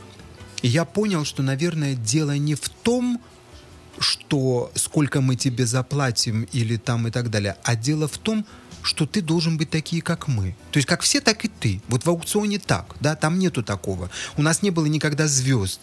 Я 0.61 0.85
понял, 0.85 1.25
что, 1.25 1.43
наверное, 1.43 1.95
дело 1.95 2.37
не 2.37 2.55
в 2.55 2.69
том, 2.69 3.21
что 3.99 4.71
сколько 4.75 5.21
мы 5.21 5.35
тебе 5.35 5.65
заплатим 5.65 6.43
или 6.51 6.77
там 6.77 7.07
и 7.07 7.11
так 7.11 7.29
далее, 7.29 7.57
а 7.63 7.75
дело 7.75 8.07
в 8.07 8.17
том, 8.17 8.45
что 8.81 9.05
ты 9.05 9.21
должен 9.21 9.57
быть 9.57 9.69
такие, 9.69 10.01
как 10.01 10.27
мы. 10.27 10.55
То 10.71 10.77
есть 10.77 10.87
как 10.87 11.01
все, 11.01 11.19
так 11.19 11.43
и 11.43 11.49
ты. 11.49 11.81
Вот 11.89 12.05
в 12.05 12.09
аукционе 12.09 12.59
так, 12.59 12.95
да, 13.01 13.15
там 13.15 13.37
нету 13.37 13.61
такого. 13.61 14.09
У 14.37 14.41
нас 14.41 14.61
не 14.61 14.71
было 14.71 14.85
никогда 14.85 15.27
звезд. 15.27 15.81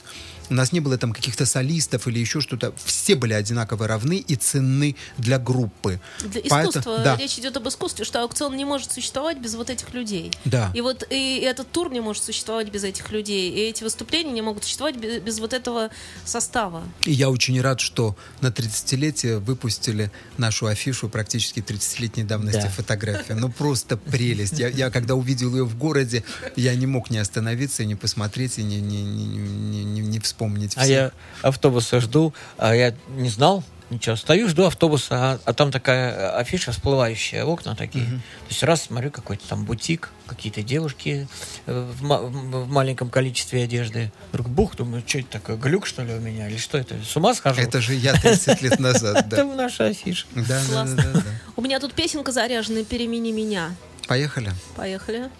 У 0.50 0.54
нас 0.54 0.72
не 0.72 0.80
было 0.80 0.96
там 0.98 1.12
каких-то 1.12 1.46
солистов 1.46 2.06
или 2.08 2.18
еще 2.18 2.40
что-то. 2.40 2.72
Все 2.84 3.14
были 3.14 3.32
одинаково 3.32 3.86
равны 3.86 4.16
и 4.18 4.36
ценны 4.36 4.96
для 5.18 5.38
группы. 5.38 6.00
Для 6.20 6.42
Поэтому- 6.48 6.70
искусства. 6.70 6.98
да. 6.98 7.16
Речь 7.16 7.38
идет 7.38 7.56
об 7.56 7.68
искусстве, 7.68 8.04
что 8.04 8.22
аукцион 8.22 8.56
не 8.56 8.64
может 8.64 8.92
существовать 8.92 9.38
без 9.38 9.54
вот 9.54 9.70
этих 9.70 9.92
людей. 9.94 10.30
Да. 10.44 10.70
И 10.74 10.80
вот 10.80 11.04
и 11.10 11.38
этот 11.40 11.70
тур 11.70 11.90
не 11.90 12.00
может 12.00 12.22
существовать 12.22 12.70
без 12.70 12.84
этих 12.84 13.10
людей. 13.10 13.50
И 13.50 13.58
эти 13.68 13.82
выступления 13.82 14.32
не 14.32 14.42
могут 14.42 14.64
существовать 14.64 14.96
без, 14.96 15.20
без 15.22 15.38
вот 15.40 15.52
этого 15.52 15.90
состава. 16.24 16.82
И 17.04 17.12
я 17.12 17.30
очень 17.30 17.60
рад, 17.60 17.80
что 17.80 18.16
на 18.40 18.48
30-летие 18.48 19.38
выпустили 19.38 20.10
нашу 20.38 20.66
афишу 20.66 21.08
практически 21.08 21.60
30-летней 21.60 22.24
давности 22.24 22.62
Да. 22.62 22.68
фотография. 22.68 23.34
Ну, 23.34 23.48
просто 23.58 23.96
прелесть. 23.96 24.58
Я, 24.58 24.68
я 24.68 24.90
когда 24.90 25.14
увидел 25.14 25.54
ее 25.54 25.64
в 25.64 25.76
городе, 25.76 26.24
я 26.56 26.74
не 26.74 26.86
мог 26.86 27.10
не 27.10 27.18
остановиться, 27.18 27.84
не 27.84 27.94
посмотреть, 27.94 28.58
и 28.58 28.62
не, 28.62 28.80
не, 28.80 29.02
не, 29.02 29.26
не, 29.26 29.84
не- 29.84 30.00
не 30.00 30.20
вспомнить 30.36 30.76
А 30.76 30.82
все. 30.82 30.92
я 30.92 31.10
автобуса 31.42 32.00
жду, 32.00 32.34
а 32.58 32.74
я 32.74 32.94
не 33.08 33.30
знал 33.30 33.64
ничего. 33.88 34.16
Стою, 34.16 34.48
жду 34.48 34.66
автобуса, 34.66 35.14
а, 35.14 35.38
а 35.44 35.52
там 35.54 35.70
такая 35.70 36.10
э, 36.12 36.28
афиша, 36.40 36.72
всплывающие 36.72 37.44
окна 37.44 37.74
такие. 37.76 38.04
То 38.04 38.48
есть 38.50 38.62
раз 38.64 38.82
смотрю, 38.82 39.10
какой-то 39.12 39.46
там 39.48 39.64
бутик, 39.64 40.10
какие-то 40.26 40.62
девушки 40.62 41.26
э, 41.66 41.90
в, 41.96 42.02
ма- 42.02 42.20
в 42.20 42.68
маленьком 42.68 43.08
количестве 43.10 43.62
одежды. 43.62 44.12
Вдруг 44.32 44.48
бух, 44.48 44.76
думаю, 44.76 45.02
что 45.06 45.20
это 45.20 45.28
такое, 45.30 45.56
глюк 45.56 45.86
что 45.86 46.02
ли 46.02 46.12
у 46.14 46.20
меня? 46.20 46.48
Или 46.48 46.56
что 46.58 46.76
это, 46.78 46.96
с 47.02 47.16
ума 47.16 47.32
схожу? 47.34 47.60
Это 47.60 47.80
же 47.80 47.94
я 47.94 48.12
30 48.14 48.60
лет 48.60 48.78
назад, 48.80 49.18
Это 49.32 49.36
да. 49.36 49.44
наша 49.44 49.86
афиша. 49.86 50.26
Да, 50.34 50.60
да, 50.70 50.84
да. 50.84 51.22
У 51.54 51.62
меня 51.62 51.78
тут 51.80 51.94
песенка 51.94 52.32
заряженная 52.32 52.84
«Перемени 52.84 53.30
меня». 53.30 53.74
Поехали. 54.08 54.52
Поехали. 54.76 55.30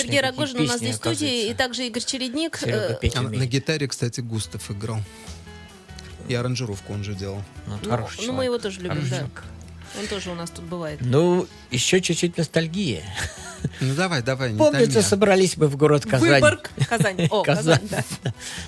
Отличные 0.00 0.20
Сергей 0.20 0.20
Рогожин 0.20 0.60
у 0.60 0.64
нас 0.64 0.78
здесь 0.78 0.94
в 0.94 0.98
студии, 0.98 1.50
и 1.50 1.54
также 1.54 1.86
Игорь 1.86 2.04
Чередник. 2.04 2.60
А 2.62 3.22
на 3.22 3.46
гитаре, 3.46 3.88
кстати, 3.88 4.20
Густав 4.20 4.70
играл. 4.70 5.00
И 6.28 6.34
аранжировку 6.34 6.92
он 6.92 7.04
же 7.04 7.14
делал. 7.14 7.42
Ну, 7.66 7.78
ну, 7.82 7.90
хороший 7.90 8.26
ну, 8.26 8.32
мы 8.32 8.44
человек. 8.44 8.44
его 8.46 8.58
тоже 8.58 8.80
любим, 8.80 8.96
Хороший 8.96 9.10
да. 9.10 9.42
Он 9.98 10.06
тоже 10.08 10.30
у 10.30 10.34
нас 10.34 10.50
тут 10.50 10.64
бывает. 10.64 10.98
Ну, 11.02 11.46
еще 11.70 12.00
чуть-чуть 12.00 12.36
ностальгии. 12.36 13.02
Ну 13.80 13.94
давай, 13.94 14.22
давай, 14.22 14.52
не 14.52 14.58
Помнится, 14.58 15.02
собрались 15.02 15.56
мы 15.56 15.66
в 15.66 15.76
город 15.76 16.04
Казань. 16.06 16.30
Выборг, 16.34 16.70
Казань. 16.88 17.26
О, 17.30 17.42
Казань, 17.42 17.80
да. 17.90 18.04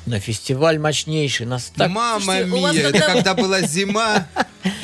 На 0.07 0.19
фестиваль 0.19 0.79
мощнейший. 0.79 1.47
Нас 1.47 1.71
так 1.77 1.89
Мама 1.91 2.41
мия, 2.43 2.73
это 2.89 2.99
когда- 2.99 3.13
когда 3.15 3.35
была 3.35 3.61
зима. 3.63 4.27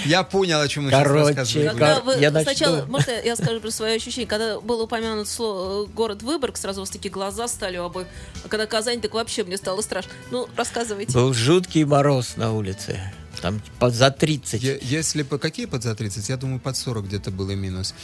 Я 0.04 0.22
понял, 0.22 0.60
о 0.60 0.68
чем 0.68 0.84
мы 0.84 0.90
сейчас 0.90 1.02
Короче, 1.02 1.26
рассказываем. 1.28 1.70
Когда 1.70 1.94
Как? 1.96 2.04
вы 2.04 2.14
Я 2.20 2.30
начну. 2.30 2.52
сначала, 2.52 2.84
может, 2.86 3.08
я, 3.08 3.20
я 3.22 3.36
скажу 3.36 3.60
про 3.60 3.70
свое 3.70 3.96
ощущение, 3.96 4.28
когда 4.28 4.60
был 4.60 4.80
упомянут 4.82 5.26
слово, 5.28 5.86
город 5.86 6.22
Выборг, 6.22 6.58
сразу 6.58 6.80
у 6.80 6.82
вас 6.82 6.90
такие 6.90 7.10
глаза 7.10 7.48
стали 7.48 7.78
у 7.78 7.84
обоих, 7.84 8.06
а 8.44 8.48
когда 8.48 8.66
Казань, 8.66 9.00
так 9.00 9.14
вообще 9.14 9.42
мне 9.42 9.56
стало 9.56 9.80
страшно. 9.80 10.12
Ну, 10.30 10.48
рассказывайте. 10.56 11.12
был 11.12 11.32
жуткий 11.34 11.84
мороз 11.84 12.36
на 12.36 12.52
улице. 12.52 13.00
Там 13.44 13.60
под 13.78 13.94
за 13.94 14.10
30. 14.10 14.62
Е- 14.62 14.78
Если 14.80 15.22
по 15.22 15.36
какие 15.36 15.66
под 15.66 15.82
за 15.82 15.94
30, 15.94 16.30
я 16.30 16.38
думаю, 16.38 16.60
под 16.60 16.78
40 16.78 17.04
где-то 17.04 17.30
было 17.30 17.50
минус. 17.50 17.94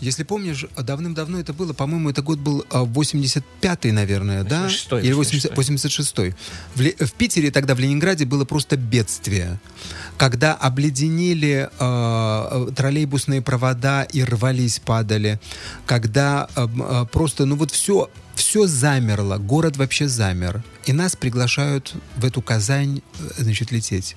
Если 0.00 0.24
помнишь, 0.24 0.66
давным-давно 0.76 1.38
это 1.38 1.52
было, 1.52 1.72
по-моему, 1.72 2.10
это 2.10 2.20
год 2.20 2.40
был 2.40 2.64
а, 2.70 2.82
85-й, 2.82 3.92
наверное, 3.92 4.42
да? 4.42 4.66
86-й, 4.66 5.06
Или 5.06 5.12
80 5.12 5.52
86-й. 5.52 6.34
В, 6.74 6.80
Ле- 6.80 6.96
в 7.06 7.12
Питере 7.12 7.52
тогда, 7.52 7.76
в 7.76 7.78
Ленинграде, 7.78 8.24
было 8.24 8.44
просто 8.44 8.76
бедствие. 8.76 9.60
Когда 10.16 10.54
обледенели 10.54 11.68
э, 11.78 12.70
троллейбусные 12.74 13.40
провода 13.40 14.02
и 14.02 14.24
рвались, 14.24 14.80
падали. 14.80 15.38
Когда 15.86 16.48
э, 16.56 16.66
э, 16.76 17.06
просто, 17.12 17.44
ну 17.44 17.54
вот 17.54 17.70
все, 17.70 18.10
все 18.34 18.66
замерло, 18.66 19.38
город 19.38 19.76
вообще 19.76 20.08
замер. 20.08 20.64
И 20.86 20.92
нас 20.92 21.14
приглашают 21.14 21.94
в 22.16 22.24
эту 22.24 22.42
Казань, 22.42 23.00
э, 23.20 23.42
значит, 23.44 23.70
лететь. 23.70 24.16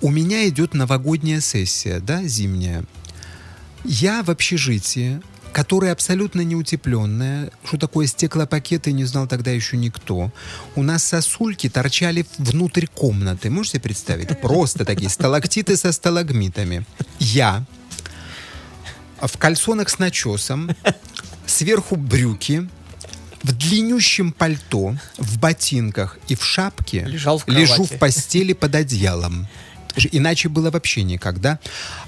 У 0.00 0.10
меня 0.10 0.48
идет 0.48 0.74
новогодняя 0.74 1.40
сессия, 1.40 2.00
да, 2.00 2.22
зимняя. 2.22 2.84
Я 3.84 4.22
в 4.22 4.30
общежитии, 4.30 5.20
которое 5.52 5.92
абсолютно 5.92 6.40
неутепленное. 6.42 7.50
Что 7.64 7.76
такое 7.76 8.06
стеклопакеты, 8.06 8.92
не 8.92 9.04
знал 9.04 9.26
тогда 9.26 9.50
еще 9.50 9.76
никто. 9.76 10.32
У 10.74 10.82
нас 10.82 11.04
сосульки 11.04 11.68
торчали 11.68 12.24
внутрь 12.38 12.86
комнаты. 12.86 13.50
Можете 13.50 13.80
представить? 13.80 14.40
Просто 14.40 14.84
такие 14.84 15.10
сталактиты 15.10 15.76
со 15.76 15.92
сталагмитами. 15.92 16.86
Я 17.18 17.64
в 19.20 19.36
кальсонах 19.36 19.90
с 19.90 19.98
начесом, 19.98 20.70
сверху 21.46 21.96
брюки, 21.96 22.68
в 23.42 23.52
длиннющем 23.52 24.32
пальто, 24.32 24.96
в 25.16 25.38
ботинках 25.38 26.18
и 26.28 26.34
в 26.34 26.44
шапке 26.44 27.04
Лежал 27.06 27.38
в 27.38 27.48
лежу 27.48 27.84
в 27.84 27.98
постели 27.98 28.52
под 28.52 28.74
одеялом. 28.74 29.48
Иначе 30.12 30.48
было 30.48 30.70
вообще 30.70 31.02
никогда. 31.02 31.58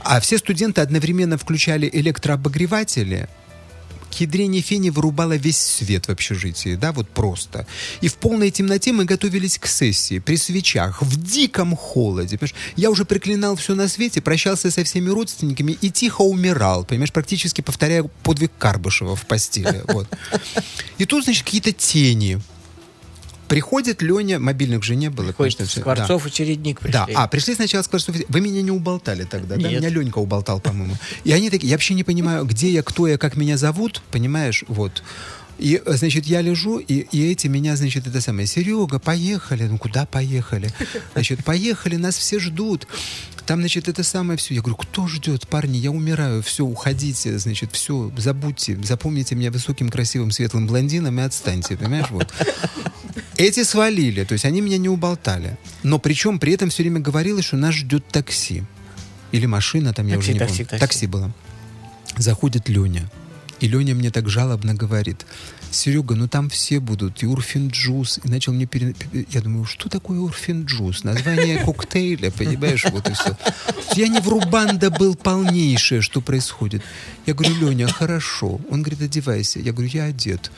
А 0.00 0.20
все 0.20 0.38
студенты 0.38 0.80
одновременно 0.80 1.36
включали 1.36 1.88
электрообогреватели. 1.92 3.28
К 4.12 4.20
ядрене 4.20 4.60
фени 4.60 4.90
вырубала 4.90 5.32
весь 5.36 5.56
свет 5.56 6.06
в 6.06 6.10
общежитии, 6.10 6.74
да, 6.74 6.92
вот 6.92 7.08
просто. 7.08 7.66
И 8.02 8.08
в 8.08 8.14
полной 8.14 8.50
темноте 8.50 8.92
мы 8.92 9.06
готовились 9.06 9.58
к 9.58 9.66
сессии, 9.66 10.18
при 10.18 10.36
свечах, 10.36 11.00
в 11.00 11.16
диком 11.22 11.74
холоде, 11.74 12.36
понимаешь? 12.36 12.54
Я 12.76 12.90
уже 12.90 13.06
приклинал 13.06 13.56
все 13.56 13.74
на 13.74 13.88
свете, 13.88 14.20
прощался 14.20 14.70
со 14.70 14.84
всеми 14.84 15.08
родственниками 15.08 15.78
и 15.80 15.90
тихо 15.90 16.22
умирал, 16.22 16.84
понимаешь, 16.84 17.12
практически 17.12 17.62
повторяя 17.62 18.02
подвиг 18.22 18.52
Карбышева 18.58 19.16
в 19.16 19.26
постели, 19.26 19.82
вот. 19.88 20.06
И 20.98 21.06
тут, 21.06 21.24
значит, 21.24 21.44
какие-то 21.44 21.72
тени. 21.72 22.38
Приходит 23.52 24.00
Леня, 24.00 24.38
мобильных 24.38 24.82
же 24.82 24.96
не 24.96 25.10
было. 25.10 25.34
Ходит 25.34 25.58
конечно, 25.58 25.80
Скворцов 25.82 26.24
да, 26.90 27.04
пришли. 27.04 27.22
а, 27.22 27.28
пришли 27.28 27.54
сначала 27.54 27.82
Скворцов. 27.82 28.16
Вы 28.26 28.40
меня 28.40 28.62
не 28.62 28.70
уболтали 28.70 29.24
тогда, 29.24 29.56
да? 29.56 29.68
Нет. 29.68 29.80
Меня 29.80 29.90
Ленька 29.90 30.20
уболтал, 30.20 30.58
по-моему. 30.58 30.96
И 31.24 31.32
они 31.32 31.50
такие, 31.50 31.68
я 31.68 31.74
вообще 31.76 31.92
не 31.92 32.02
понимаю, 32.02 32.46
где 32.46 32.70
я, 32.70 32.82
кто 32.82 33.06
я, 33.06 33.18
как 33.18 33.36
меня 33.36 33.58
зовут, 33.58 34.00
понимаешь, 34.10 34.64
вот. 34.68 35.02
И, 35.62 35.80
значит, 35.86 36.26
я 36.26 36.40
лежу, 36.40 36.78
и, 36.78 37.06
и 37.12 37.30
эти 37.30 37.46
меня, 37.46 37.76
значит, 37.76 38.08
это 38.08 38.20
самое, 38.20 38.48
Серега, 38.48 38.98
поехали. 38.98 39.62
Ну, 39.68 39.78
куда 39.78 40.06
поехали? 40.06 40.68
Значит, 41.12 41.44
поехали, 41.44 41.94
нас 41.94 42.16
все 42.16 42.40
ждут. 42.40 42.88
Там, 43.46 43.60
значит, 43.60 43.86
это 43.88 44.02
самое 44.02 44.36
все. 44.36 44.54
Я 44.54 44.60
говорю, 44.60 44.74
кто 44.74 45.06
ждет, 45.06 45.46
парни, 45.46 45.76
я 45.76 45.92
умираю, 45.92 46.42
все, 46.42 46.64
уходите, 46.64 47.38
значит, 47.38 47.70
все, 47.72 48.10
забудьте, 48.16 48.76
запомните 48.82 49.36
меня 49.36 49.52
высоким, 49.52 49.88
красивым, 49.88 50.32
светлым 50.32 50.66
блондином 50.66 51.20
и 51.20 51.22
отстаньте, 51.22 51.76
понимаешь, 51.76 52.10
вот. 52.10 52.32
Эти 53.36 53.62
свалили, 53.62 54.24
то 54.24 54.32
есть 54.32 54.44
они 54.44 54.60
меня 54.62 54.78
не 54.78 54.88
уболтали. 54.88 55.58
Но 55.84 56.00
причем 56.00 56.40
при 56.40 56.54
этом 56.54 56.70
все 56.70 56.82
время 56.82 56.98
говорилось, 56.98 57.44
что 57.44 57.56
нас 57.56 57.74
ждет 57.76 58.04
такси. 58.08 58.64
Или 59.30 59.46
машина, 59.46 59.94
там 59.94 60.08
я 60.08 60.16
Такси, 60.16 60.30
уже 60.30 60.32
не 60.32 60.38
такси, 60.40 60.54
помню. 60.64 60.68
такси. 60.70 60.80
такси 60.80 61.06
было. 61.06 61.32
Заходит 62.18 62.68
Леня. 62.68 63.08
И 63.62 63.68
Леня 63.68 63.94
мне 63.94 64.10
так 64.10 64.28
жалобно 64.28 64.74
говорит, 64.74 65.24
Серега, 65.70 66.16
ну 66.16 66.26
там 66.26 66.50
все 66.50 66.80
будут, 66.80 67.22
и 67.22 67.26
Урфин 67.26 67.64
Джюс. 67.64 68.18
И 68.24 68.28
начал 68.28 68.52
мне 68.52 68.66
пере... 68.66 68.96
Я 69.30 69.40
думаю, 69.40 69.66
что 69.66 69.88
такое 69.88 70.18
Урфин 70.18 70.54
Джюс? 70.54 71.04
Название 71.04 71.58
коктейля, 71.64 72.32
понимаешь, 72.32 72.84
вот 72.90 73.08
и 73.08 73.12
все. 73.12 73.36
Я 73.94 74.08
неврубанда 74.08 74.90
был 74.90 75.14
полнейшее, 75.14 76.00
что 76.00 76.20
происходит. 76.20 76.82
Я 77.24 77.34
говорю, 77.34 77.54
Леня, 77.54 77.86
хорошо. 77.86 78.60
Он 78.68 78.82
говорит, 78.82 79.00
одевайся. 79.00 79.60
Я 79.60 79.72
говорю, 79.72 79.90
я 79.92 80.04
одет. 80.06 80.50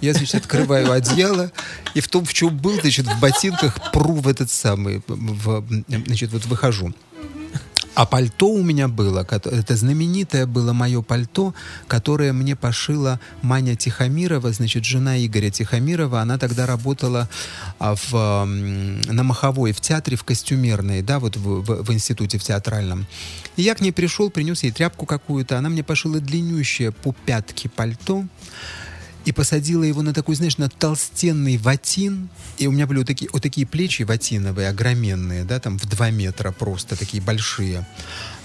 Я, 0.00 0.12
значит, 0.12 0.34
открываю 0.34 0.90
одеяло, 0.90 1.52
и 1.94 2.00
в 2.00 2.08
том, 2.08 2.24
в 2.24 2.34
чем 2.34 2.58
был, 2.58 2.80
значит, 2.80 3.06
в 3.06 3.20
ботинках 3.20 3.92
пру 3.92 4.14
в 4.14 4.26
этот 4.26 4.50
самый, 4.50 5.02
в, 5.06 5.64
значит, 5.88 6.32
вот 6.32 6.46
выхожу. 6.46 6.92
А 8.00 8.06
пальто 8.06 8.48
у 8.48 8.62
меня 8.62 8.88
было, 8.88 9.26
это 9.30 9.76
знаменитое 9.76 10.46
было 10.46 10.72
мое 10.72 11.02
пальто, 11.02 11.54
которое 11.86 12.32
мне 12.32 12.56
пошила 12.56 13.20
Маня 13.42 13.76
Тихомирова, 13.76 14.52
значит, 14.52 14.86
жена 14.86 15.22
Игоря 15.22 15.50
Тихомирова. 15.50 16.22
Она 16.22 16.38
тогда 16.38 16.64
работала 16.64 17.28
а, 17.78 17.94
в, 17.94 18.46
на 18.46 19.22
Маховой, 19.22 19.72
в 19.72 19.82
театре, 19.82 20.16
в 20.16 20.24
костюмерной, 20.24 21.02
да, 21.02 21.18
вот 21.18 21.36
в, 21.36 21.60
в- 21.60 21.82
в 21.84 21.92
институте 21.92 22.38
в 22.38 22.42
театральном. 22.42 23.06
И 23.56 23.62
я 23.62 23.74
к 23.74 23.82
ней 23.82 23.92
пришел, 23.92 24.30
принес 24.30 24.62
ей 24.62 24.72
тряпку 24.72 25.04
какую-то, 25.04 25.58
она 25.58 25.68
мне 25.68 25.82
пошила 25.82 26.20
длиннющее 26.20 26.92
по 26.92 27.12
пятке 27.26 27.68
пальто, 27.68 28.24
и 29.24 29.32
посадила 29.32 29.82
его 29.82 30.02
на 30.02 30.14
такой, 30.14 30.34
знаешь, 30.34 30.58
на 30.58 30.68
толстенный 30.68 31.56
ватин. 31.56 32.28
И 32.58 32.66
у 32.66 32.72
меня 32.72 32.86
были 32.86 32.98
вот 32.98 33.06
такие, 33.06 33.30
вот 33.32 33.42
такие 33.42 33.66
плечи 33.66 34.02
ватиновые, 34.02 34.68
огроменные, 34.68 35.44
да, 35.44 35.60
там 35.60 35.78
в 35.78 35.86
два 35.86 36.10
метра 36.10 36.52
просто, 36.52 36.96
такие 36.96 37.22
большие. 37.22 37.86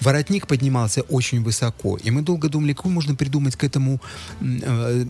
Воротник 0.02 0.48
поднимался 0.48 1.02
очень 1.04 1.42
высоко. 1.42 1.98
И 1.98 2.12
мы 2.12 2.22
долго 2.22 2.50
думали, 2.50 2.74
какой 2.74 2.92
можно 2.92 3.16
придумать 3.16 3.56
к 3.56 3.64
этому 3.64 4.02
э, 4.42 5.06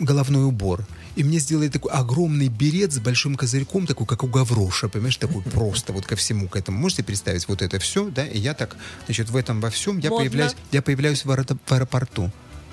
головной 0.00 0.44
убор. 0.44 0.86
И 1.16 1.24
мне 1.24 1.38
сделали 1.38 1.68
такой 1.68 1.92
огромный 1.92 2.48
берет 2.48 2.92
с 2.92 2.98
большим 2.98 3.36
козырьком, 3.36 3.86
такой, 3.86 4.06
как 4.06 4.22
у 4.24 4.26
Гавроша, 4.26 4.88
понимаешь, 4.88 5.16
такой 5.16 5.42
просто 5.52 5.92
вот 5.92 6.06
ко 6.06 6.16
всему 6.16 6.48
к 6.48 6.56
этому. 6.56 6.78
Можете 6.78 7.02
представить 7.02 7.48
вот 7.48 7.62
это 7.62 7.78
все, 7.78 8.10
да? 8.10 8.26
И 8.26 8.38
я 8.38 8.54
так, 8.54 8.76
значит, 9.06 9.30
в 9.30 9.36
этом 9.36 9.60
во 9.60 9.70
всем 9.70 9.98
я 9.98 10.10
Модно. 10.10 10.24
появляюсь, 10.24 10.54
я 10.72 10.82
появляюсь 10.82 11.24
в 11.24 11.30
аэропорту. 11.30 12.30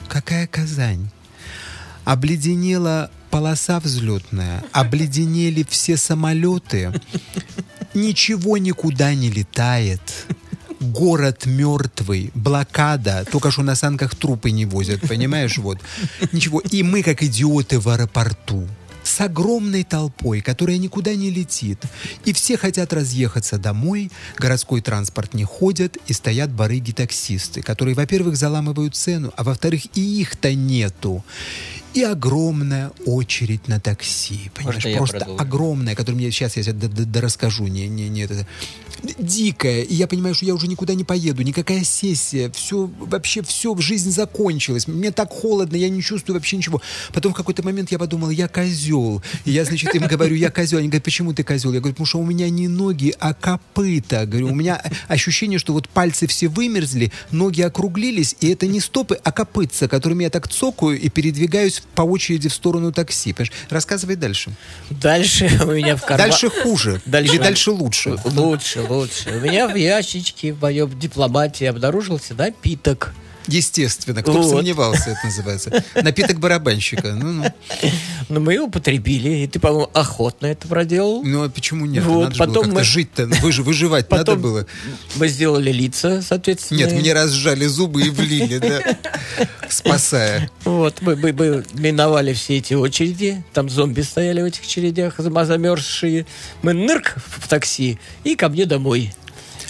Какая 0.07 0.47
Казань? 0.47 1.09
Обледенела 2.06 3.12
полоса 3.30 3.80
взлетная, 3.80 4.64
обледенели 4.72 5.66
все 5.68 5.97
самолеты, 5.97 6.91
ничего 7.93 8.58
никуда 8.58 9.14
не 9.14 9.30
летает. 9.30 10.02
Город 10.80 11.45
мертвый, 11.45 12.32
блокада, 12.34 13.24
только 13.32 13.52
что 13.52 13.62
на 13.62 13.76
санках 13.76 14.16
трупы 14.16 14.49
не 14.49 14.66
возят, 14.66 15.02
понимаешь, 15.02 15.60
вот. 15.60 15.80
Ничего. 16.32 16.60
И 16.60 16.82
мы, 16.82 17.04
как 17.04 17.22
идиоты 17.22 17.80
в 17.80 17.88
аэропорту, 17.88 18.68
с 19.04 19.22
огромной 19.22 19.84
толпой, 19.84 20.41
которая 20.41 20.78
никуда 20.78 21.14
не 21.16 21.30
летит. 21.30 21.84
И 22.26 22.34
все 22.34 22.58
хотят 22.58 22.93
разъехаться 22.93 23.58
домой, 23.58 24.12
городской 24.38 24.82
транспорт 24.82 25.34
не 25.34 25.43
ходят, 25.43 25.97
и 26.08 26.14
стоят 26.14 26.52
барыги-таксисты, 26.52 27.62
которые, 27.62 27.95
во-первых, 27.95 28.36
заламывают 28.36 28.95
цену, 28.95 29.34
а 29.36 29.43
во-вторых, 29.43 29.86
и 29.95 30.22
их-то 30.22 30.54
нету. 30.54 31.24
И 31.94 32.04
огромная 32.04 32.92
очередь 33.06 33.68
на 33.68 33.80
такси, 33.80 34.50
понимаешь, 34.56 34.76
Можно 34.76 34.89
я 34.89 34.98
просто 34.98 35.26
огромная, 35.38 35.96
которую 35.96 36.22
мне 36.22 36.32
сейчас 36.32 36.56
я 36.56 36.64
тебе 36.64 37.20
расскажу, 37.20 37.68
не, 37.68 37.88
не, 37.88 38.08
не 38.08 38.22
это, 38.22 38.48
дикая, 39.18 39.82
и 39.82 39.94
я 39.94 40.08
понимаю, 40.08 40.36
что 40.36 40.46
я 40.46 40.54
уже 40.54 40.68
никуда 40.68 40.94
не 40.94 41.04
поеду, 41.04 41.42
никакая 41.42 41.84
сессия, 41.84 42.50
все, 42.52 42.89
вообще 43.00 43.42
все, 43.42 43.76
жизнь 43.78 44.12
закончилась, 44.12 44.88
мне 44.88 45.12
так 45.12 45.32
холодно, 45.32 45.76
я 45.76 45.89
не 45.89 46.02
чувствую 46.02 46.36
вообще 46.36 46.58
ничего. 46.58 46.82
Потом 47.14 47.34
в 47.34 47.36
какой-то 47.36 47.64
момент 47.64 47.92
я 47.92 48.00
подумал, 48.00 48.30
я 48.30 48.48
козел, 48.48 49.22
и 49.46 49.52
я, 49.52 49.66
значит, 49.66 49.94
им 49.96 50.08
говорю, 50.08 50.36
я 50.36 50.50
козел, 50.50 50.80
они 50.80 50.88
говорят, 50.88 51.04
почему 51.04 51.34
ты 51.34 51.44
козел? 51.44 51.74
Я 51.74 51.80
говорю, 51.80 51.94
потому 51.94 52.06
что 52.06 52.20
у 52.20 52.26
меня 52.26 52.50
не 52.50 52.68
ноги, 52.68 53.14
а 53.20 53.34
копыта, 53.34 54.26
говорю, 54.26 54.48
у 54.48 54.56
меня 54.56 54.82
ощущение, 55.08 55.60
что 55.60 55.74
вот 55.74 55.89
пальцы 55.89 56.28
все 56.28 56.48
вымерзли, 56.48 57.12
ноги 57.32 57.62
округлились, 57.62 58.36
и 58.39 58.50
это 58.50 58.68
не 58.68 58.80
стопы, 58.80 59.20
а 59.24 59.32
копытца, 59.32 59.88
которыми 59.88 60.24
я 60.24 60.30
так 60.30 60.48
цокаю 60.48 61.00
и 61.00 61.10
передвигаюсь 61.10 61.80
по 61.95 62.01
очереди 62.03 62.49
в 62.49 62.53
сторону 62.53 62.91
такси. 62.91 63.34
Понимаешь? 63.34 63.51
Рассказывай 63.69 64.15
дальше. 64.15 64.51
Дальше 64.89 65.49
у 65.63 65.71
меня 65.71 65.95
в 65.95 66.01
кармане... 66.01 66.29
Дальше 66.32 66.49
хуже. 66.49 67.01
Дальше- 67.05 67.34
Или 67.36 67.41
дальше 67.41 67.71
лучше. 67.71 68.17
Лучше, 68.25 68.82
лучше. 68.88 69.29
У 69.38 69.39
меня 69.39 69.67
в 69.67 69.75
ящичке 69.75 70.53
в 70.53 70.61
моем 70.61 70.97
дипломате 70.99 71.69
обнаружился 71.69 72.34
напиток. 72.34 73.13
Естественно. 73.48 74.22
Кто 74.22 74.34
бы 74.34 74.42
Вот. 74.42 74.50
сомневался, 74.58 75.12
это 75.12 75.20
называется. 75.26 75.84
Напиток 76.02 76.39
барабанщика. 76.39 77.14
Ну-ну. 77.14 77.46
Но 78.30 78.39
мы 78.39 78.54
его 78.54 78.66
употребили, 78.66 79.30
и 79.44 79.48
ты, 79.48 79.60
по-моему, 79.60 79.89
охотно 79.94 80.46
это 80.48 80.68
проделал. 80.68 81.24
Ну, 81.24 81.44
а 81.44 81.50
почему 81.50 81.86
нет? 81.86 82.04
Вот, 82.04 82.24
надо 82.24 82.36
же 82.36 82.39
было 82.39 82.48
потом 82.48 82.64
как-то 82.64 82.80
мы- 82.80 82.84
жить-то. 82.84 83.24
Выж- 83.24 83.62
выживать 83.62 84.10
надо 84.12 84.24
Потом 84.26 84.42
было. 84.42 84.66
мы 85.16 85.28
сделали 85.28 85.72
лица, 85.72 86.22
соответственно. 86.22 86.78
Нет, 86.78 86.92
мне 86.94 87.14
разжали 87.14 87.66
зубы 87.66 88.04
и 88.06 88.10
влили, 88.10 88.60
да. 88.60 88.82
Спасая. 89.70 90.50
Вот, 90.66 91.02
мы, 91.02 91.16
мы- 91.16 91.34
мы 91.34 91.66
миновали 91.74 92.34
все 92.34 92.58
эти 92.58 92.74
очереди, 92.74 93.44
там 93.54 93.70
зомби 93.70 94.02
стояли 94.02 94.42
в 94.42 94.46
этих 94.46 94.64
очередях, 94.64 95.20
зам- 95.20 95.46
замерзшие. 95.46 96.26
Мы 96.62 96.74
нырк 96.74 97.16
в 97.18 97.48
такси 97.48 98.00
и 98.24 98.36
ко 98.36 98.50
мне 98.50 98.66
домой. 98.66 99.14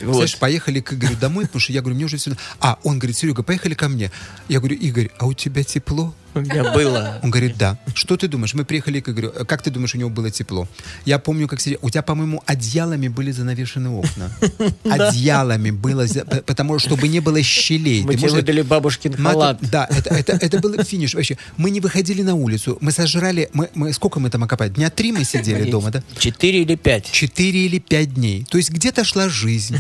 Вот. 0.03 0.15
Знаешь, 0.15 0.37
поехали 0.37 0.79
к 0.79 0.93
Игорю 0.93 1.15
домой, 1.19 1.45
потому 1.45 1.61
что 1.61 1.73
я 1.73 1.81
говорю, 1.81 1.95
мне 1.95 2.05
уже 2.05 2.17
все... 2.17 2.31
А, 2.59 2.77
он 2.83 2.99
говорит, 2.99 3.17
Серега, 3.17 3.43
поехали 3.43 3.73
ко 3.73 3.87
мне. 3.87 4.11
Я 4.47 4.59
говорю, 4.59 4.75
Игорь, 4.75 5.09
а 5.17 5.25
у 5.27 5.33
тебя 5.33 5.63
тепло? 5.63 6.13
У 6.33 6.39
меня 6.39 6.71
было. 6.71 7.19
Он 7.23 7.29
говорит, 7.29 7.57
да. 7.57 7.77
Что 7.93 8.17
ты 8.17 8.27
думаешь? 8.27 8.53
Мы 8.53 8.65
приехали 8.65 8.99
к 8.99 9.09
Игорю. 9.09 9.31
Как 9.47 9.61
ты 9.61 9.71
думаешь, 9.71 9.95
у 9.95 9.97
него 9.97 10.09
было 10.09 10.29
тепло? 10.31 10.67
Я 11.05 11.19
помню, 11.19 11.47
как 11.47 11.59
сидел. 11.61 11.79
У 11.81 11.89
тебя, 11.89 12.01
по-моему, 12.01 12.43
одеялами 12.45 13.07
были 13.07 13.31
занавешены 13.31 13.89
окна. 13.89 14.31
Одеялами 14.83 15.71
было, 15.71 16.05
потому 16.45 16.79
что, 16.79 16.89
чтобы 16.89 17.07
не 17.07 17.19
было 17.19 17.41
щелей. 17.41 18.03
Мы 18.03 18.15
тебе 18.15 18.29
выдали 18.29 18.61
бабушкин 18.61 19.13
халат. 19.13 19.59
Да, 19.61 19.87
это, 19.89 20.13
это, 20.13 20.33
это 20.33 20.59
был 20.59 20.83
финиш. 20.83 21.15
Вообще, 21.15 21.37
мы 21.57 21.69
не 21.69 21.79
выходили 21.79 22.21
на 22.21 22.35
улицу. 22.35 22.77
Мы 22.81 22.91
сожрали... 22.91 23.49
Мы, 23.53 23.69
мы, 23.73 23.93
сколько 23.93 24.19
мы 24.19 24.29
там 24.29 24.43
окопали? 24.43 24.69
Дня 24.69 24.89
три 24.89 25.11
мы 25.11 25.23
сидели 25.23 25.69
дома, 25.69 25.91
да? 25.91 26.03
Четыре 26.17 26.61
или 26.61 26.75
пять. 26.75 27.11
Четыре 27.11 27.65
или 27.65 27.79
пять 27.79 28.13
дней. 28.13 28.45
То 28.49 28.57
есть 28.57 28.69
где-то 28.69 29.03
шла 29.03 29.29
жизнь. 29.29 29.77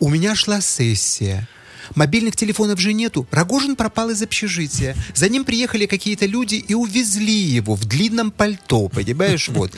У 0.00 0.08
меня 0.08 0.34
шла 0.34 0.60
сессия. 0.60 1.48
Мобильных 1.94 2.36
телефонов 2.36 2.80
же 2.80 2.92
нету. 2.92 3.26
Рогожин 3.30 3.76
пропал 3.76 4.10
из 4.10 4.22
общежития. 4.22 4.96
За 5.14 5.28
ним 5.28 5.44
приехали 5.44 5.86
какие-то 5.86 6.26
люди 6.26 6.56
и 6.56 6.74
увезли 6.74 7.32
его 7.38 7.74
в 7.74 7.84
длинном 7.84 8.30
пальто, 8.30 8.88
понимаешь, 8.88 9.48
вот. 9.52 9.72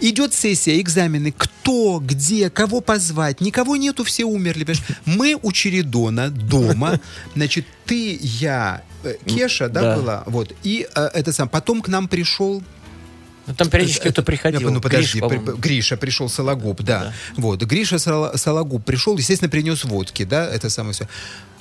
Идет 0.00 0.34
сессия, 0.34 0.80
экзамены. 0.80 1.32
Кто, 1.36 2.00
где, 2.04 2.50
кого 2.50 2.80
позвать? 2.80 3.40
Никого 3.40 3.76
нету, 3.76 4.04
все 4.04 4.24
умерли, 4.24 4.64
понимаешь. 4.64 4.84
Мы 5.06 5.38
у 5.40 5.52
Чередона 5.52 6.30
дома. 6.30 7.00
Значит, 7.34 7.66
ты, 7.86 8.18
я, 8.20 8.82
э, 9.02 9.14
Кеша, 9.26 9.68
да, 9.68 9.80
Да. 9.82 9.96
была? 9.96 10.24
Вот. 10.26 10.52
И 10.62 10.86
э, 10.94 11.08
это 11.14 11.32
сам. 11.32 11.48
Потом 11.48 11.80
к 11.82 11.88
нам 11.88 12.08
пришел 12.08 12.62
Ну, 13.46 13.54
там 13.54 13.68
периодически 13.68 14.02
кто-то 14.02 14.22
приходил. 14.22 14.70
ну, 14.70 14.80
подожди, 14.80 15.20
Гриш, 15.20 15.28
при-. 15.28 15.56
Гриша 15.56 15.96
пришел 15.96 16.28
Сологуб, 16.28 16.82
да. 16.82 17.12
Вот, 17.36 17.62
Гриша 17.62 17.98
Сологуб 17.98 18.84
пришел, 18.84 19.16
естественно, 19.18 19.50
принес 19.50 19.84
водки, 19.84 20.24
да, 20.24 20.46
это 20.48 20.70
самое 20.70 20.94
все. 20.94 21.08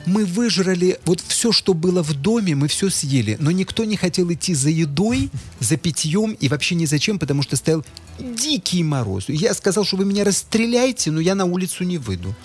Мы 0.05 0.25
выжрали 0.25 0.99
вот 1.05 1.21
все, 1.21 1.51
что 1.51 1.73
было 1.73 2.03
в 2.03 2.13
доме, 2.13 2.55
мы 2.55 2.67
все 2.67 2.89
съели, 2.89 3.37
но 3.39 3.51
никто 3.51 3.85
не 3.85 3.95
хотел 3.95 4.31
идти 4.33 4.53
за 4.53 4.69
едой, 4.69 5.29
за 5.59 5.77
питьем 5.77 6.31
и 6.33 6.49
вообще 6.49 6.75
ни 6.75 6.85
зачем, 6.85 7.19
потому 7.19 7.41
что 7.41 7.55
стоял 7.55 7.85
дикий 8.19 8.83
мороз. 8.83 9.25
Я 9.29 9.53
сказал, 9.53 9.85
что 9.85 9.97
вы 9.97 10.05
меня 10.05 10.25
расстреляете, 10.25 11.11
но 11.11 11.21
я 11.21 11.35
на 11.35 11.45
улицу 11.45 11.83
не 11.85 11.97
выйду. 11.97 12.35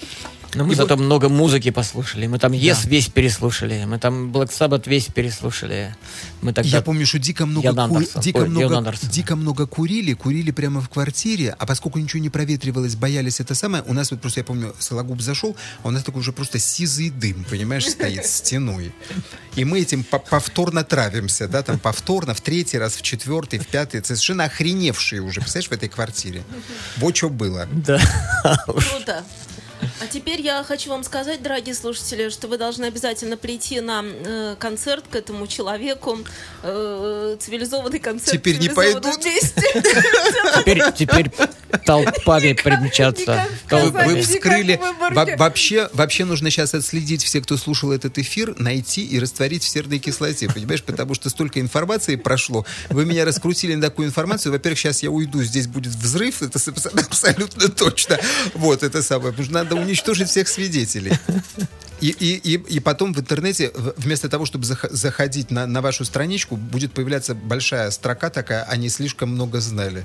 Но 0.54 0.64
мы 0.64 0.72
И 0.72 0.76
зато 0.76 0.96
вот- 0.96 1.04
много 1.04 1.28
музыки 1.28 1.70
послушали. 1.70 2.26
Мы 2.26 2.38
там 2.38 2.52
Yes 2.52 2.88
весь 2.88 3.08
переслушали. 3.08 3.84
Мы 3.86 3.98
там 3.98 4.32
Black 4.32 4.48
Sabbath 4.50 4.88
весь 4.88 5.06
переслушали. 5.06 5.94
Мы 6.40 6.52
тогда... 6.54 6.70
Я 6.70 6.80
помню, 6.82 7.06
что 7.06 7.18
дико 7.18 7.44
много, 7.44 7.72
ку- 7.74 7.80
Андерсон. 7.80 8.22
дико, 8.22 8.38
Ой, 8.38 8.48
много, 8.48 8.94
дико 9.02 9.36
много 9.36 9.66
курили, 9.66 10.14
курили 10.14 10.50
прямо 10.50 10.80
в 10.80 10.88
квартире, 10.88 11.54
а 11.58 11.66
поскольку 11.66 11.98
ничего 11.98 12.20
не 12.22 12.30
проветривалось, 12.30 12.94
боялись 12.96 13.40
это 13.40 13.54
самое, 13.54 13.84
у 13.86 13.92
нас 13.92 14.10
вот 14.10 14.20
просто, 14.22 14.40
я 14.40 14.44
помню, 14.44 14.74
Сологуб 14.78 15.20
зашел, 15.20 15.54
а 15.82 15.88
у 15.88 15.90
нас 15.90 16.02
такой 16.02 16.20
уже 16.20 16.32
просто 16.32 16.58
сизый 16.58 17.10
дым, 17.10 17.44
понимаешь, 17.50 17.86
стоит 17.86 18.24
стеной. 18.24 18.92
И 19.56 19.64
мы 19.64 19.80
этим 19.80 20.02
по- 20.02 20.18
повторно 20.18 20.82
травимся, 20.82 21.46
да, 21.48 21.62
там 21.62 21.78
повторно, 21.78 22.32
в 22.32 22.40
третий 22.40 22.78
раз, 22.78 22.94
в 22.96 23.02
четвертый, 23.02 23.58
в 23.58 23.66
пятый, 23.66 23.98
это 23.98 24.06
совершенно 24.08 24.44
охреневшие 24.44 25.20
уже, 25.20 25.40
представляешь, 25.40 25.68
в 25.68 25.72
этой 25.72 25.88
квартире. 25.90 26.42
Вот 26.96 27.16
что 27.16 27.28
было. 27.28 27.66
Да. 27.70 28.00
Круто. 28.66 29.24
А 30.00 30.06
теперь 30.06 30.40
я 30.40 30.62
хочу 30.64 30.90
вам 30.90 31.04
сказать, 31.04 31.42
дорогие 31.42 31.74
слушатели, 31.74 32.28
что 32.28 32.48
вы 32.48 32.58
должны 32.58 32.86
обязательно 32.86 33.36
прийти 33.36 33.80
на 33.80 34.04
э, 34.04 34.56
концерт 34.58 35.04
к 35.10 35.16
этому 35.16 35.46
человеку. 35.46 36.18
Э, 36.62 37.36
цивилизованный 37.38 37.98
концерт. 37.98 38.32
Теперь 38.32 38.58
не 38.58 38.68
пойдут? 38.68 39.18
Теперь, 40.58 40.82
теперь 40.92 41.30
толпами 41.84 42.52
примчаться. 42.52 43.46
Вы, 43.70 44.20
вскрыли. 44.22 44.80
вообще, 45.36 45.88
вообще 45.92 46.24
нужно 46.24 46.50
сейчас 46.50 46.74
отследить 46.74 47.22
все, 47.22 47.40
кто 47.40 47.56
слушал 47.56 47.92
этот 47.92 48.18
эфир, 48.18 48.54
найти 48.58 49.04
и 49.04 49.18
растворить 49.18 49.62
в 49.62 49.68
серной 49.68 49.98
кислоте, 49.98 50.48
понимаешь? 50.48 50.82
Потому 50.82 51.14
что 51.14 51.30
столько 51.30 51.60
информации 51.60 52.16
прошло. 52.16 52.66
Вы 52.90 53.04
меня 53.04 53.24
раскрутили 53.24 53.74
на 53.74 53.82
такую 53.82 54.08
информацию. 54.08 54.52
Во-первых, 54.52 54.78
сейчас 54.78 55.02
я 55.02 55.10
уйду, 55.10 55.42
здесь 55.42 55.66
будет 55.66 55.94
взрыв, 55.94 56.42
это 56.42 56.58
абсолютно 57.06 57.68
точно. 57.68 58.18
Вот 58.54 58.82
это 58.82 59.02
самое. 59.02 59.30
Потому 59.30 59.44
что 59.44 59.54
надо 59.54 59.67
уничтожить 59.76 60.28
всех 60.28 60.48
свидетелей. 60.48 61.12
И, 62.00 62.08
и, 62.08 62.36
и, 62.36 62.54
и 62.76 62.80
потом 62.80 63.12
в 63.12 63.20
интернете, 63.20 63.72
вместо 63.96 64.28
того, 64.28 64.46
чтобы 64.46 64.64
зах- 64.64 64.88
заходить 64.90 65.50
на, 65.50 65.66
на 65.66 65.80
вашу 65.80 66.04
страничку, 66.04 66.56
будет 66.56 66.92
появляться 66.92 67.34
большая 67.34 67.90
строка 67.90 68.30
такая, 68.30 68.62
они 68.64 68.88
слишком 68.88 69.30
много 69.30 69.60
знали. 69.60 70.04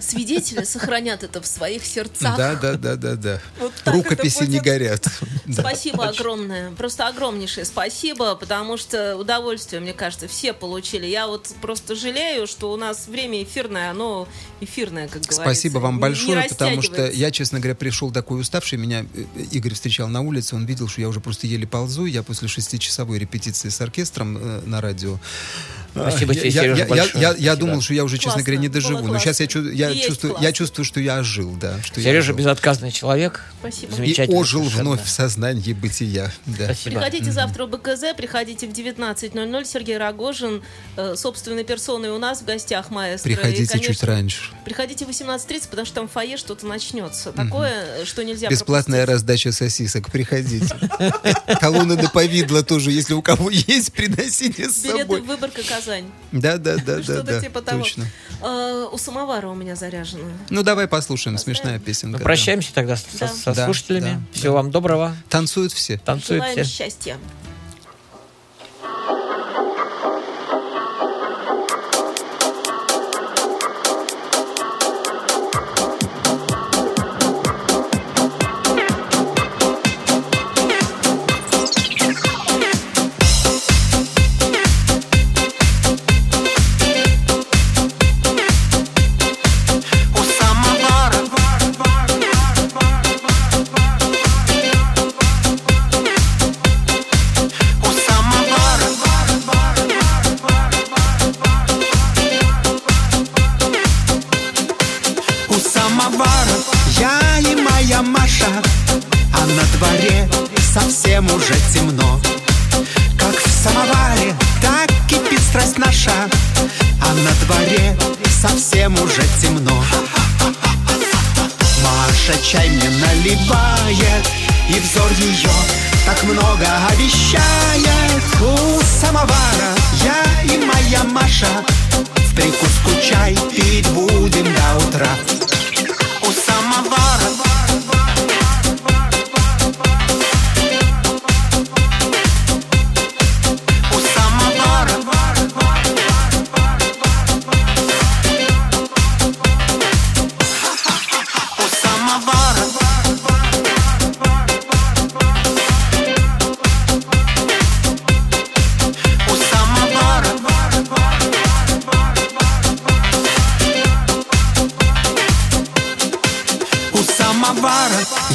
Свидетели 0.00 0.64
сохранят 0.64 1.22
это 1.22 1.40
в 1.40 1.46
своих 1.46 1.84
сердцах. 1.84 2.36
Да, 2.36 2.54
да, 2.54 2.74
да, 2.74 2.96
да, 2.96 3.16
да. 3.16 3.40
Вот 3.60 3.72
Рукописи 3.84 4.44
не 4.44 4.60
горят. 4.60 5.06
Спасибо 5.52 6.08
огромное. 6.08 6.70
Просто 6.72 7.06
огромнейшее 7.06 7.64
спасибо, 7.64 8.34
потому 8.34 8.76
что 8.76 9.16
удовольствие, 9.16 9.80
мне 9.80 9.92
кажется, 9.92 10.28
все 10.28 10.52
получили. 10.52 11.06
Я 11.06 11.26
вот 11.26 11.48
просто 11.60 11.94
жалею, 11.94 12.46
что 12.46 12.72
у 12.72 12.76
нас 12.76 13.08
время 13.08 13.42
эфирное, 13.42 13.90
оно 13.90 14.28
эфирное, 14.60 15.08
как 15.08 15.22
говорится. 15.22 15.42
Спасибо 15.42 15.78
вам 15.78 15.98
большое, 15.98 16.46
потому 16.48 16.82
что 16.82 17.10
я, 17.10 17.30
честно 17.30 17.60
говоря, 17.60 17.74
пришел 17.74 18.10
такой 18.10 18.40
уставший. 18.40 18.78
Меня 18.78 19.04
э, 19.14 19.24
Игорь 19.50 19.74
встречал 19.74 20.08
на 20.08 20.20
улице, 20.20 20.54
он 20.56 20.64
видел, 20.66 20.88
что 20.94 21.00
я 21.00 21.08
уже 21.08 21.18
просто 21.20 21.48
еле 21.48 21.66
ползу. 21.66 22.04
Я 22.06 22.22
после 22.22 22.46
шестичасовой 22.46 23.18
репетиции 23.18 23.68
с 23.68 23.80
оркестром 23.80 24.38
э, 24.40 24.60
на 24.64 24.80
радио. 24.80 25.18
Спасибо 25.92 26.32
А, 26.32 26.34
тебе, 26.34 26.48
я, 26.50 26.62
Сережа, 26.62 26.76
я- 26.78 26.84
я- 26.84 26.86
большое. 26.86 27.22
я- 27.22 27.28
я 27.28 27.34
Спасибо. 27.34 27.56
думал, 27.56 27.80
что 27.80 27.94
я 27.94 28.04
уже, 28.04 28.16
честно 28.16 28.32
Классно, 28.32 28.42
говоря, 28.44 28.60
не 28.60 28.68
доживу. 28.68 29.06
Но 29.06 29.18
сейчас 29.20 29.38
я, 29.40 29.46
чу- 29.46 29.70
я. 29.70 29.90
И 29.90 29.94
есть 29.96 30.08
чувствую, 30.08 30.36
я 30.40 30.52
чувствую, 30.52 30.84
что 30.84 30.98
я 31.00 31.18
ожил, 31.18 31.52
да. 31.54 31.80
Что 31.84 32.00
я 32.00 32.04
Сережа 32.10 32.32
ожил. 32.32 32.36
безотказный 32.36 32.90
человек. 32.90 33.44
Спасибо. 33.60 33.92
И 33.92 33.96
Замечательно. 33.96 34.38
ожил 34.38 34.60
совершенно. 34.62 34.82
вновь 34.90 35.04
в 35.04 35.08
сознании 35.08 35.72
бытия. 35.72 36.32
Да. 36.46 36.64
Спасибо. 36.66 36.96
Приходите 36.96 37.30
завтра 37.32 37.66
в 37.66 37.70
БКЗ, 37.70 38.14
приходите 38.16 38.66
в 38.68 38.72
19.00. 38.72 39.64
Сергей 39.64 39.96
Рогожин, 39.98 40.62
э, 40.96 41.14
собственной 41.16 41.62
персоной 41.64 42.10
у 42.10 42.18
нас 42.18 42.40
в 42.40 42.44
гостях, 42.44 42.90
маэстро. 42.90 43.30
И, 43.30 43.34
Приходите 43.36 43.68
конечно, 43.68 43.94
чуть 43.94 44.02
раньше. 44.02 44.52
Приходите 44.64 45.04
в 45.06 45.08
18.30, 45.08 45.68
потому 45.68 45.86
что 45.86 45.94
там 45.94 46.08
в 46.08 46.12
фойе 46.12 46.36
что-то 46.38 46.66
начнется. 46.66 47.30
Такое, 47.32 48.04
что 48.04 48.24
нельзя 48.24 48.48
Бесплатная 48.48 49.06
пропустить. 49.06 49.28
раздача 49.28 49.52
сосисок. 49.52 50.10
Приходите. 50.10 50.66
Колонны 51.60 51.96
на 51.96 52.08
повидло 52.08 52.62
тоже, 52.62 52.90
если 52.90 53.14
у 53.14 53.22
кого 53.22 53.50
есть, 53.50 53.92
приносите 53.92 54.68
с 54.68 54.82
Билеты 54.82 55.00
собой. 55.00 55.20
в 55.20 55.26
Выборка 55.26 55.62
Казань. 55.62 56.10
Да, 56.32 56.58
да, 56.58 56.76
да, 56.76 56.96
да, 56.96 57.02
Что-то 57.02 57.22
да. 57.22 57.40
типа 57.40 57.62
того. 57.62 57.82
Точно. 57.82 58.06
Э, 58.42 58.88
у 58.90 58.98
самовара 58.98 59.48
у 59.48 59.54
меня 59.54 59.76
заряжено. 59.76 60.24
Ну, 60.50 60.62
давай 60.62 60.88
послушаем. 60.88 61.38
Смешная 61.38 61.78
песенка. 61.78 62.22
Прощаемся 62.22 62.72
тогда 62.74 62.96
со, 62.96 63.54
слушателями. 63.54 64.22
Всего 64.32 64.54
вам 64.54 64.70
доброго. 64.70 65.16
Танцуют 65.28 65.72
все. 65.72 65.98
Танцуют 65.98 66.42
Желаем 66.42 66.64
все. 66.64 66.76
счастья. 66.84 67.18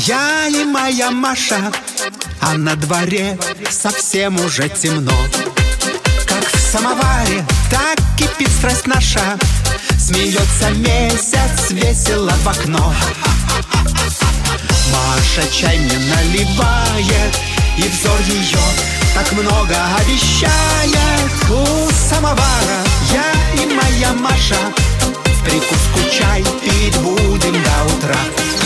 Я 0.05 0.47
и 0.47 0.63
моя 0.63 1.11
Маша 1.11 1.71
а 2.41 2.53
на 2.57 2.75
дворе 2.75 3.37
совсем 3.69 4.39
уже 4.39 4.69
темно. 4.69 5.11
Как 6.25 6.43
в 6.51 6.57
самоваре, 6.57 7.45
так 7.69 7.97
кипит 8.17 8.49
страсть 8.49 8.87
наша. 8.87 9.37
Смеется 9.97 10.69
месяц 10.71 11.71
весело 11.71 12.31
в 12.43 12.47
окно. 12.47 12.93
Маша 14.91 15.47
чай 15.51 15.77
мне 15.77 15.97
наливает 15.97 17.37
И 17.77 17.83
взор 17.83 18.19
ее 18.27 18.57
так 19.13 19.31
много 19.33 19.75
обещает. 19.99 21.31
У 21.49 21.91
самовара 22.09 22.83
я 23.11 23.63
и 23.63 23.67
моя 23.67 24.13
Маша 24.13 24.57
прикуску 25.43 25.99
чай 26.11 26.43
пить 26.63 26.97
будем 26.97 27.53
до 27.63 27.95
утра 27.95 28.58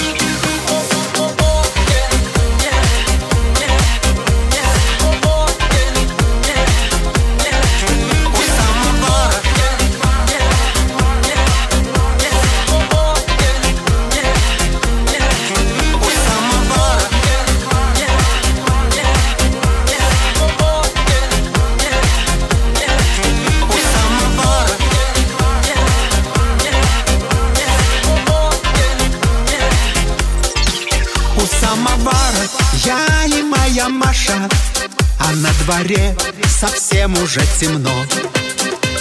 дворе 35.65 36.15
совсем 36.47 37.13
уже 37.21 37.41
темно. 37.59 38.05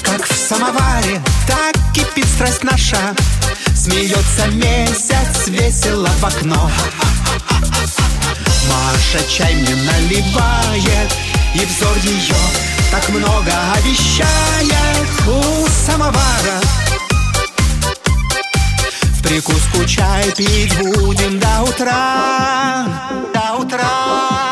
Как 0.03 0.27
в 0.27 0.35
самоваре, 0.35 1.21
так 1.47 1.75
кипит 1.93 2.27
страсть 2.27 2.63
наша, 2.63 3.15
Смеется 3.75 4.47
месяц 4.53 5.49
весело 5.49 6.09
в 6.21 6.25
окно. 6.25 6.71
Маша 8.69 9.29
чай 9.29 9.55
мне 9.55 9.75
наливает, 9.75 11.13
И 11.55 11.65
взор 11.65 11.97
ее 12.03 12.35
так 12.93 13.09
много 13.09 13.53
обещает 13.75 15.09
у 15.27 15.67
самовара. 15.69 16.61
В 19.19 19.23
прикуску 19.23 19.85
чай 19.87 20.31
пить 20.37 20.77
будем 20.79 21.41
до 21.41 21.63
утра, 21.63 22.87
до 23.33 23.57
утра, 23.59 24.52